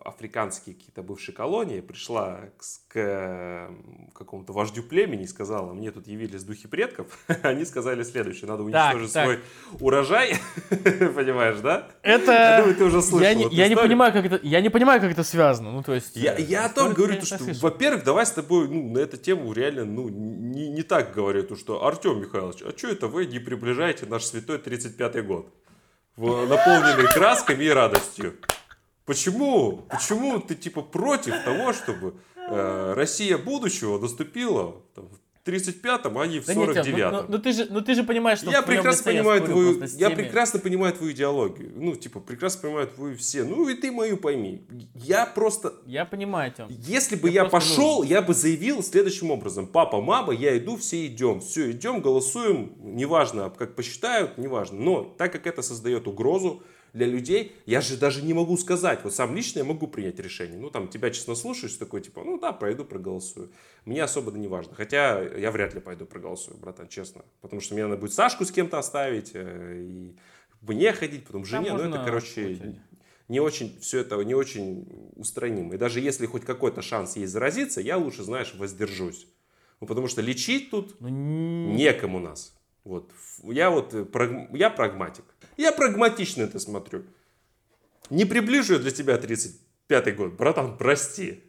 африканские 0.00 0.74
какие-то 0.74 1.04
бывшие 1.04 1.36
колонии, 1.36 1.80
пришла 1.80 2.40
к, 2.56 2.64
к 2.88 3.70
какому-то 4.12 4.52
вождю 4.52 4.82
племени 4.82 5.22
и 5.22 5.26
сказала, 5.28 5.72
мне 5.72 5.92
тут 5.92 6.08
явились 6.08 6.42
духи 6.42 6.66
предков, 6.66 7.16
они 7.42 7.64
сказали 7.64 8.02
следующее, 8.02 8.48
надо 8.48 8.64
уничтожить 8.64 9.12
так, 9.12 9.24
свой 9.24 9.36
так. 9.36 9.80
урожай, 9.80 10.34
понимаешь, 10.70 11.60
да? 11.60 11.90
Это... 12.02 12.32
Я 12.32 12.58
думаю, 12.58 12.74
ты 12.74 12.84
уже 12.84 13.02
слышал 13.02 13.20
я 13.20 13.34
не, 13.34 13.48
я 13.54 13.68
не 13.68 13.76
понимаю, 13.76 14.12
как 14.12 14.24
это, 14.24 14.40
я 14.42 14.60
не 14.60 14.68
понимаю, 14.68 15.00
как 15.00 15.12
это 15.12 15.22
связано, 15.22 15.70
ну 15.70 15.84
то 15.84 15.94
есть... 15.94 16.16
Я, 16.16 16.36
я 16.36 16.64
о 16.64 16.68
том 16.68 16.92
говорю, 16.92 17.20
то, 17.20 17.26
что, 17.26 17.38
во-первых, 17.60 18.02
давай 18.02 18.26
с 18.26 18.32
тобой 18.32 18.66
ну, 18.66 18.90
на 18.90 18.98
эту 18.98 19.16
тему 19.16 19.52
реально 19.52 19.84
ну, 19.84 20.08
не, 20.08 20.68
не 20.70 20.82
так 20.82 21.14
говорю, 21.14 21.44
то, 21.44 21.54
что 21.54 21.86
Артем 21.86 22.20
Михайлович, 22.20 22.62
а 22.62 22.76
что 22.76 22.88
это 22.88 23.06
вы 23.06 23.26
не 23.26 23.38
приближаете 23.38 24.06
наш 24.06 24.24
святой 24.24 24.58
35-й 24.58 25.22
год? 25.22 25.52
наполненный 26.16 27.06
красками 27.12 27.64
и 27.64 27.70
радостью. 27.70 28.34
Почему? 29.04 29.84
Почему 29.90 30.40
ты 30.40 30.54
типа 30.54 30.82
против 30.82 31.34
того, 31.44 31.72
чтобы 31.72 32.14
э, 32.36 32.92
Россия 32.94 33.36
будущего 33.38 33.98
наступила 33.98 34.76
там, 34.94 35.08
в 35.08 35.22
35-м, 35.44 36.18
а 36.18 36.26
не 36.26 36.38
в 36.38 36.46
да 36.46 36.52
49-м. 36.52 36.96
Нет, 36.96 37.12
ну, 37.12 37.22
ну, 37.22 37.24
ну, 37.28 37.38
ты 37.38 37.52
же, 37.52 37.66
ну 37.68 37.80
ты 37.80 37.94
же 37.94 38.04
понимаешь, 38.04 38.38
что 38.38 38.50
я 38.50 38.62
прекрасно 38.62 39.12
понимаю 39.12 39.40
я 39.40 39.46
твою, 39.46 39.84
я 39.98 40.10
прекрасно 40.10 40.60
понимаю 40.60 40.94
твою 40.94 41.12
идеологию. 41.12 41.72
Ну, 41.74 41.96
типа, 41.96 42.20
прекрасно 42.20 42.62
понимаю 42.62 42.86
твою 42.86 43.16
все. 43.16 43.42
Ну, 43.42 43.68
и 43.68 43.74
ты 43.74 43.90
мою 43.90 44.18
пойми. 44.18 44.62
Я 44.94 45.26
просто... 45.26 45.74
Я 45.84 46.04
понимаю, 46.04 46.52
Тем. 46.56 46.68
Если 46.70 47.16
бы 47.16 47.28
я, 47.28 47.42
я 47.42 47.48
пошел, 47.48 47.98
нужен. 47.98 48.12
я 48.12 48.22
бы 48.22 48.34
заявил 48.34 48.82
следующим 48.84 49.32
образом. 49.32 49.66
Папа, 49.66 50.00
мама, 50.00 50.32
я 50.32 50.56
иду, 50.56 50.76
все 50.76 51.06
идем. 51.06 51.40
Все, 51.40 51.72
идем, 51.72 52.00
голосуем. 52.00 52.74
Неважно, 52.78 53.50
как 53.50 53.74
посчитают, 53.74 54.38
неважно. 54.38 54.78
Но 54.78 55.02
так 55.02 55.32
как 55.32 55.48
это 55.48 55.62
создает 55.62 56.06
угрозу, 56.06 56.62
для 56.92 57.06
людей, 57.06 57.56
я 57.64 57.80
же 57.80 57.96
даже 57.96 58.22
не 58.22 58.34
могу 58.34 58.56
сказать, 58.56 59.00
вот 59.02 59.14
сам 59.14 59.34
лично 59.34 59.60
я 59.60 59.64
могу 59.64 59.86
принять 59.86 60.18
решение. 60.18 60.58
Ну, 60.58 60.70
там, 60.70 60.88
тебя 60.88 61.10
честно 61.10 61.34
слушаюсь, 61.34 61.76
такой, 61.76 62.02
типа, 62.02 62.22
ну 62.24 62.38
да, 62.38 62.52
пойду 62.52 62.84
проголосую. 62.84 63.50
Мне 63.84 64.02
особо 64.02 64.30
да 64.30 64.38
не 64.38 64.48
важно. 64.48 64.74
Хотя 64.74 65.22
я 65.22 65.50
вряд 65.50 65.74
ли 65.74 65.80
пойду 65.80 66.04
проголосую, 66.04 66.58
братан, 66.58 66.88
честно. 66.88 67.24
Потому 67.40 67.60
что 67.60 67.74
мне 67.74 67.86
надо 67.86 67.98
будет 67.98 68.12
Сашку 68.12 68.44
с 68.44 68.52
кем-то 68.52 68.78
оставить, 68.78 69.30
э, 69.32 69.80
и 69.80 70.16
мне 70.60 70.92
ходить, 70.92 71.24
потом 71.24 71.44
жене. 71.44 71.72
Ну, 71.72 71.78
это, 71.80 72.04
короче, 72.04 72.56
путать. 72.56 72.76
не 73.28 73.40
очень, 73.40 73.78
все 73.80 74.00
это 74.00 74.16
не 74.22 74.34
очень 74.34 75.10
устранимо. 75.16 75.74
И 75.74 75.78
даже 75.78 76.00
если 76.00 76.26
хоть 76.26 76.44
какой-то 76.44 76.82
шанс 76.82 77.16
есть 77.16 77.32
заразиться, 77.32 77.80
я 77.80 77.96
лучше, 77.96 78.22
знаешь, 78.22 78.54
воздержусь. 78.54 79.26
Ну, 79.80 79.86
потому 79.86 80.08
что 80.08 80.20
лечить 80.20 80.70
тут 80.70 81.00
ну, 81.00 81.72
некому 81.72 82.20
нас. 82.20 82.54
Вот. 82.84 83.10
Я 83.42 83.70
вот, 83.70 83.94
э, 83.94 84.48
я 84.52 84.68
прагматик. 84.68 85.24
Я 85.56 85.72
прагматично 85.72 86.42
это 86.42 86.58
смотрю. 86.58 87.04
Не 88.10 88.24
приближу 88.24 88.74
я 88.74 88.78
для 88.78 88.90
тебя 88.90 89.16
35-й 89.16 90.12
год. 90.12 90.34
Братан, 90.34 90.76
прости. 90.76 91.42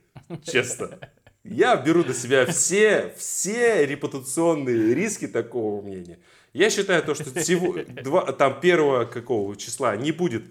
Честно. 0.43 0.99
Я 1.43 1.75
беру 1.75 2.03
на 2.03 2.13
себя 2.13 2.45
все, 2.45 3.13
все 3.17 3.85
репутационные 3.85 4.93
риски 4.93 5.27
такого 5.27 5.81
мнения. 5.81 6.19
Я 6.53 6.69
считаю 6.69 7.03
то, 7.03 7.15
что 7.15 7.37
всего, 7.37 7.75
два, 8.03 8.31
там 8.31 8.61
первого 8.61 9.05
какого 9.05 9.55
числа 9.57 9.95
не 9.97 10.11
будет 10.11 10.43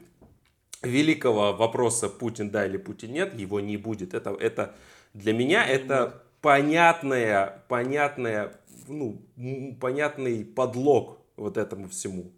великого 0.83 1.53
вопроса 1.55 2.09
Путин 2.09 2.51
да 2.51 2.67
или 2.67 2.77
Путин 2.77 3.13
нет, 3.13 3.39
его 3.39 3.61
не 3.61 3.77
будет. 3.77 4.13
Это, 4.15 4.31
это 4.39 4.75
для 5.15 5.33
меня 5.33 5.65
это 5.67 6.23
понятная, 6.41 7.63
понятная, 7.69 8.53
ну, 8.89 9.23
понятный 9.81 10.45
подлог 10.45 11.19
вот 11.37 11.57
этому 11.57 11.89
всему. 11.89 12.33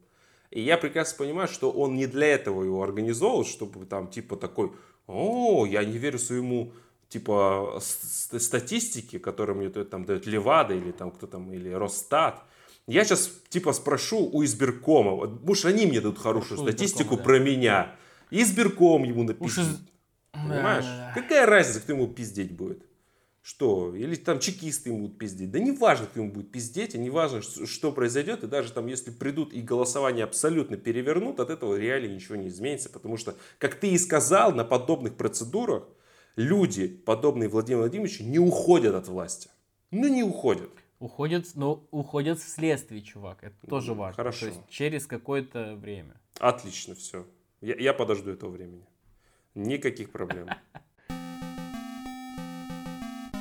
И 0.54 0.60
я 0.60 0.78
прекрасно 0.78 1.18
понимаю, 1.18 1.48
что 1.48 1.70
он 1.70 1.96
не 1.96 2.06
для 2.06 2.28
этого 2.28 2.62
его 2.62 2.80
организовал, 2.84 3.44
чтобы 3.44 3.84
там 3.86 4.06
типа 4.06 4.36
такой, 4.36 4.70
о, 5.08 5.66
я 5.66 5.84
не 5.84 5.98
верю 5.98 6.20
своему 6.20 6.72
типа 7.08 7.80
статистике, 7.80 9.18
которую 9.18 9.58
мне 9.58 9.68
там 9.68 10.04
дает 10.04 10.26
Левада 10.26 10.74
или 10.74 10.92
там 10.92 11.10
кто 11.10 11.26
там, 11.26 11.52
или 11.52 11.70
Росстат. 11.70 12.44
Я 12.86 13.04
сейчас 13.04 13.32
типа 13.48 13.72
спрошу 13.72 14.30
у 14.32 14.44
избиркома, 14.44 15.26
может 15.42 15.64
они 15.64 15.86
мне 15.86 16.00
дадут 16.00 16.20
хорошую 16.20 16.60
Уж 16.60 16.68
статистику 16.68 17.16
да. 17.16 17.24
про 17.24 17.40
меня. 17.40 17.96
Избирком 18.30 19.02
ему 19.02 19.24
напишет. 19.24 19.64
Из... 19.64 19.80
Понимаешь? 20.32 20.84
Да, 20.84 20.96
да, 20.96 21.12
да. 21.14 21.20
Какая 21.20 21.46
разница, 21.46 21.80
кто 21.80 21.94
ему 21.94 22.06
пиздеть 22.06 22.52
будет? 22.52 22.86
Что? 23.44 23.94
Или 23.94 24.14
там 24.14 24.40
чекисты 24.40 24.88
ему 24.88 25.00
будут 25.00 25.18
пиздеть. 25.18 25.50
Да 25.50 25.58
не 25.58 25.70
важно, 25.70 26.06
кто 26.06 26.18
ему 26.18 26.32
будет 26.32 26.50
пиздеть, 26.50 26.94
и 26.94 26.98
не 26.98 27.10
важно, 27.10 27.42
что 27.42 27.92
произойдет. 27.92 28.42
И 28.42 28.46
даже 28.46 28.72
там, 28.72 28.86
если 28.86 29.10
придут 29.10 29.52
и 29.52 29.60
голосование 29.60 30.24
абсолютно 30.24 30.78
перевернут, 30.78 31.38
от 31.38 31.50
этого 31.50 31.76
реально 31.76 32.14
ничего 32.14 32.36
не 32.36 32.48
изменится. 32.48 32.88
Потому 32.88 33.18
что, 33.18 33.34
как 33.58 33.74
ты 33.74 33.88
и 33.88 33.98
сказал, 33.98 34.54
на 34.54 34.64
подобных 34.64 35.16
процедурах 35.16 35.86
люди, 36.36 36.88
подобные 36.88 37.50
Владимиру 37.50 37.82
Владимировичу, 37.82 38.24
не 38.24 38.38
уходят 38.38 38.94
от 38.94 39.08
власти. 39.08 39.50
Ну, 39.90 40.08
не 40.08 40.22
уходят. 40.22 40.70
Уходят, 40.98 41.44
но 41.54 41.86
уходят 41.90 42.38
вследствие, 42.38 43.02
чувак. 43.02 43.44
Это 43.44 43.66
тоже 43.68 43.92
важно. 43.92 44.16
Хорошо. 44.16 44.40
То 44.40 44.46
есть 44.46 44.60
через 44.70 45.06
какое-то 45.06 45.76
время. 45.76 46.18
Отлично, 46.38 46.94
все. 46.94 47.26
Я, 47.60 47.74
я 47.74 47.92
подожду 47.92 48.30
этого 48.30 48.48
времени. 48.48 48.86
Никаких 49.54 50.12
проблем. 50.12 50.48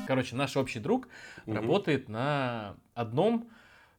Короче, 0.08 0.36
наш 0.36 0.58
общий 0.58 0.80
друг 0.80 1.08
угу. 1.46 1.56
работает 1.56 2.10
на 2.10 2.78
одном 2.94 3.50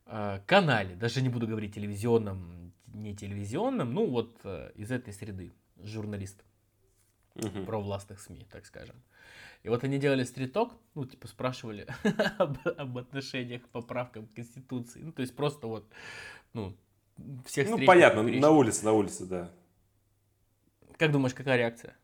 э, 0.06 0.40
канале, 0.46 0.94
даже 0.94 1.22
не 1.22 1.28
буду 1.28 1.46
говорить 1.46 1.74
телевизионном, 1.74 2.72
не 2.92 3.14
телевизионном, 3.14 3.92
ну 3.92 4.06
вот 4.06 4.40
э, 4.44 4.72
из 4.76 4.90
этой 4.90 5.12
среды, 5.12 5.52
журналист 5.82 6.44
угу. 7.34 7.64
про 7.64 7.80
властных 7.80 8.20
СМИ, 8.20 8.46
так 8.50 8.66
скажем. 8.66 8.96
И 9.62 9.68
вот 9.68 9.82
они 9.82 9.98
делали 9.98 10.24
стриток, 10.24 10.72
ну, 10.94 11.06
типа, 11.06 11.26
спрашивали 11.26 11.86
об, 12.38 12.58
об 12.66 12.98
отношениях, 12.98 13.62
поправкам 13.70 14.26
к 14.26 14.34
Конституции. 14.34 15.00
Ну, 15.00 15.12
то 15.12 15.22
есть 15.22 15.34
просто 15.34 15.66
вот, 15.66 15.86
ну, 16.52 16.76
всех 17.46 17.70
Ну, 17.70 17.84
понятно, 17.86 18.22
на 18.22 18.50
улице, 18.50 18.84
на 18.84 18.92
улице, 18.92 19.24
да. 19.24 19.50
Как 20.98 21.10
думаешь, 21.12 21.34
какая 21.34 21.56
реакция? 21.56 21.96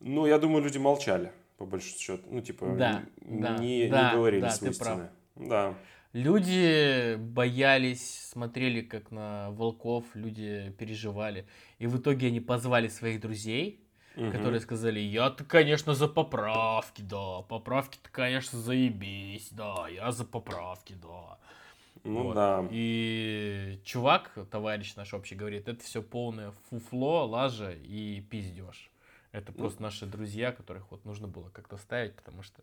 Ну, 0.00 0.26
я 0.26 0.38
думаю, 0.38 0.64
люди 0.64 0.78
молчали 0.78 1.30
по 1.62 1.66
большому 1.66 1.98
счету. 1.98 2.22
Ну, 2.28 2.40
типа, 2.40 2.74
да, 2.76 3.04
не, 3.24 3.40
да, 3.40 3.58
не, 3.58 3.88
да, 3.88 4.10
не 4.10 4.16
говорили 4.16 4.40
да, 4.40 4.50
свои 4.50 4.72
прав. 4.72 5.00
Да. 5.36 5.74
Люди 6.12 7.14
боялись, 7.14 8.30
смотрели 8.30 8.80
как 8.80 9.12
на 9.12 9.50
волков, 9.52 10.04
люди 10.14 10.74
переживали. 10.76 11.46
И 11.78 11.86
в 11.86 11.98
итоге 11.98 12.26
они 12.26 12.40
позвали 12.40 12.88
своих 12.88 13.20
друзей, 13.20 13.86
угу. 14.16 14.32
которые 14.32 14.60
сказали, 14.60 14.98
я-то, 14.98 15.44
конечно, 15.44 15.94
за 15.94 16.08
поправки, 16.08 17.02
да, 17.02 17.42
поправки-то, 17.42 18.10
конечно, 18.10 18.58
заебись, 18.58 19.50
да, 19.52 19.86
я 19.88 20.10
за 20.10 20.24
поправки, 20.24 20.94
да. 21.00 21.38
Ну 22.02 22.24
вот. 22.24 22.34
да. 22.34 22.66
И 22.72 23.78
чувак, 23.84 24.36
товарищ 24.50 24.96
наш 24.96 25.14
общий, 25.14 25.36
говорит, 25.36 25.68
это 25.68 25.84
все 25.84 26.02
полное 26.02 26.52
фуфло, 26.68 27.24
лажа 27.24 27.70
и 27.70 28.20
пиздеж. 28.28 28.91
Это 29.32 29.50
ну, 29.52 29.58
просто 29.58 29.82
наши 29.82 30.06
друзья, 30.06 30.52
которых 30.52 30.90
вот 30.90 31.04
нужно 31.04 31.26
было 31.26 31.48
как-то 31.48 31.78
ставить, 31.78 32.14
потому 32.14 32.42
что... 32.42 32.62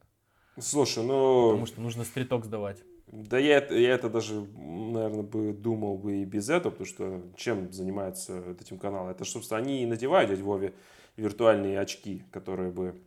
Слушай, 0.59 1.03
ну... 1.03 1.49
Потому 1.49 1.65
что 1.65 1.81
нужно 1.81 2.03
стриток 2.03 2.45
сдавать. 2.45 2.83
Да 3.07 3.39
я, 3.39 3.65
я 3.65 3.95
это 3.95 4.07
даже, 4.07 4.39
наверное, 4.39 5.23
бы 5.23 5.51
думал 5.51 5.97
бы 5.97 6.17
и 6.17 6.25
без 6.25 6.47
этого, 6.49 6.71
потому 6.71 6.85
что 6.85 7.23
чем 7.35 7.73
занимается 7.73 8.39
этим 8.51 8.77
канал? 8.77 9.09
Это, 9.09 9.25
собственно, 9.25 9.59
они 9.59 9.81
и 9.81 9.87
надевают 9.87 10.29
дядь 10.29 10.41
Вове 10.41 10.75
виртуальные 11.17 11.79
очки, 11.79 12.23
которые 12.31 12.71
бы 12.71 13.01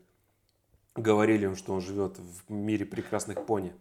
говорили 0.97 1.45
им, 1.45 1.55
что 1.55 1.73
он 1.73 1.81
живет 1.81 2.19
в 2.19 2.51
мире 2.51 2.85
прекрасных 2.85 3.47
пони. 3.47 3.73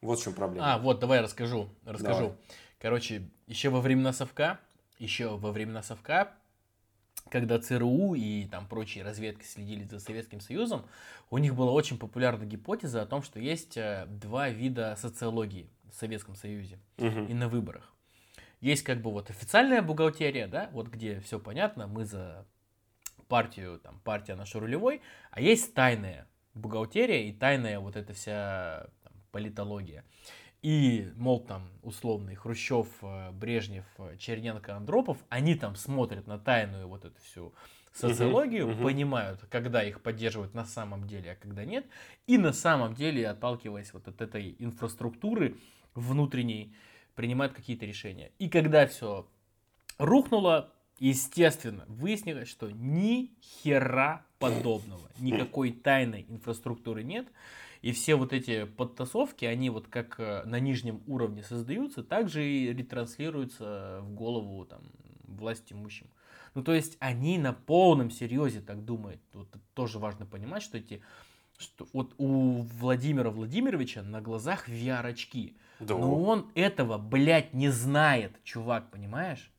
Вот 0.00 0.18
в 0.18 0.24
чем 0.24 0.32
проблема. 0.32 0.74
А, 0.74 0.78
вот, 0.78 1.00
давай 1.00 1.20
расскажу. 1.20 1.68
Расскажу. 1.84 2.20
Давай. 2.20 2.36
Короче, 2.80 3.28
еще 3.46 3.68
во 3.68 3.80
времена 3.80 4.14
совка, 4.14 4.58
еще 4.98 5.36
во 5.36 5.52
времена 5.52 5.82
совка 5.82 6.32
когда 7.34 7.58
ЦРУ 7.58 8.14
и 8.14 8.44
там 8.44 8.68
прочие 8.68 9.02
разведки 9.02 9.42
следили 9.44 9.82
за 9.82 9.98
Советским 9.98 10.38
Союзом, 10.38 10.86
у 11.30 11.38
них 11.38 11.56
была 11.56 11.72
очень 11.72 11.98
популярна 11.98 12.44
гипотеза 12.44 13.02
о 13.02 13.06
том, 13.06 13.24
что 13.24 13.40
есть 13.40 13.76
э, 13.76 14.06
два 14.08 14.50
вида 14.50 14.94
социологии 14.96 15.68
в 15.90 15.96
Советском 15.96 16.36
Союзе 16.36 16.78
угу. 16.96 17.24
и 17.24 17.34
на 17.34 17.48
выборах. 17.48 17.92
Есть 18.60 18.84
как 18.84 19.02
бы 19.02 19.10
вот 19.10 19.30
официальная 19.30 19.82
бухгалтерия, 19.82 20.46
да, 20.46 20.70
вот 20.70 20.86
где 20.86 21.18
все 21.22 21.40
понятно, 21.40 21.88
мы 21.88 22.04
за 22.04 22.46
партию, 23.26 23.80
там, 23.80 23.98
партия 24.04 24.36
наша 24.36 24.60
рулевой, 24.60 25.02
а 25.32 25.40
есть 25.40 25.74
тайная 25.74 26.28
бухгалтерия 26.54 27.24
и 27.24 27.32
тайная 27.32 27.80
вот 27.80 27.96
эта 27.96 28.12
вся 28.12 28.86
там, 29.02 29.12
политология. 29.32 30.04
И, 30.64 31.12
мол, 31.16 31.40
там, 31.40 31.68
условный 31.82 32.36
Хрущев, 32.36 32.88
э, 33.02 33.32
Брежнев, 33.32 33.84
э, 33.98 34.16
Черненко, 34.16 34.74
Андропов, 34.74 35.18
они 35.28 35.56
там 35.56 35.76
смотрят 35.76 36.26
на 36.26 36.38
тайную 36.38 36.88
вот 36.88 37.04
эту 37.04 37.20
всю 37.20 37.52
социологию, 37.92 38.68
uh-huh, 38.68 38.78
uh-huh. 38.78 38.82
понимают, 38.82 39.40
когда 39.50 39.84
их 39.84 40.00
поддерживают 40.00 40.54
на 40.54 40.64
самом 40.64 41.06
деле, 41.06 41.32
а 41.32 41.34
когда 41.34 41.66
нет, 41.66 41.84
и 42.26 42.38
на 42.38 42.54
самом 42.54 42.94
деле, 42.94 43.28
отталкиваясь 43.28 43.92
вот 43.92 44.08
от 44.08 44.22
этой 44.22 44.56
инфраструктуры 44.58 45.58
внутренней, 45.94 46.74
принимают 47.14 47.52
какие-то 47.52 47.84
решения. 47.84 48.32
И 48.38 48.48
когда 48.48 48.86
все 48.86 49.28
рухнуло, 49.98 50.72
естественно, 50.98 51.84
выяснилось, 51.88 52.48
что 52.48 52.70
ни 52.70 53.32
хера 53.42 54.24
подобного, 54.38 55.10
никакой 55.18 55.72
тайной 55.72 56.24
инфраструктуры 56.26 57.02
нет, 57.02 57.26
и 57.84 57.92
все 57.92 58.14
вот 58.14 58.32
эти 58.32 58.64
подтасовки, 58.64 59.44
они 59.44 59.68
вот 59.68 59.88
как 59.88 60.18
э, 60.18 60.44
на 60.46 60.58
нижнем 60.58 61.02
уровне 61.06 61.42
создаются, 61.42 62.02
также 62.02 62.42
и 62.42 62.72
ретранслируются 62.72 63.98
в 64.00 64.14
голову 64.14 64.64
там, 64.64 64.80
власть 65.24 65.70
имущим. 65.70 66.06
Ну, 66.54 66.64
то 66.64 66.72
есть 66.72 66.96
они 66.98 67.36
на 67.36 67.52
полном 67.52 68.10
серьезе 68.10 68.62
так 68.62 68.86
думают. 68.86 69.20
Вот 69.34 69.48
тоже 69.74 69.98
важно 69.98 70.24
понимать, 70.24 70.62
что 70.62 70.78
эти 70.78 71.02
что 71.58 71.86
вот 71.92 72.14
у 72.16 72.62
Владимира 72.80 73.28
Владимировича 73.28 74.00
на 74.00 74.22
глазах 74.22 74.66
VR-очки. 74.66 75.54
Да. 75.78 75.98
Но 75.98 76.24
он 76.24 76.50
этого, 76.54 76.96
блядь, 76.96 77.52
не 77.52 77.68
знает, 77.68 78.32
чувак, 78.44 78.90
понимаешь? 78.92 79.52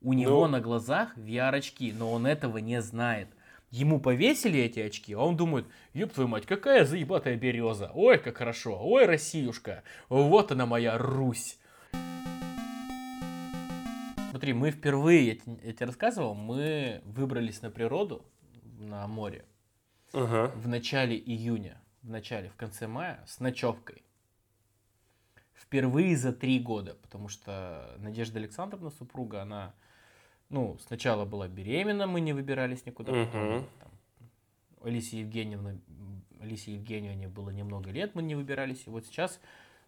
У 0.00 0.12
него 0.12 0.46
ну... 0.46 0.52
на 0.52 0.60
глазах 0.60 1.18
VR-очки, 1.18 1.92
но 1.92 2.12
он 2.12 2.24
этого 2.24 2.58
не 2.58 2.80
знает. 2.80 3.33
Ему 3.74 3.98
повесили 3.98 4.60
эти 4.60 4.78
очки, 4.78 5.14
а 5.14 5.18
он 5.18 5.36
думает, 5.36 5.66
ёб 5.94 6.12
твою 6.12 6.28
мать, 6.28 6.46
какая 6.46 6.84
заебатая 6.84 7.34
береза. 7.34 7.90
Ой, 7.92 8.18
как 8.18 8.36
хорошо. 8.36 8.78
Ой, 8.80 9.04
Россиюшка. 9.04 9.82
Вот 10.08 10.52
она 10.52 10.64
моя 10.64 10.96
Русь. 10.96 11.58
Смотри, 14.30 14.52
мы 14.52 14.70
впервые, 14.70 15.26
я 15.26 15.34
тебе, 15.34 15.58
я 15.64 15.72
тебе 15.72 15.86
рассказывал, 15.86 16.36
мы 16.36 17.02
выбрались 17.04 17.62
на 17.62 17.70
природу, 17.72 18.24
на 18.78 19.08
море. 19.08 19.44
Ага. 20.12 20.52
В 20.54 20.68
начале 20.68 21.18
июня, 21.18 21.82
в 22.02 22.10
начале, 22.10 22.50
в 22.50 22.54
конце 22.54 22.86
мая, 22.86 23.24
с 23.26 23.40
ночевкой. 23.40 24.04
Впервые 25.52 26.16
за 26.16 26.32
три 26.32 26.60
года, 26.60 26.96
потому 27.02 27.26
что 27.26 27.96
Надежда 27.98 28.38
Александровна, 28.38 28.90
супруга, 28.90 29.42
она 29.42 29.74
ну, 30.50 30.76
сначала 30.86 31.24
была 31.24 31.48
беременна, 31.48 32.06
мы 32.06 32.20
не 32.20 32.32
выбирались 32.32 32.86
никуда. 32.86 33.12
Угу. 33.12 33.26
Потом, 33.26 33.66
там, 33.80 33.90
Алисе 34.82 35.20
Евгеньевне, 35.20 35.80
Алисе 36.40 36.74
Евгеньевне 36.74 37.28
было 37.28 37.50
немного 37.50 37.90
лет, 37.90 38.14
мы 38.14 38.22
не 38.22 38.34
выбирались. 38.34 38.86
И 38.86 38.90
вот 38.90 39.06
сейчас 39.06 39.40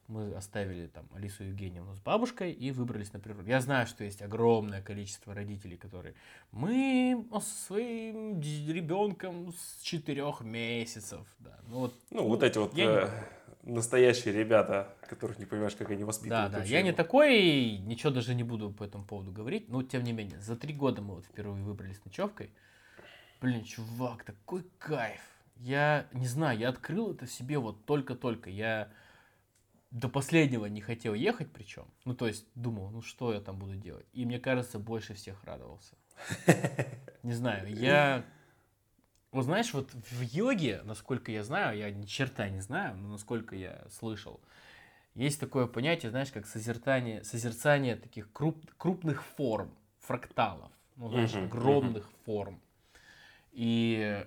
мы 0.09 0.34
оставили 0.34 0.86
там 0.86 1.07
Алису 1.14 1.44
Евгеньевну 1.44 1.94
с 1.94 2.00
бабушкой 2.00 2.52
и 2.52 2.70
выбрались 2.70 3.12
на 3.12 3.20
природу. 3.20 3.48
Я 3.48 3.61
знаю, 3.61 3.86
что 3.86 4.04
есть 4.04 4.22
огромное 4.22 4.82
количество 4.82 5.34
родителей, 5.34 5.76
которые 5.76 6.14
мы 6.52 7.26
со 7.32 7.66
своим 7.66 8.40
ребенком 8.40 9.52
с 9.52 9.82
четырех 9.82 10.40
месяцев. 10.42 11.26
Да. 11.40 11.59
Ну, 11.68 11.80
вот, 11.80 11.94
ну, 12.11 12.22
ну 12.22 12.28
вот 12.28 12.42
эти 12.42 12.59
вот 12.59 12.78
э, 12.78 13.09
настоящие 13.67 14.33
ребята, 14.33 14.95
которых 15.09 15.39
не 15.39 15.45
понимаешь, 15.45 15.75
как 15.75 15.91
они 15.91 16.05
воспитывают. 16.05 16.53
Да, 16.53 16.59
да. 16.61 16.64
Я 16.64 16.83
не 16.83 16.93
такой, 16.93 17.79
ничего 17.79 18.11
даже 18.11 18.35
не 18.35 18.45
буду 18.45 18.71
по 18.71 18.85
этому 18.85 19.05
поводу 19.05 19.33
говорить, 19.33 19.69
но 19.69 19.83
тем 19.83 20.05
не 20.05 20.12
менее, 20.12 20.41
за 20.41 20.57
три 20.57 20.73
года 20.73 21.03
мы 21.03 21.17
вот 21.17 21.27
впервые 21.27 21.62
выбрались 21.62 22.03
ночевкой. 22.05 22.51
Блин, 23.41 23.64
чувак, 23.64 24.25
такой 24.25 24.64
кайф. 24.79 25.21
Я 25.57 26.07
не 26.12 26.27
знаю, 26.27 26.59
я 26.59 26.69
открыл 26.69 27.12
это 27.12 27.27
в 27.27 27.33
себе 27.33 27.59
вот 27.59 27.85
только-только. 27.85 28.51
Я 28.51 28.89
до 29.91 30.09
последнего 30.09 30.67
не 30.67 30.81
хотел 30.81 31.14
ехать 31.14 31.51
причем. 31.53 31.87
Ну, 32.05 32.14
то 32.14 32.27
есть 32.27 32.47
думал, 32.55 32.91
ну 32.91 33.03
что 33.03 33.33
я 33.33 33.41
там 33.41 33.59
буду 33.59 33.75
делать. 33.75 34.07
И 34.12 34.25
мне 34.25 34.39
кажется, 34.39 34.79
больше 34.79 35.14
всех 35.14 35.43
радовался. 35.45 35.97
Не 37.23 37.33
знаю, 37.33 37.75
я 37.75 38.25
вот 39.37 39.45
знаешь, 39.45 39.72
вот 39.74 39.91
в 39.93 40.20
йоге, 40.22 40.80
насколько 40.84 41.30
я 41.30 41.45
знаю, 41.45 41.78
я 41.78 41.91
ни 41.91 42.07
черта 42.07 42.49
не 42.49 42.61
знаю, 42.61 42.97
но 42.97 43.11
насколько 43.11 43.55
я 43.55 43.84
слышал, 43.91 44.41
есть 45.14 45.39
такое 45.39 45.66
понятие, 45.66 46.11
знаешь, 46.11 46.32
как 46.32 46.47
созерцание, 46.47 47.22
созерцание 47.22 47.97
таких 47.97 48.32
круп, 48.32 48.59
крупных 48.78 49.22
форм, 49.22 49.70
фракталов, 50.01 50.70
ну, 50.97 51.11
знаешь, 51.11 51.32
uh-huh, 51.32 51.45
огромных 51.45 52.05
uh-huh. 52.05 52.24
форм. 52.24 52.61
И 53.53 54.26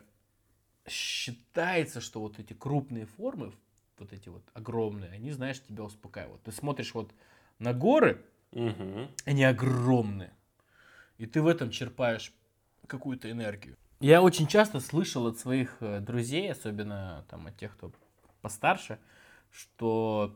считается, 0.87 2.01
что 2.01 2.21
вот 2.21 2.37
эти 2.37 2.53
крупные 2.53 3.07
формы, 3.07 3.51
вот 3.97 4.13
эти 4.13 4.29
вот 4.29 4.43
огромные, 4.53 5.09
они, 5.09 5.31
знаешь, 5.31 5.61
тебя 5.61 5.83
успокаивают. 5.83 6.43
Ты 6.43 6.51
смотришь 6.51 6.93
вот 6.93 7.11
на 7.57 7.73
горы, 7.73 8.23
uh-huh. 8.51 9.09
они 9.25 9.43
огромные, 9.43 10.33
и 11.17 11.25
ты 11.25 11.41
в 11.41 11.47
этом 11.47 11.71
черпаешь 11.71 12.31
какую-то 12.85 13.29
энергию. 13.31 13.75
Я 13.99 14.21
очень 14.21 14.47
часто 14.47 14.79
слышал 14.79 15.27
от 15.27 15.39
своих 15.39 15.75
э, 15.81 15.99
друзей, 15.99 16.49
особенно 16.49 17.25
там 17.29 17.47
от 17.47 17.57
тех, 17.57 17.75
кто 17.75 17.91
постарше, 18.41 18.97
что 19.51 20.33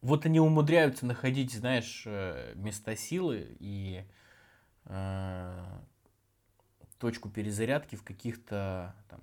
вот 0.00 0.24
они 0.24 0.40
умудряются 0.40 1.04
находить, 1.04 1.52
знаешь, 1.52 2.04
э, 2.06 2.54
места 2.54 2.96
силы 2.96 3.56
и 3.60 4.04
э, 4.86 5.64
точку 6.98 7.28
перезарядки 7.28 7.94
в 7.94 8.02
каких-то 8.02 8.94
там, 9.10 9.20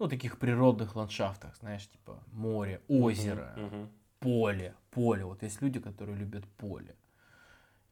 ну, 0.00 0.08
таких 0.08 0.40
природных 0.40 0.96
ландшафтах, 0.96 1.56
знаешь, 1.60 1.88
типа 1.88 2.20
море, 2.32 2.80
озеро, 2.88 3.54
uh-huh, 3.56 3.70
uh-huh. 3.70 3.88
поле, 4.18 4.74
поле. 4.90 5.24
Вот 5.24 5.44
есть 5.44 5.62
люди, 5.62 5.78
которые 5.78 6.16
любят 6.16 6.44
поле 6.56 6.96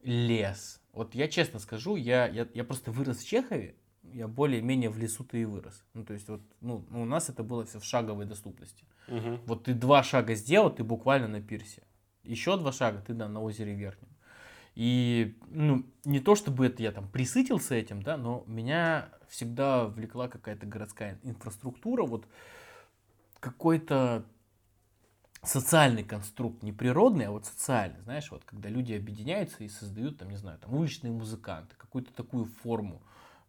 лес. 0.02 0.80
Вот 0.92 1.14
я 1.14 1.28
честно 1.28 1.58
скажу, 1.58 1.96
я, 1.96 2.26
я, 2.26 2.46
я 2.54 2.64
просто 2.64 2.90
вырос 2.90 3.18
в 3.18 3.28
Чехове, 3.28 3.76
я 4.02 4.28
более-менее 4.28 4.90
в 4.90 4.98
лесу-то 4.98 5.36
и 5.36 5.44
вырос. 5.44 5.84
Ну, 5.94 6.04
то 6.04 6.14
есть, 6.14 6.28
вот, 6.28 6.40
ну, 6.60 6.84
у 6.90 7.04
нас 7.04 7.28
это 7.28 7.42
было 7.42 7.64
все 7.64 7.78
в 7.78 7.84
шаговой 7.84 8.24
доступности. 8.24 8.84
Угу. 9.08 9.40
Вот 9.46 9.64
ты 9.64 9.74
два 9.74 10.02
шага 10.02 10.34
сделал, 10.34 10.70
ты 10.70 10.82
буквально 10.82 11.28
на 11.28 11.40
пирсе. 11.40 11.82
Еще 12.24 12.56
два 12.56 12.72
шага, 12.72 13.02
ты 13.06 13.14
да, 13.14 13.28
на 13.28 13.40
озере 13.40 13.74
Верхнем. 13.74 14.08
И, 14.74 15.36
ну, 15.48 15.84
не 16.04 16.20
то 16.20 16.34
чтобы 16.34 16.66
это 16.66 16.82
я 16.82 16.92
там 16.92 17.08
присытился 17.08 17.74
этим, 17.74 18.02
да, 18.02 18.16
но 18.16 18.44
меня 18.46 19.08
всегда 19.28 19.86
влекла 19.86 20.28
какая-то 20.28 20.66
городская 20.66 21.18
инфраструктура, 21.22 22.04
вот 22.04 22.26
какой-то 23.40 24.24
социальный 25.42 26.04
конструкт, 26.04 26.62
не 26.62 26.72
природный, 26.72 27.26
а 27.26 27.30
вот 27.30 27.46
социальный, 27.46 28.00
знаешь, 28.02 28.30
вот 28.30 28.44
когда 28.44 28.68
люди 28.68 28.92
объединяются 28.92 29.64
и 29.64 29.68
создают, 29.68 30.18
там, 30.18 30.30
не 30.30 30.36
знаю, 30.36 30.58
там, 30.58 30.74
уличные 30.74 31.12
музыканты, 31.12 31.74
какую-то 31.76 32.12
такую 32.12 32.44
форму 32.44 33.02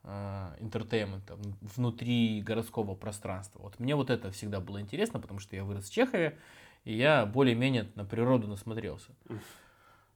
э, 0.04 0.56
entertainment 0.60 1.32
а 1.32 1.38
внутри 1.62 2.42
городского 2.42 2.96
пространства. 2.96 3.60
Вот 3.62 3.80
мне 3.80 3.96
вот 3.96 4.10
это 4.10 4.32
всегда 4.32 4.60
было 4.60 4.80
интересно, 4.80 5.20
потому 5.20 5.40
что 5.40 5.56
я 5.56 5.64
вырос 5.64 5.90
в 5.90 5.94
Чехове, 5.94 6.38
и 6.86 6.96
я 6.96 7.26
более-менее 7.26 7.92
на 7.96 8.06
природу 8.06 8.48
насмотрелся. 8.48 9.12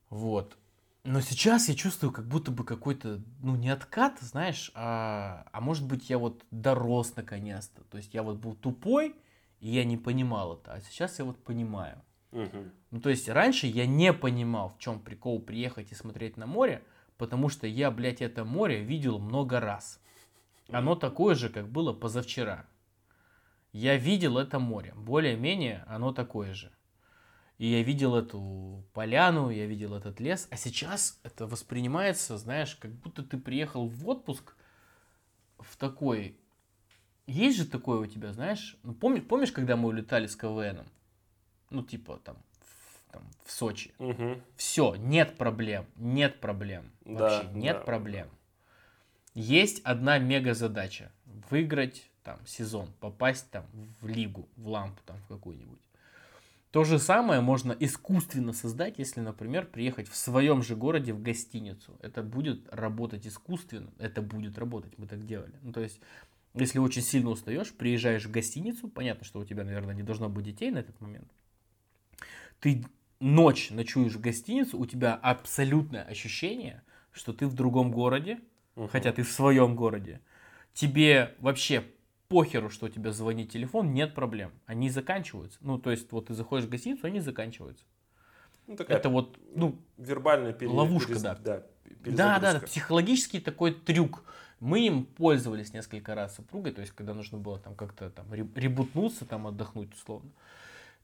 Вот. 0.10 0.58
Но 1.04 1.22
сейчас 1.22 1.70
я 1.70 1.76
чувствую 1.76 2.12
как 2.12 2.28
будто 2.28 2.50
бы 2.50 2.64
какой-то, 2.64 3.22
ну, 3.44 3.56
не 3.56 3.70
откат, 3.70 4.20
знаешь, 4.22 4.72
а, 4.74 5.46
а 5.52 5.62
может 5.62 5.86
быть 5.86 6.10
я 6.10 6.18
вот 6.18 6.44
дорос 6.50 7.16
наконец-то. 7.16 7.84
То 7.84 7.98
есть 7.98 8.16
я 8.16 8.24
вот 8.24 8.38
был 8.38 8.56
тупой, 8.56 9.16
и 9.66 9.70
я 9.70 9.84
не 9.84 9.98
понимал 9.98 10.60
это, 10.60 10.74
а 10.74 10.80
сейчас 10.80 11.18
я 11.18 11.26
вот 11.26 11.44
понимаю. 11.44 12.00
Угу. 12.32 12.72
Ну, 12.92 13.02
то 13.02 13.10
есть 13.10 13.28
раньше 13.28 13.66
я 13.66 13.88
не 13.88 14.14
понимал, 14.14 14.70
в 14.70 14.78
чем 14.78 15.00
прикол 15.00 15.42
приехать 15.42 15.92
и 15.92 15.96
смотреть 15.96 16.38
на 16.38 16.46
море, 16.46 16.84
потому 17.18 17.50
что 17.50 17.66
я, 17.66 17.90
блядь, 17.90 18.22
это 18.22 18.46
море 18.46 18.84
видел 18.84 19.18
много 19.18 19.60
раз. 19.60 20.00
Оно 20.70 20.94
такое 20.94 21.34
же, 21.34 21.50
как 21.50 21.68
было 21.68 21.94
позавчера. 21.94 22.68
Я 23.72 23.98
видел 23.98 24.38
это 24.38 24.60
море, 24.60 24.94
более-менее 24.96 25.84
оно 25.88 26.14
такое 26.14 26.54
же. 26.54 26.72
И 27.58 27.66
я 27.66 27.82
видел 27.82 28.16
эту 28.16 28.86
поляну, 28.94 29.50
я 29.50 29.66
видел 29.66 29.96
этот 29.96 30.20
лес, 30.20 30.48
а 30.52 30.58
сейчас 30.58 31.20
это 31.24 31.48
воспринимается, 31.48 32.38
знаешь, 32.38 32.76
как 32.76 32.92
будто 32.92 33.24
ты 33.24 33.40
приехал 33.40 33.88
в 33.88 34.08
отпуск 34.08 34.56
в 35.58 35.76
такой 35.76 36.38
есть 37.28 37.58
же 37.58 37.66
такое 37.66 38.00
у 38.00 38.06
тебя, 38.06 38.34
знаешь, 38.34 38.78
ну, 38.84 38.94
помнишь, 38.94 39.24
помнишь, 39.24 39.52
когда 39.52 39.76
мы 39.76 39.90
улетали 39.90 40.28
с 40.28 40.36
КВНом? 40.36 40.86
Ну, 41.70 41.84
типа, 41.84 42.20
там, 42.24 42.38
в, 42.62 43.12
там, 43.12 43.24
в 43.44 43.52
Сочи. 43.52 43.94
Угу. 44.00 44.42
Все, 44.56 44.96
нет 44.96 45.38
проблем, 45.38 45.86
нет 45.96 46.40
проблем. 46.40 46.92
Вообще, 47.04 47.48
да, 47.48 47.52
нет 47.52 47.78
да. 47.78 47.84
проблем. 47.84 48.30
Есть 49.34 49.82
одна 49.84 50.18
мега 50.20 50.54
задача. 50.54 51.12
Выиграть 51.50 52.10
там 52.24 52.40
сезон, 52.46 52.90
попасть 53.00 53.50
там 53.52 53.66
в 54.02 54.08
лигу, 54.08 54.48
в 54.56 54.68
лампу 54.68 55.02
там 55.06 55.18
в 55.18 55.28
какую-нибудь. 55.28 55.80
То 56.72 56.84
же 56.84 57.00
самое 57.00 57.40
можно 57.40 57.72
искусственно 57.80 58.52
создать, 58.52 59.00
если, 59.00 59.22
например, 59.22 59.66
приехать 59.66 60.10
в 60.10 60.16
своем 60.18 60.62
же 60.62 60.76
городе 60.76 61.14
в 61.14 61.22
гостиницу. 61.22 61.98
Это 62.02 62.22
будет 62.22 62.68
работать 62.74 63.26
искусственно, 63.26 63.90
это 63.98 64.22
будет 64.22 64.58
работать, 64.58 64.98
мы 64.98 65.08
так 65.08 65.26
делали. 65.26 65.54
Ну, 65.62 65.72
то 65.72 65.80
есть 65.80 66.02
если 66.56 66.80
очень 66.80 67.02
сильно 67.02 67.30
устаешь, 67.30 67.72
приезжаешь 67.74 68.26
в 68.26 68.32
гостиницу, 68.32 68.88
понятно, 68.88 69.26
что 69.26 69.40
у 69.40 69.46
тебя, 69.46 69.64
наверное, 69.64 69.94
не 69.96 70.04
должно 70.04 70.30
быть 70.30 70.46
детей 70.46 70.72
на 70.72 70.80
этот 70.80 71.00
момент. 71.02 71.30
ты 72.60 72.84
ночь 73.20 73.70
ночуешь 73.70 74.14
в 74.14 74.22
гостиницу, 74.22 74.80
у 74.80 74.86
тебя 74.86 75.14
абсолютное 75.16 76.04
ощущение, 76.04 76.82
что 77.12 77.34
ты 77.34 77.48
в 77.48 77.54
другом 77.54 77.92
городе, 77.92 78.40
Мгм. 78.76 78.88
хотя 78.90 79.12
ты 79.12 79.24
в 79.24 79.32
своем 79.32 79.76
городе. 79.76 80.22
Тебе 80.74 81.36
вообще 81.40 81.84
похеру, 82.28 82.70
что 82.70 82.88
у 82.88 82.90
тебя 82.90 83.12
звонит 83.12 83.52
телефон, 83.52 83.94
нет 83.94 84.16
проблем. 84.16 84.52
Они 84.66 84.90
заканчиваются. 84.90 85.60
Ну, 85.62 85.78
то 85.78 85.92
есть, 85.92 86.12
вот 86.12 86.28
ты 86.28 86.34
заходишь 86.34 86.66
в 86.66 86.70
гостиницу, 86.70 87.06
они 87.06 87.20
заканчиваются. 87.20 87.84
Ну, 88.68 88.76
такая 88.76 88.98
Это 88.98 89.10
вот, 89.10 89.38
ну, 89.56 89.78
вербальная 89.98 90.54
пере- 90.54 90.72
ловушка, 90.72 91.14
перез- 91.14 91.22
да. 91.22 91.36
да. 91.36 91.64
Да, 92.06 92.40
да, 92.40 92.60
психологический 92.62 93.40
такой 93.40 93.74
трюк. 93.74 94.24
Мы 94.66 94.88
им 94.88 95.06
пользовались 95.06 95.74
несколько 95.74 96.16
раз 96.16 96.38
супругой, 96.38 96.72
то 96.72 96.82
есть, 96.82 96.92
когда 96.92 97.14
нужно 97.14 97.38
было 97.38 97.60
там 97.60 97.76
как-то 97.76 98.10
там 98.10 98.34
ре- 98.34 98.48
ребутнуться, 98.56 99.24
там 99.24 99.46
отдохнуть 99.46 99.94
условно. 99.94 100.32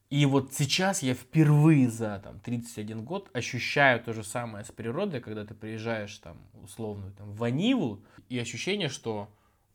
И 0.09 0.25
вот 0.25 0.51
сейчас 0.51 1.03
я 1.03 1.13
впервые 1.13 1.87
за 1.87 2.19
там 2.23 2.39
31 2.39 3.05
год 3.05 3.29
ощущаю 3.33 4.03
то 4.03 4.13
же 4.13 4.23
самое 4.23 4.65
с 4.65 4.71
природой, 4.71 5.21
когда 5.21 5.45
ты 5.45 5.53
приезжаешь 5.53 6.17
там 6.17 6.37
условно 6.63 7.11
там, 7.11 7.31
в 7.33 7.43
Аниву, 7.43 8.03
и 8.29 8.39
ощущение, 8.39 8.89
что, 8.89 9.29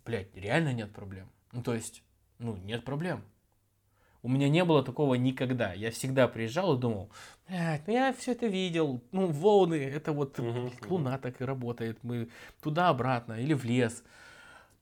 блядь, 0.04 0.34
реально 0.34 0.72
нет 0.72 0.92
проблем. 0.92 1.30
Ну, 1.52 1.62
то 1.62 1.72
есть, 1.72 2.02
ну, 2.40 2.56
нет 2.56 2.84
проблем. 2.84 3.22
У 4.26 4.28
меня 4.28 4.48
не 4.48 4.64
было 4.64 4.82
такого 4.82 5.14
никогда. 5.14 5.72
Я 5.72 5.92
всегда 5.92 6.26
приезжал 6.26 6.76
и 6.76 6.80
думал, 6.80 7.12
блядь, 7.46 7.86
ну 7.86 7.92
я 7.92 8.12
все 8.12 8.32
это 8.32 8.48
видел. 8.48 9.00
Ну, 9.12 9.28
волны, 9.28 9.76
это 9.76 10.10
вот 10.10 10.40
блядь, 10.40 10.90
луна 10.90 11.16
так 11.18 11.40
и 11.40 11.44
работает. 11.44 11.96
Мы 12.02 12.28
туда-обратно 12.60 13.34
или 13.34 13.54
в 13.54 13.64
лес. 13.64 14.02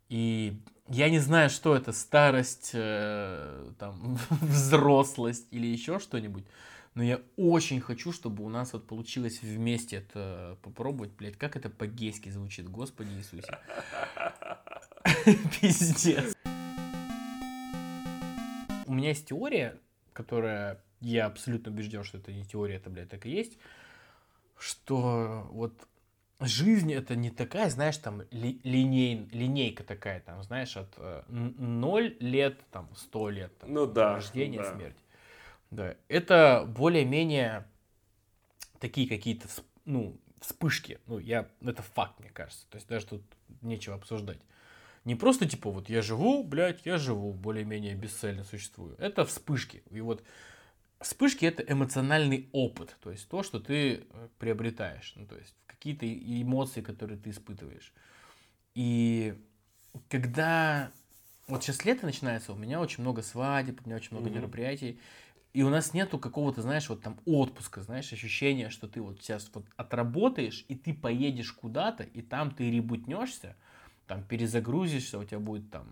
И 0.09 0.57
я 0.88 1.11
не 1.11 1.18
знаю, 1.18 1.51
что 1.51 1.76
это, 1.76 1.92
старость, 1.92 2.70
э, 2.72 3.70
там, 3.78 4.18
взрослость 4.30 5.47
или 5.51 5.66
еще 5.66 5.99
что-нибудь. 5.99 6.47
Но 6.95 7.03
я 7.03 7.20
очень 7.36 7.82
хочу, 7.82 8.12
чтобы 8.12 8.45
у 8.45 8.49
нас 8.49 8.72
вот 8.72 8.86
получилось 8.86 9.42
вместе 9.42 9.97
это 9.97 10.57
попробовать, 10.62 11.11
блядь, 11.18 11.36
как 11.36 11.57
это 11.57 11.68
по-гейски 11.68 12.30
звучит, 12.30 12.70
Господи 12.70 13.11
Иисусе. 13.11 13.59
Пиздец. 15.61 16.34
У 18.87 18.93
меня 18.95 19.09
есть 19.11 19.28
теория, 19.28 19.78
которая, 20.12 20.80
я 21.01 21.26
абсолютно 21.26 21.72
убежден, 21.72 22.05
что 22.05 22.18
это 22.18 22.32
не 22.32 22.45
теория, 22.45 22.76
это, 22.76 22.91
блядь, 22.91 23.09
так 23.09 23.26
и 23.26 23.30
есть, 23.30 23.59
что 24.59 25.47
вот 25.51 25.89
жизнь 26.41 26.93
это 26.93 27.16
не 27.16 27.30
такая, 27.30 27.70
знаешь, 27.70 27.97
там 27.99 28.22
ли- 28.30 28.61
линей, 28.62 29.28
линейка 29.32 29.85
такая, 29.85 30.20
там, 30.20 30.43
знаешь, 30.43 30.76
от 30.76 30.97
0 31.28 32.16
лет, 32.20 32.61
там, 32.70 32.89
100 32.97 33.30
лет, 33.30 33.59
там, 33.59 33.72
Ну 33.72 33.87
да, 33.87 34.14
рождение, 34.14 34.62
да. 34.62 34.72
смерть. 34.72 34.97
Да, 35.70 35.97
это 36.09 36.64
более-менее 36.68 37.66
такие 38.78 39.09
какие-то, 39.09 39.49
ну, 39.85 40.16
вспышки. 40.41 41.01
Ну, 41.07 41.18
я, 41.18 41.49
это 41.62 41.82
факт, 41.82 42.20
мне 42.20 42.30
кажется. 42.30 42.66
То 42.70 42.76
есть 42.76 42.87
даже 42.87 43.07
тут 43.07 43.22
нечего 43.62 43.97
обсуждать. 43.97 44.39
Не 45.05 45.14
просто 45.14 45.46
типа 45.46 45.70
вот 45.70 45.88
я 45.88 46.02
живу, 46.02 46.42
блядь, 46.42 46.86
я 46.86 46.96
живу, 46.96 47.32
более-менее 47.32 47.94
бесцельно 47.94 48.44
существую. 48.44 48.96
Это 48.98 49.24
вспышки. 49.24 49.82
И 49.90 50.00
вот 50.00 50.24
вспышки 51.00 51.44
это 51.44 51.62
эмоциональный 51.62 52.48
опыт. 52.52 52.96
То 53.02 53.11
есть 53.11 53.28
то, 53.28 53.42
что 53.42 53.61
ты 53.61 54.07
э, 54.09 54.28
приобретаешь. 54.38 55.12
Ну, 55.16 55.26
то 55.26 55.36
есть 55.36 55.55
какие-то 55.66 56.07
эмоции, 56.07 56.80
которые 56.80 57.18
ты 57.18 57.30
испытываешь. 57.30 57.92
И 58.74 59.34
когда 60.09 60.90
вот 61.46 61.62
сейчас 61.62 61.84
лето 61.84 62.07
начинается, 62.07 62.52
у 62.52 62.57
меня 62.57 62.80
очень 62.80 63.02
много 63.02 63.22
свадеб, 63.22 63.80
у 63.82 63.86
меня 63.86 63.96
очень 63.96 64.12
много 64.12 64.28
Мгм. 64.30 64.38
мероприятий, 64.38 64.98
и 65.52 65.62
у 65.62 65.68
нас 65.68 65.94
нету 65.94 66.18
какого-то, 66.18 66.62
знаешь, 66.62 66.88
вот 66.88 67.02
там 67.02 67.20
отпуска, 67.26 67.82
знаешь, 67.82 68.12
ощущения, 68.12 68.70
что 68.70 68.88
ты 68.88 69.00
вот 69.00 69.20
сейчас 69.20 69.50
вот 69.55 69.66
отработаешь, 69.76 70.64
и 70.68 70.74
ты 70.74 70.92
поедешь 70.92 71.52
куда-то, 71.52 72.02
и 72.02 72.22
там 72.22 72.50
ты 72.50 72.70
ребутнешься, 72.70 73.55
там 74.07 74.22
перезагрузишься, 74.24 75.18
у 75.18 75.24
тебя 75.24 75.40
будет 75.40 75.70
там 75.70 75.86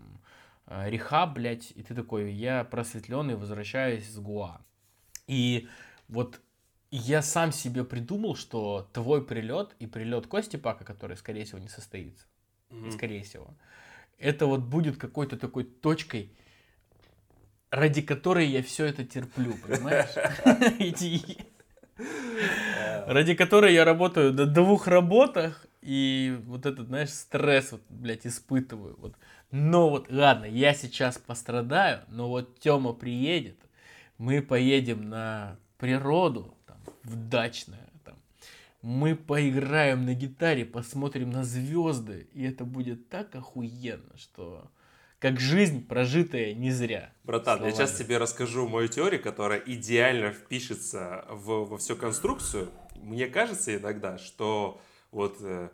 э, 0.67 0.89
рехаб, 0.89 1.33
блядь, 1.33 1.71
и 1.71 1.83
ты 1.83 1.95
такой, 1.95 2.31
я 2.31 2.63
просветленный, 2.63 3.35
возвращаюсь 3.35 4.07
с 4.07 4.17
Гуа. 4.17 4.61
И 5.27 5.67
вот 6.07 6.41
я 6.91 7.21
сам 7.21 7.51
себе 7.51 7.83
придумал, 7.83 8.35
что 8.35 8.87
твой 8.93 9.25
прилет 9.25 9.75
и 9.79 9.87
прилет 9.87 10.27
Кости 10.27 10.57
Пака, 10.57 10.85
который, 10.85 11.17
скорее 11.17 11.45
всего, 11.45 11.59
не 11.59 11.69
состоится, 11.69 12.25
Мгм. 12.69 12.91
скорее 12.91 13.23
всего, 13.23 13.55
это 14.19 14.45
вот 14.45 14.61
будет 14.61 14.97
какой-то 14.97 15.37
такой 15.37 15.63
точкой, 15.63 16.31
ради 17.71 18.01
которой 18.01 18.47
я 18.47 18.61
все 18.61 18.85
это 18.85 19.03
терплю, 19.03 19.57
понимаешь? 19.57 20.09
Ради 23.07 23.35
которой 23.35 23.73
я 23.73 23.85
работаю 23.85 24.33
на 24.33 24.45
двух 24.45 24.87
работах, 24.87 25.65
и 25.83 26.37
вот 26.45 26.65
этот, 26.65 26.87
знаешь, 26.87 27.09
стресс, 27.09 27.71
вот, 27.71 27.81
блядь, 27.89 28.25
испытываю. 28.25 28.95
Вот. 28.97 29.15
Но 29.51 29.89
вот, 29.89 30.11
ладно, 30.11 30.45
я 30.45 30.73
сейчас 30.73 31.17
пострадаю, 31.17 32.01
но 32.07 32.29
вот 32.29 32.59
Тёма 32.59 32.93
приедет, 32.93 33.57
мы 34.17 34.41
поедем 34.41 35.09
на 35.09 35.57
природу, 35.77 36.55
там, 36.65 36.77
в 37.03 37.15
дачное, 37.29 37.89
там, 38.05 38.15
мы 38.81 39.15
поиграем 39.15 40.05
на 40.05 40.13
гитаре, 40.13 40.65
посмотрим 40.65 41.29
на 41.29 41.43
звезды, 41.43 42.27
и 42.33 42.43
это 42.43 42.65
будет 42.65 43.09
так 43.09 43.35
охуенно, 43.35 44.17
что 44.17 44.71
как 45.19 45.39
жизнь, 45.39 45.87
прожитая 45.87 46.53
не 46.53 46.69
зря. 46.69 47.09
Братан, 47.23 47.63
я 47.63 47.71
сейчас 47.71 47.91
Словами. 47.91 48.05
тебе 48.05 48.17
расскажу 48.17 48.67
мою 48.67 48.89
теорию, 48.89 49.21
которая 49.21 49.59
идеально 49.65 50.33
впишется 50.33 51.25
в, 51.29 51.63
во 51.63 51.77
всю 51.77 51.95
конструкцию. 51.95 52.69
Мне 52.95 53.27
кажется 53.27 53.73
иногда, 53.73 54.17
что 54.17 54.81
вот, 55.13 55.37
э, 55.41 55.69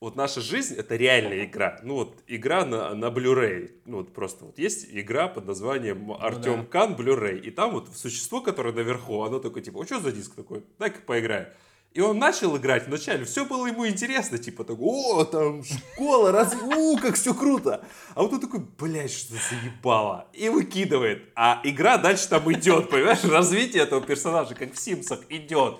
вот 0.00 0.16
наша 0.16 0.40
жизнь 0.40 0.74
это 0.74 0.96
реальная 0.96 1.44
игра. 1.44 1.78
Ну 1.82 1.94
вот 1.94 2.22
игра 2.26 2.64
на, 2.64 2.94
на 2.94 3.06
Blu-ray. 3.06 3.70
Ну 3.84 3.98
вот 3.98 4.12
просто 4.12 4.46
вот 4.46 4.58
есть 4.58 4.86
игра 4.90 5.28
под 5.28 5.46
названием 5.46 6.12
Артем 6.12 6.56
Ну 6.56 6.62
да. 6.62 6.68
Кан 6.70 6.94
Blu-ray. 6.94 7.40
И 7.40 7.50
там 7.50 7.72
вот 7.72 7.88
существо, 7.94 8.40
которое 8.40 8.72
наверху, 8.72 9.22
оно 9.22 9.38
такое 9.38 9.62
типа, 9.62 9.78
о, 9.78 9.84
что 9.84 10.00
за 10.00 10.12
диск 10.12 10.34
такой? 10.34 10.64
Дай-ка 10.78 11.00
поиграю. 11.06 11.48
И 11.92 12.00
он 12.00 12.18
начал 12.20 12.56
играть 12.56 12.86
вначале, 12.86 13.24
все 13.24 13.44
было 13.44 13.66
ему 13.66 13.84
интересно, 13.84 14.38
типа 14.38 14.62
такой, 14.62 14.86
о, 14.86 15.24
там 15.24 15.64
школа, 15.64 16.30
раз, 16.30 16.54
у, 16.54 16.96
как 16.98 17.16
все 17.16 17.34
круто. 17.34 17.84
А 18.14 18.22
вот 18.22 18.32
он 18.32 18.40
такой, 18.40 18.60
блядь, 18.78 19.10
что 19.10 19.34
заебало. 19.34 20.28
И 20.32 20.48
выкидывает. 20.48 21.24
А 21.34 21.60
игра 21.64 21.98
дальше 21.98 22.28
там 22.28 22.50
идет, 22.52 22.90
понимаешь, 22.90 23.24
развитие 23.24 23.82
этого 23.82 24.00
персонажа, 24.00 24.54
как 24.54 24.72
в 24.72 24.78
Симсах, 24.78 25.20
идет. 25.30 25.78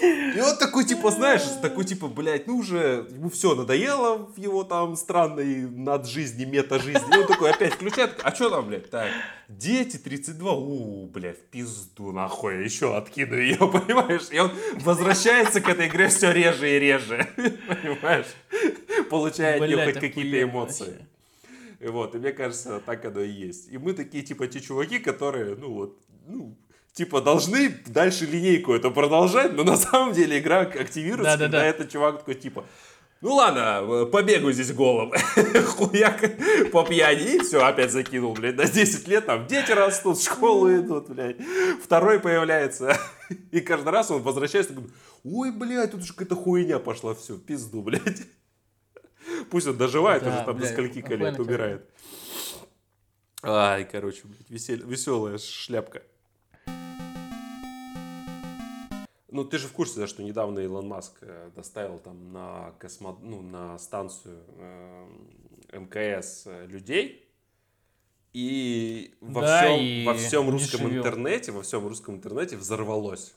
И 0.00 0.40
он 0.40 0.56
такой, 0.56 0.84
типа, 0.84 1.10
знаешь, 1.10 1.42
такой, 1.60 1.84
типа, 1.84 2.08
блядь, 2.08 2.46
ну 2.46 2.56
уже, 2.56 3.06
ему 3.10 3.30
все 3.30 3.54
надоело 3.54 4.16
в 4.16 4.38
его 4.38 4.64
там 4.64 4.96
странной 4.96 5.62
над-жизни, 5.62 6.44
мета-жизни. 6.44 7.14
И 7.14 7.18
он 7.18 7.26
такой 7.26 7.50
опять 7.50 7.74
включает, 7.74 8.18
а 8.22 8.34
что 8.34 8.50
там, 8.50 8.66
блядь, 8.66 8.90
так, 8.90 9.08
дети 9.48 9.98
32, 9.98 10.52
у, 10.54 11.06
блядь, 11.06 11.38
в 11.38 11.42
пизду, 11.42 12.12
нахуй, 12.12 12.64
еще 12.64 12.96
откину 12.96 13.36
ее, 13.36 13.56
понимаешь? 13.58 14.28
И 14.30 14.38
он 14.38 14.50
возвращается 14.80 15.60
к 15.60 15.68
этой 15.68 15.88
игре 15.88 16.08
все 16.08 16.32
реже 16.32 16.76
и 16.76 16.78
реже, 16.78 17.28
понимаешь? 17.36 18.26
Получая 19.10 19.60
от 19.60 19.68
нее 19.68 19.84
хоть 19.84 20.00
какие-то 20.00 20.42
эмоции. 20.42 21.06
И 21.80 21.86
вот, 21.88 22.14
и 22.14 22.18
мне 22.18 22.32
кажется, 22.32 22.80
так 22.84 23.04
оно 23.04 23.20
и 23.20 23.28
есть. 23.28 23.68
И 23.70 23.76
мы 23.76 23.92
такие, 23.92 24.22
типа, 24.22 24.46
те 24.46 24.60
чуваки, 24.60 24.98
которые, 25.00 25.56
ну 25.56 25.72
вот, 25.72 25.98
ну, 26.26 26.56
типа, 26.92 27.20
должны 27.20 27.70
дальше 27.86 28.26
линейку 28.26 28.74
эту 28.74 28.90
продолжать, 28.90 29.52
но 29.54 29.64
на 29.64 29.76
самом 29.76 30.12
деле 30.12 30.38
игра 30.38 30.60
активируется, 30.60 31.36
Да-да-да. 31.36 31.44
когда 31.58 31.64
этот 31.66 31.90
чувак 31.90 32.18
такой, 32.18 32.34
типа, 32.34 32.64
ну 33.20 33.34
ладно, 33.34 34.06
побегу 34.06 34.50
здесь 34.52 34.72
голым, 34.72 35.12
хуяк 35.76 36.20
по 36.72 36.84
пьяни, 36.84 37.36
и 37.36 37.38
все, 37.40 37.64
опять 37.64 37.92
закинул, 37.92 38.34
блядь, 38.34 38.56
на 38.56 38.66
10 38.68 39.08
лет, 39.08 39.26
там, 39.26 39.46
дети 39.46 39.70
растут, 39.70 40.18
в 40.18 40.24
школу 40.24 40.74
идут, 40.74 41.08
блядь, 41.08 41.36
второй 41.82 42.18
появляется, 42.20 42.98
и 43.52 43.60
каждый 43.60 43.90
раз 43.90 44.10
он 44.10 44.22
возвращается, 44.22 44.74
такой, 44.74 44.90
ой, 45.24 45.52
блядь, 45.52 45.92
тут 45.92 46.02
же 46.04 46.12
какая-то 46.12 46.34
хуйня 46.36 46.78
пошла, 46.78 47.14
все, 47.14 47.38
пизду, 47.38 47.82
блядь. 47.82 48.22
Пусть 49.50 49.68
он 49.68 49.76
доживает 49.76 50.24
Да, 50.24 50.30
уже 50.34 50.44
там 50.44 50.58
до 50.58 50.66
скольки 50.66 50.98
лет 50.98 51.38
умирает. 51.38 51.88
Ай, 53.44 53.84
короче, 53.84 54.22
блядь, 54.24 54.50
весел- 54.50 54.84
веселая 54.86 55.38
шляпка. 55.38 56.02
Ну, 59.32 59.46
ты 59.46 59.56
же 59.56 59.66
в 59.66 59.72
курсе, 59.72 59.98
да, 59.98 60.06
что 60.06 60.22
недавно 60.22 60.58
Илон 60.58 60.88
Маск 60.88 61.16
э, 61.22 61.50
доставил 61.56 61.98
там 61.98 62.32
на, 62.34 62.74
космо... 62.78 63.18
ну, 63.22 63.40
на 63.40 63.78
станцию 63.78 64.44
э, 64.58 65.08
МКС 65.72 66.42
э, 66.44 66.66
людей, 66.66 67.26
и 68.34 69.14
во, 69.22 69.40
Да, 69.40 69.62
всем, 69.62 69.80
и 69.80 70.04
во 70.04 70.14
всем 70.14 70.50
русском 70.50 70.86
интернете, 70.90 71.50
во 71.50 71.62
всем 71.62 71.86
русском 71.86 72.16
интернете 72.16 72.58
взорвалось. 72.58 73.34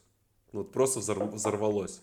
Ну, 0.51 0.59
вот 0.59 0.73
просто 0.73 0.99
взор- 0.99 1.31
взорвалось. 1.31 2.01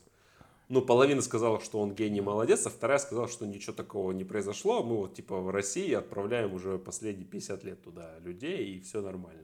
Ну, 0.70 0.80
половина 0.80 1.20
сказала, 1.20 1.60
что 1.60 1.78
он 1.78 1.94
гений, 1.94 2.22
молодец, 2.22 2.66
а 2.66 2.70
вторая 2.70 2.98
сказала, 2.98 3.28
что 3.28 3.46
ничего 3.46 3.74
такого 3.74 4.12
не 4.12 4.24
произошло. 4.24 4.82
Мы 4.82 4.96
вот, 4.96 5.14
типа, 5.14 5.38
в 5.38 5.50
России 5.50 5.92
отправляем 5.92 6.54
уже 6.54 6.78
последние 6.78 7.26
50 7.26 7.62
лет 7.64 7.82
туда 7.82 8.18
людей, 8.20 8.76
и 8.76 8.80
все 8.80 9.02
нормально. 9.02 9.42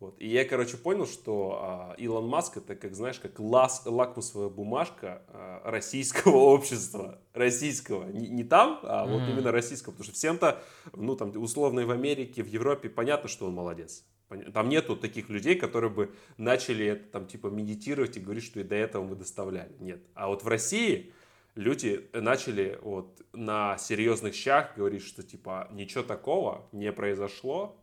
Вот. 0.00 0.16
И 0.18 0.28
я, 0.28 0.44
короче, 0.44 0.76
понял, 0.76 1.06
что 1.06 1.58
а, 1.62 1.94
Илон 1.96 2.26
Маск 2.26 2.56
это, 2.56 2.74
как 2.74 2.94
знаешь, 2.94 3.18
как 3.18 3.38
лас, 3.38 3.82
лакмусовая 3.86 4.48
бумажка 4.48 5.22
а, 5.28 5.62
российского 5.70 6.36
общества. 6.54 7.20
Российского. 7.32 8.10
Не, 8.10 8.28
не 8.28 8.44
там, 8.44 8.80
а 8.82 9.06
вот 9.06 9.22
именно 9.28 9.52
российского. 9.52 9.92
Потому 9.92 10.04
что 10.04 10.14
всем-то, 10.14 10.62
ну, 10.92 11.16
там, 11.16 11.30
условно, 11.36 11.80
и 11.80 11.84
в 11.84 11.90
Америке, 11.90 12.42
в 12.42 12.48
Европе 12.48 12.88
понятно, 12.88 13.28
что 13.28 13.46
он 13.46 13.54
молодец. 13.54 14.04
Там 14.52 14.68
нету 14.68 14.96
таких 14.96 15.28
людей, 15.28 15.54
которые 15.54 15.90
бы 15.90 16.12
начали 16.38 16.86
это, 16.86 17.04
там, 17.10 17.26
типа, 17.26 17.48
медитировать 17.48 18.16
и 18.16 18.20
говорить, 18.20 18.44
что 18.44 18.60
и 18.60 18.64
до 18.64 18.74
этого 18.74 19.04
мы 19.04 19.16
доставляли. 19.16 19.72
Нет. 19.78 20.02
А 20.14 20.28
вот 20.28 20.42
в 20.42 20.48
России 20.48 21.12
люди 21.54 22.08
начали 22.12 22.78
вот 22.82 23.22
на 23.32 23.76
серьезных 23.78 24.34
щах 24.34 24.76
говорить, 24.76 25.02
что, 25.02 25.22
типа, 25.22 25.68
ничего 25.72 26.02
такого 26.02 26.68
не 26.72 26.90
произошло, 26.92 27.76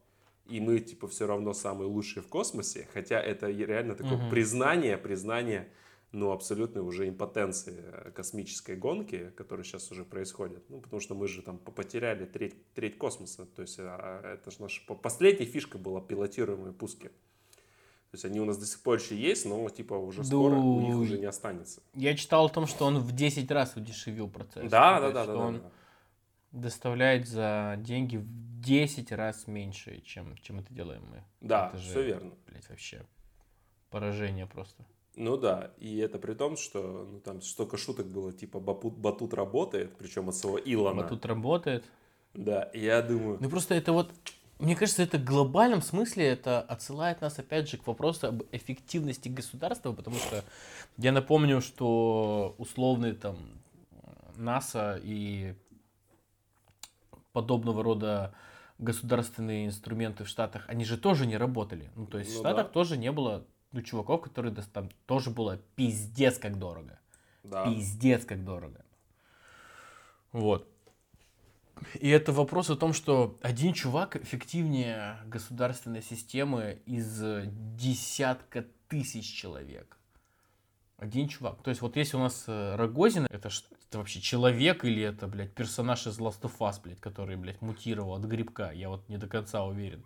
и 0.52 0.60
мы, 0.60 0.80
типа, 0.80 1.08
все 1.08 1.26
равно 1.26 1.54
самые 1.54 1.88
лучшие 1.88 2.22
в 2.22 2.28
космосе, 2.28 2.88
хотя 2.94 3.22
это 3.22 3.50
реально 3.50 3.96
такое 3.96 4.18
угу. 4.18 4.30
признание, 4.30 4.98
признание, 4.98 5.70
ну, 6.12 6.32
абсолютной 6.32 6.82
уже 6.82 7.08
импотенции 7.08 8.12
космической 8.14 8.76
гонки, 8.76 9.32
которая 9.38 9.64
сейчас 9.64 9.90
уже 9.92 10.04
происходит. 10.04 10.62
Ну, 10.70 10.82
потому 10.82 11.00
что 11.00 11.16
мы 11.16 11.30
же 11.30 11.42
там 11.42 11.58
потеряли 11.58 12.26
треть, 12.26 12.56
треть 12.74 12.98
космоса. 12.98 13.46
То 13.46 13.62
есть 13.62 13.78
а, 13.80 14.34
это 14.34 14.52
же 14.52 14.62
наша 14.62 14.82
последняя 14.94 15.46
фишка 15.46 15.78
была 15.78 16.02
пилотируемые 16.02 16.74
пуски. 16.74 17.08
То 17.08 18.16
есть 18.16 18.26
они 18.26 18.42
у 18.42 18.46
нас 18.46 18.58
до 18.58 18.66
сих 18.66 18.82
пор 18.82 19.00
еще 19.00 19.16
есть, 19.16 19.46
но 19.46 19.70
типа 19.70 19.94
уже 19.94 20.26
скоро 20.26 20.56
у 20.56 20.82
них 20.82 20.98
уже 20.98 21.18
не 21.18 21.28
останется. 21.28 21.82
Я 21.96 22.14
читал 22.18 22.48
о 22.48 22.50
том, 22.50 22.68
что 22.68 22.84
он 22.84 23.00
в 23.00 23.16
10 23.16 23.50
раз 23.52 23.78
удешевил 23.78 24.28
процесс. 24.28 24.70
Да, 24.70 25.00
да, 25.00 25.12
да, 25.12 25.26
да, 25.26 25.34
да. 25.34 25.40
Он 25.40 25.60
да. 25.60 25.72
Доставляет 26.52 27.28
за 27.28 27.76
деньги 27.80 28.18
в 28.18 28.26
10 28.62 29.12
раз 29.12 29.48
меньше, 29.48 30.02
чем, 30.02 30.36
чем 30.38 30.60
это 30.60 30.74
делаем 30.74 31.04
мы. 31.10 31.24
Да, 31.42 31.70
это 31.70 31.78
же, 31.78 31.90
все 31.90 32.04
верно. 32.04 32.34
Блять, 32.48 32.70
вообще 32.70 33.06
поражение 33.90 34.48
просто. 34.48 34.86
Ну 35.16 35.36
да, 35.38 35.72
и 35.78 35.98
это 35.98 36.20
при 36.20 36.34
том, 36.34 36.56
что 36.56 37.08
ну, 37.12 37.20
там 37.20 37.42
столько 37.42 37.78
шуток 37.78 38.08
было, 38.08 38.32
типа 38.32 38.60
Батут, 38.60 38.94
Батут 38.98 39.34
работает, 39.34 39.96
причем 39.98 40.30
от 40.30 40.36
своего 40.36 40.60
Илона. 40.60 41.04
Батут 41.04 41.26
работает. 41.26 41.84
Да, 42.34 42.70
я 42.74 43.02
думаю... 43.02 43.38
Ну 43.42 43.50
просто 43.50 43.76
это 43.76 43.92
вот, 43.92 44.10
мне 44.60 44.76
кажется, 44.76 45.04
это 45.04 45.18
в 45.18 45.26
глобальном 45.26 45.82
смысле 45.82 46.28
это 46.28 46.62
отсылает 46.62 47.20
нас 47.20 47.38
опять 47.40 47.70
же 47.70 47.78
к 47.78 47.88
вопросу 47.88 48.28
об 48.28 48.44
эффективности 48.54 49.28
государства, 49.28 49.92
потому 49.92 50.16
что 50.16 50.46
я 50.98 51.12
напомню, 51.12 51.60
что 51.60 52.56
условные 52.58 53.14
там 53.14 53.38
НАСА 54.38 54.98
и 55.04 55.56
подобного 57.34 57.84
рода 57.84 58.34
государственные 58.78 59.68
инструменты 59.68 60.24
в 60.24 60.28
Штатах, 60.28 60.66
они 60.68 60.86
же 60.86 60.98
тоже 60.98 61.26
не 61.26 61.38
работали. 61.38 61.92
Ну, 61.96 62.08
то 62.08 62.18
есть 62.18 62.32
ну, 62.32 62.38
в 62.38 62.40
Штатах 62.40 62.68
да. 62.68 62.74
тоже 62.74 62.98
не 62.98 63.12
было 63.12 63.46
ну, 63.72 63.82
чуваков, 63.82 64.22
которые 64.22 64.54
там 64.74 64.90
тоже 65.06 65.30
было 65.30 65.58
пиздец 65.76 66.38
как 66.38 66.58
дорого. 66.58 67.00
Да. 67.44 67.66
Пиздец 67.66 68.26
как 68.26 68.44
дорого. 68.44 68.84
Вот. 70.32 70.68
И 72.00 72.10
это 72.10 72.32
вопрос 72.32 72.70
о 72.70 72.76
том, 72.76 72.94
что 72.94 73.38
один 73.42 73.74
чувак 73.74 74.16
эффективнее 74.16 75.18
государственной 75.26 76.02
системы 76.02 76.80
из 76.86 77.22
десятка 77.76 78.66
тысяч 78.88 79.26
человек. 79.26 79.98
Один 81.02 81.28
чувак. 81.28 81.64
То 81.64 81.72
есть 81.72 81.82
вот 81.82 81.96
если 81.96 82.16
у 82.16 82.20
нас 82.20 82.44
э, 82.46 82.76
Рогозин, 82.76 83.26
это, 83.28 83.50
это 83.90 83.98
вообще 83.98 84.22
человек 84.22 84.86
или 84.86 85.02
это, 85.02 85.26
блядь, 85.26 85.52
персонаж 85.52 86.06
из 86.06 86.20
Last 86.20 86.42
of 86.42 86.52
Us, 86.60 86.76
блядь, 86.84 87.00
который, 87.00 87.38
блядь, 87.38 87.60
мутировал 87.60 88.14
от 88.14 88.22
грибка, 88.26 88.70
я 88.72 88.90
вот 88.90 89.10
не 89.10 89.18
до 89.18 89.26
конца 89.26 89.64
уверен. 89.64 90.06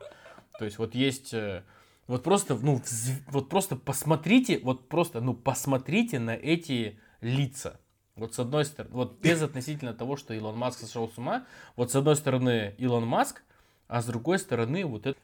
То 0.57 0.63
есть 0.63 0.77
вот 0.77 0.95
есть, 0.95 1.33
э, 1.33 1.65
вот 2.07 2.23
просто, 2.23 2.55
ну, 2.55 2.81
вот 3.27 3.49
просто 3.49 3.75
посмотрите, 3.75 4.59
вот 4.59 4.87
просто, 4.87 5.19
ну, 5.19 5.33
посмотрите 5.33 6.17
на 6.17 6.31
эти 6.31 6.97
лица. 7.19 7.77
Вот 8.15 8.33
с 8.33 8.39
одной 8.39 8.63
стороны, 8.63 8.95
вот 8.95 9.19
без 9.19 9.41
относительно 9.41 9.93
того, 9.93 10.15
что 10.15 10.33
Илон 10.33 10.55
Маск 10.57 10.79
сошел 10.79 11.09
с 11.09 11.17
ума, 11.17 11.45
вот 11.75 11.91
с 11.91 11.95
одной 11.97 12.15
стороны 12.15 12.73
Илон 12.77 13.05
Маск, 13.05 13.43
а 13.89 14.01
с 14.01 14.05
другой 14.05 14.39
стороны 14.39 14.85
вот 14.85 15.07
это 15.07 15.19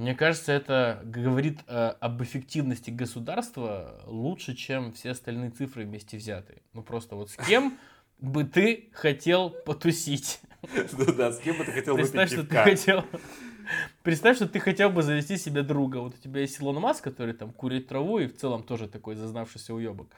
мне 0.00 0.14
кажется, 0.14 0.52
это 0.52 1.02
говорит 1.04 1.58
э, 1.66 1.92
об 2.00 2.22
эффективности 2.22 2.90
государства 2.90 4.00
лучше, 4.06 4.54
чем 4.54 4.92
все 4.92 5.10
остальные 5.10 5.50
цифры 5.50 5.84
вместе 5.84 6.16
взятые. 6.16 6.62
Ну 6.72 6.82
просто 6.82 7.16
вот 7.16 7.30
с 7.30 7.36
кем 7.36 7.76
бы 8.18 8.44
ты 8.44 8.88
хотел 8.94 9.50
потусить? 9.50 10.40
Ну 10.92 11.12
да, 11.12 11.32
с 11.32 11.38
кем 11.40 11.58
бы 11.58 11.64
ты 11.64 11.72
хотел 11.72 11.96
Представь, 11.96 12.32
что 12.32 12.44
ты 12.44 12.56
хотел... 12.56 13.04
Представь, 14.02 14.36
что 14.36 14.48
ты 14.48 14.58
хотел 14.58 14.88
бы 14.88 15.02
завести 15.02 15.36
себе 15.36 15.62
друга. 15.62 15.98
Вот 15.98 16.14
у 16.14 16.18
тебя 16.18 16.40
есть 16.40 16.58
Илон 16.60 16.76
Маск, 16.76 17.04
который 17.04 17.34
там 17.34 17.50
курит 17.52 17.88
траву 17.88 18.18
и 18.18 18.26
в 18.26 18.36
целом 18.36 18.62
тоже 18.62 18.88
такой 18.88 19.16
зазнавшийся 19.16 19.74
уебок. 19.74 20.08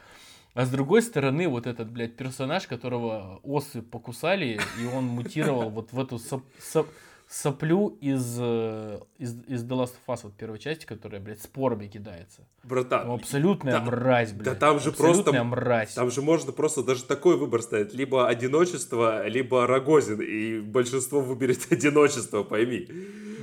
А 0.55 0.65
с 0.65 0.71
другой 0.71 1.03
стороны, 1.03 1.49
вот 1.49 1.67
этот, 1.67 1.91
блядь, 1.91 2.15
персонаж, 2.15 2.67
которого 2.69 3.41
осы 3.43 3.83
покусали, 3.83 4.61
и 4.81 4.87
он 4.87 5.07
мутировал 5.07 5.71
вот 5.71 5.93
в 5.93 5.99
эту 5.99 6.19
соп, 6.19 6.45
соп, 6.61 6.89
соплю 7.33 7.97
из, 8.01 8.37
э, 8.39 9.01
из, 9.17 9.35
из 9.47 9.65
The 9.65 9.71
Last 9.71 9.95
of 9.95 10.07
Us, 10.09 10.21
вот 10.25 10.35
первой 10.35 10.59
части, 10.59 10.85
которая, 10.85 11.19
блядь, 11.19 11.41
спорами 11.41 11.87
кидается. 11.87 12.47
Братан. 12.63 13.07
Ну, 13.07 13.15
абсолютная 13.15 13.79
да, 13.79 13.81
мразь, 13.81 14.33
блядь. 14.33 14.45
Да 14.45 14.55
там 14.55 14.79
же 14.79 14.93
просто... 14.93 15.43
мразь. 15.43 15.95
Там 15.95 16.11
же 16.11 16.21
можно 16.21 16.53
просто 16.53 16.83
даже 16.83 17.05
такой 17.05 17.39
выбор 17.39 17.63
ставить. 17.63 17.95
Либо 17.95 18.29
одиночество, 18.29 19.27
либо 19.27 19.67
Рогозин. 19.67 20.21
И 20.21 20.61
большинство 20.61 21.23
выберет 21.23 21.67
одиночество, 21.73 22.43
пойми. 22.43 22.87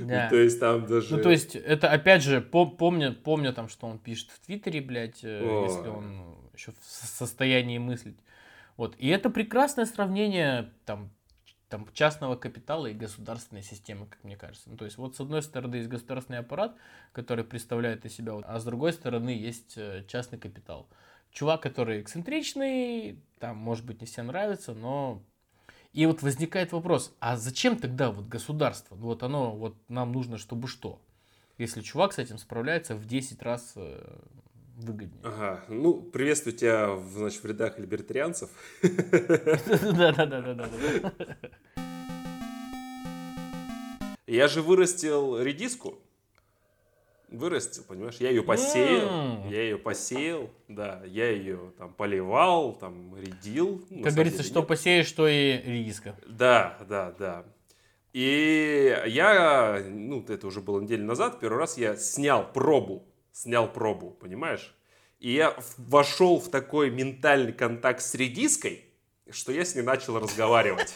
Да. 0.02 0.26
И, 0.26 0.30
то 0.30 0.36
есть 0.36 0.60
там 0.60 0.86
даже... 0.86 1.16
Ну, 1.16 1.22
то 1.22 1.30
есть 1.30 1.56
это, 1.56 1.90
опять 1.90 2.22
же, 2.22 2.40
пом 2.40 2.76
помню, 2.76 3.12
помню 3.12 3.52
там, 3.52 3.68
что 3.68 3.88
он 3.88 3.98
пишет 3.98 4.30
в 4.30 4.46
Твиттере, 4.46 4.80
блядь, 4.80 5.24
э, 5.24 5.42
О. 5.42 5.64
если 5.64 5.88
он 5.88 6.36
еще 6.54 6.70
в 6.70 6.84
состоянии 6.84 7.78
мыслить. 7.78 8.16
Вот. 8.76 8.94
И 8.98 9.08
это 9.08 9.30
прекрасное 9.30 9.84
сравнение, 9.84 10.72
там, 10.84 11.10
там, 11.70 11.86
частного 11.92 12.34
капитала 12.34 12.88
и 12.88 12.94
государственной 12.94 13.62
системы, 13.62 14.06
как 14.06 14.22
мне 14.24 14.36
кажется. 14.36 14.68
Ну, 14.68 14.76
то 14.76 14.84
есть 14.84 14.98
вот 14.98 15.16
с 15.16 15.20
одной 15.20 15.40
стороны 15.40 15.76
есть 15.76 15.88
государственный 15.88 16.40
аппарат, 16.40 16.74
который 17.12 17.44
представляет 17.44 18.04
из 18.04 18.14
себя, 18.14 18.34
а 18.42 18.58
с 18.58 18.64
другой 18.64 18.92
стороны 18.92 19.30
есть 19.30 19.74
э, 19.78 20.04
частный 20.08 20.38
капитал. 20.38 20.88
Чувак, 21.30 21.62
который 21.62 22.00
эксцентричный, 22.02 23.20
там, 23.38 23.56
может 23.56 23.86
быть, 23.86 24.00
не 24.00 24.06
всем 24.06 24.26
нравится, 24.26 24.74
но... 24.74 25.22
И 25.92 26.06
вот 26.06 26.22
возникает 26.22 26.72
вопрос, 26.72 27.14
а 27.20 27.36
зачем 27.36 27.76
тогда 27.76 28.10
вот 28.10 28.26
государство? 28.26 28.96
Ну, 28.96 29.06
вот 29.06 29.22
оно, 29.22 29.56
вот 29.56 29.76
нам 29.88 30.12
нужно, 30.12 30.38
чтобы 30.38 30.66
что? 30.66 31.00
Если 31.56 31.82
чувак 31.82 32.12
с 32.12 32.18
этим 32.18 32.38
справляется 32.38 32.96
в 32.96 33.06
10 33.06 33.42
раз 33.42 33.74
э, 33.76 34.18
выгоднее. 34.84 35.20
Ага, 35.22 35.64
ну, 35.68 36.02
приветствую 36.02 36.56
тебя, 36.56 36.90
в, 36.90 37.12
значит, 37.12 37.42
в 37.42 37.46
рядах 37.46 37.78
либертарианцев. 37.78 38.50
Да-да-да-да-да. 38.82 41.12
Я 44.26 44.48
же 44.48 44.62
вырастил 44.62 45.40
редиску. 45.40 46.00
Вырастил, 47.28 47.84
понимаешь? 47.84 48.16
Я 48.16 48.30
ее 48.30 48.42
посеял, 48.42 49.48
я 49.48 49.62
ее 49.62 49.78
посеял, 49.78 50.50
да, 50.66 51.00
я 51.04 51.30
ее 51.30 51.72
там 51.78 51.94
поливал, 51.94 52.74
там 52.74 53.16
редил. 53.16 53.86
Ну, 53.88 54.02
как 54.02 54.14
говорится, 54.14 54.42
что 54.42 54.64
посеешь, 54.64 55.06
что 55.06 55.28
и 55.28 55.62
редиска. 55.62 56.16
Да, 56.26 56.76
да, 56.88 57.14
да. 57.16 57.44
И 58.12 59.00
я, 59.06 59.80
ну, 59.88 60.24
это 60.28 60.48
уже 60.48 60.60
было 60.60 60.80
неделю 60.80 61.04
назад, 61.04 61.38
первый 61.38 61.58
раз 61.58 61.78
я 61.78 61.94
снял 61.94 62.52
пробу 62.52 63.06
снял 63.32 63.72
пробу, 63.72 64.10
понимаешь? 64.10 64.74
И 65.18 65.32
я 65.32 65.56
вошел 65.76 66.40
в 66.40 66.50
такой 66.50 66.90
ментальный 66.90 67.52
контакт 67.52 68.02
с 68.02 68.14
редиской, 68.14 68.84
что 69.30 69.52
я 69.52 69.64
с 69.64 69.74
ней 69.74 69.82
начал 69.82 70.18
разговаривать. 70.18 70.94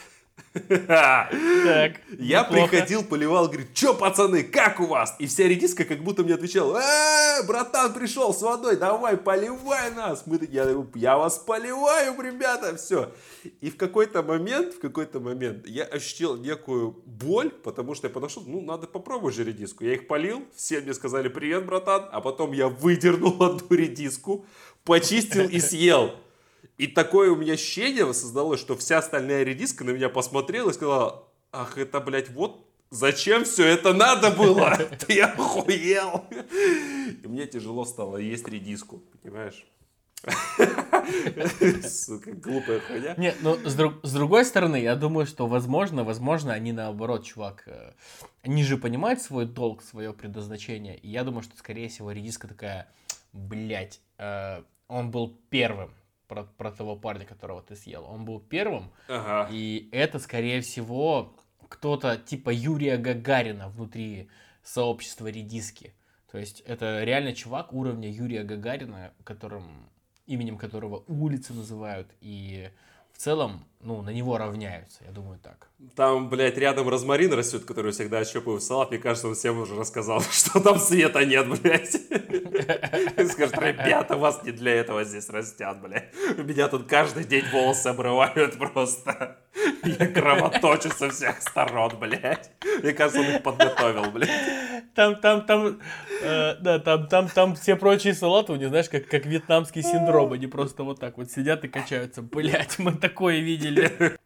Так, 0.87 2.01
я 2.19 2.45
приходил, 2.45 3.03
поливал, 3.03 3.49
говорит, 3.49 3.69
что, 3.75 3.93
пацаны, 3.93 4.45
как 4.45 4.79
у 4.79 4.87
вас? 4.87 5.17
И 5.19 5.27
вся 5.27 5.49
редиска 5.49 5.85
как 5.85 6.05
будто 6.05 6.23
мне 6.23 6.35
отвечала, 6.35 6.79
э, 6.79 7.47
братан 7.47 7.93
пришел 7.93 8.33
с 8.33 8.41
водой, 8.41 8.77
давай, 8.77 9.17
поливай 9.17 9.91
нас. 9.93 10.27
Мы 10.27 10.39
я, 10.51 10.69
я 10.95 11.17
вас 11.17 11.39
поливаю, 11.39 12.21
ребята, 12.21 12.77
все. 12.77 13.13
И 13.61 13.71
в 13.71 13.77
какой-то 13.77 14.23
момент, 14.23 14.75
в 14.75 14.81
какой-то 14.81 15.19
момент 15.19 15.67
я 15.67 15.85
ощутил 15.85 16.37
некую 16.37 17.03
боль, 17.05 17.51
потому 17.51 17.95
что 17.95 18.07
я 18.07 18.13
подошел, 18.13 18.45
ну, 18.47 18.61
надо 18.61 18.87
попробовать 18.87 19.35
же 19.35 19.43
редиску. 19.43 19.85
Я 19.85 19.95
их 19.95 20.07
полил, 20.07 20.45
все 20.55 20.81
мне 20.81 20.95
сказали, 20.95 21.29
привет, 21.29 21.67
братан, 21.67 22.09
а 22.13 22.21
потом 22.21 22.53
я 22.53 22.69
выдернул 22.69 23.35
одну 23.43 23.77
редиску, 23.77 24.47
почистил 24.85 25.49
и 25.49 25.59
съел. 25.59 26.13
И 26.77 26.87
такое 26.89 27.31
у 27.31 27.37
меня 27.37 27.55
ощущение 27.55 28.13
создалось, 28.13 28.61
что 28.61 28.77
вся 28.77 28.99
остальная 28.99 29.45
редиска 29.45 29.85
на 29.85 29.91
меня 29.91 30.09
посмотрела 30.09 30.71
и 30.71 30.73
сказала, 30.73 31.29
ах, 31.53 31.79
это, 31.79 32.01
блядь, 32.01 32.31
вот 32.31 32.67
зачем 32.91 33.45
все 33.45 33.67
это 33.67 33.93
надо 33.93 34.31
было? 34.31 34.77
Ты 35.07 35.21
охуел? 35.21 36.25
И 37.23 37.27
мне 37.27 37.47
тяжело 37.47 37.85
стало 37.85 38.17
есть 38.17 38.49
редиску, 38.49 39.03
понимаешь? 39.23 39.65
Сука, 41.87 42.33
глупая 42.33 42.81
хуйня. 42.81 43.15
Не, 43.17 43.35
ну, 43.43 43.57
с, 43.57 43.75
друг, 43.75 43.95
с 44.03 44.13
другой 44.13 44.45
стороны, 44.45 44.81
я 44.81 44.97
думаю, 44.97 45.27
что, 45.27 45.47
возможно, 45.47 46.03
возможно, 46.03 46.53
они 46.55 46.73
наоборот, 46.73 47.25
чувак, 47.25 47.65
э, 47.67 47.93
они 48.43 48.65
же 48.65 48.79
понимают 48.79 49.21
свой 49.21 49.45
долг, 49.45 49.83
свое 49.83 50.15
предназначение, 50.15 50.97
и 50.97 51.09
я 51.09 51.25
думаю, 51.25 51.43
что, 51.43 51.57
скорее 51.59 51.89
всего, 51.89 52.11
редиска 52.11 52.49
такая, 52.49 52.89
блядь, 53.33 54.01
э, 54.17 54.63
он 54.89 55.11
был 55.11 55.39
первым, 55.51 55.93
про, 56.29 56.45
про 56.45 56.71
того 56.71 56.97
парня, 56.97 57.25
которого 57.27 57.63
ты 57.63 57.77
съел, 57.77 58.05
он 58.05 58.25
был 58.25 58.41
первым, 58.41 58.91
Ага. 59.09 59.49
и 59.53 59.89
это, 59.93 60.19
скорее 60.19 60.61
всего, 60.61 61.35
кто-то 61.69 62.17
типа 62.17 62.51
Юрия 62.51 62.97
Гагарина 62.97 63.69
внутри 63.69 64.29
сообщества 64.63 65.27
редиски. 65.29 65.95
То 66.31 66.39
есть 66.39 66.61
это 66.61 67.05
реально 67.05 67.33
чувак 67.35 67.73
уровня 67.73 68.11
Юрия 68.11 68.43
Гагарина, 68.43 69.13
которым, 69.25 69.89
именем 70.27 70.59
которого 70.59 71.05
улицы 71.07 71.53
называют, 71.53 72.09
и 72.21 72.71
в 73.13 73.19
целом, 73.19 73.65
ну, 73.85 74.01
на 74.01 74.11
него 74.11 74.39
равняются, 74.39 75.05
я 75.05 75.13
думаю 75.13 75.39
так. 75.43 75.69
Там, 75.95 76.31
блядь, 76.31 76.57
рядом 76.57 76.89
розмарин 76.89 77.33
растет, 77.35 77.65
который 77.65 77.93
всегда 77.93 78.19
отщепываю 78.19 78.59
в 78.59 78.63
салат. 78.63 78.91
Мне 78.91 78.99
кажется, 78.99 79.29
он 79.29 79.35
всем 79.35 79.61
уже 79.61 79.77
рассказал, 79.77 80.21
что 80.31 80.61
там 80.61 80.79
света 80.79 81.25
нет, 81.25 81.47
блядь. 81.49 81.91
Скажет, 83.31 83.59
ребята, 83.59 84.17
вас 84.17 84.43
не 84.43 84.53
для 84.53 84.73
этого 84.73 85.05
здесь 85.05 85.29
растят, 85.29 85.83
блядь. 85.83 86.09
У 86.39 86.43
меня 86.43 86.69
тут 86.69 86.87
каждый 86.87 87.25
день 87.25 87.45
волосы 87.53 87.89
обрывают 87.89 88.57
просто. 88.59 89.39
Я 89.85 90.07
кровоточу 90.07 90.91
со 90.91 91.11
всех 91.11 91.41
сторон, 91.43 91.93
блядь. 91.99 92.51
Мне 92.83 92.93
кажется, 92.93 93.21
он 93.21 93.37
их 93.37 93.43
подготовил, 93.43 94.11
блядь. 94.11 94.31
Там, 94.95 95.17
там, 95.17 95.45
там, 95.45 95.81
э, 96.23 96.55
да, 96.61 96.79
там, 96.79 97.09
там, 97.09 97.29
там 97.29 97.57
все 97.57 97.77
прочие 97.77 98.15
салаты, 98.15 98.53
у 98.53 98.57
них, 98.57 98.69
знаешь, 98.69 98.89
как, 98.89 99.07
как 99.09 99.27
вьетнамский 99.27 99.83
синдром, 99.83 100.33
они 100.33 100.47
просто 100.47 100.85
вот 100.85 101.01
так 101.01 101.19
вот 101.19 101.31
сидят 101.31 101.65
и 101.65 101.69
качаются. 101.69 102.23
Блять, 102.23 102.79
мы 102.79 102.93
такое 102.93 103.41
видели. 103.41 103.74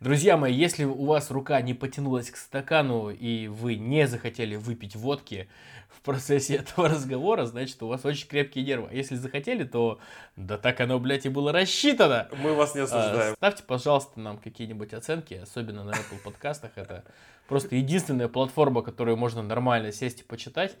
Друзья 0.00 0.36
мои, 0.36 0.54
если 0.54 0.84
у 0.84 1.06
вас 1.06 1.30
рука 1.32 1.60
не 1.60 1.74
потянулась 1.74 2.30
к 2.30 2.36
стакану 2.36 3.10
и 3.10 3.48
вы 3.48 3.74
не 3.74 4.06
захотели 4.06 4.54
выпить 4.54 4.94
водки 4.94 5.48
в 5.88 6.02
процессе 6.02 6.54
этого 6.58 6.88
разговора, 6.88 7.46
значит, 7.46 7.82
у 7.82 7.88
вас 7.88 8.04
очень 8.04 8.28
крепкие 8.28 8.64
нервы. 8.64 8.88
А 8.92 8.94
если 8.94 9.16
захотели, 9.16 9.64
то 9.64 9.98
да 10.36 10.56
так 10.56 10.80
оно, 10.80 11.00
блядь, 11.00 11.26
и 11.26 11.28
было 11.28 11.50
рассчитано. 11.50 12.28
Мы 12.40 12.54
вас 12.54 12.76
не 12.76 12.82
А, 12.82 12.84
осуждаем. 12.84 13.34
Ставьте, 13.34 13.64
пожалуйста, 13.64 14.20
нам 14.20 14.38
какие-нибудь 14.38 14.94
оценки, 14.94 15.34
особенно 15.34 15.82
на 15.82 15.90
Apple 15.90 16.22
подкастах. 16.22 16.70
Это 16.76 17.04
просто 17.48 17.74
единственная 17.74 18.28
платформа, 18.28 18.82
которую 18.82 19.16
можно 19.16 19.42
нормально 19.42 19.90
сесть 19.90 20.20
и 20.20 20.24
почитать. 20.24 20.76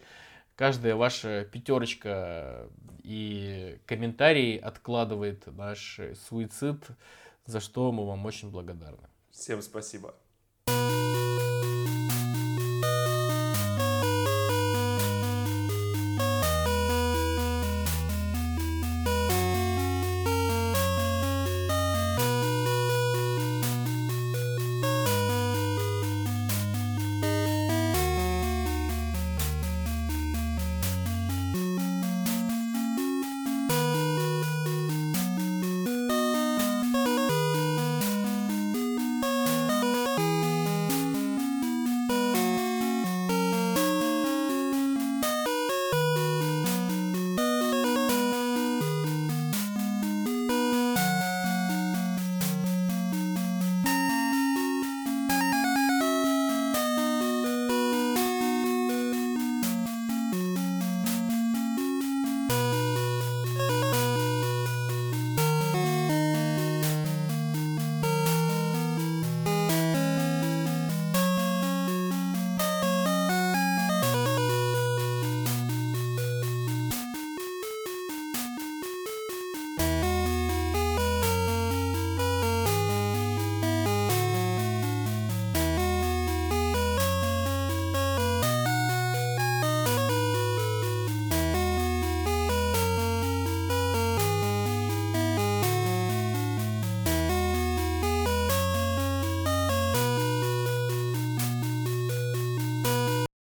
Каждая 0.54 0.94
ваша 0.94 1.44
пятерочка 1.44 2.68
и 3.02 3.78
комментарий 3.86 4.56
откладывает 4.56 5.46
наш 5.56 6.00
суицид, 6.28 6.84
за 7.48 7.60
что 7.60 7.90
мы 7.92 8.06
вам 8.06 8.24
очень 8.26 8.50
благодарны. 8.50 9.08
Всем 9.30 9.62
спасибо. 9.62 10.14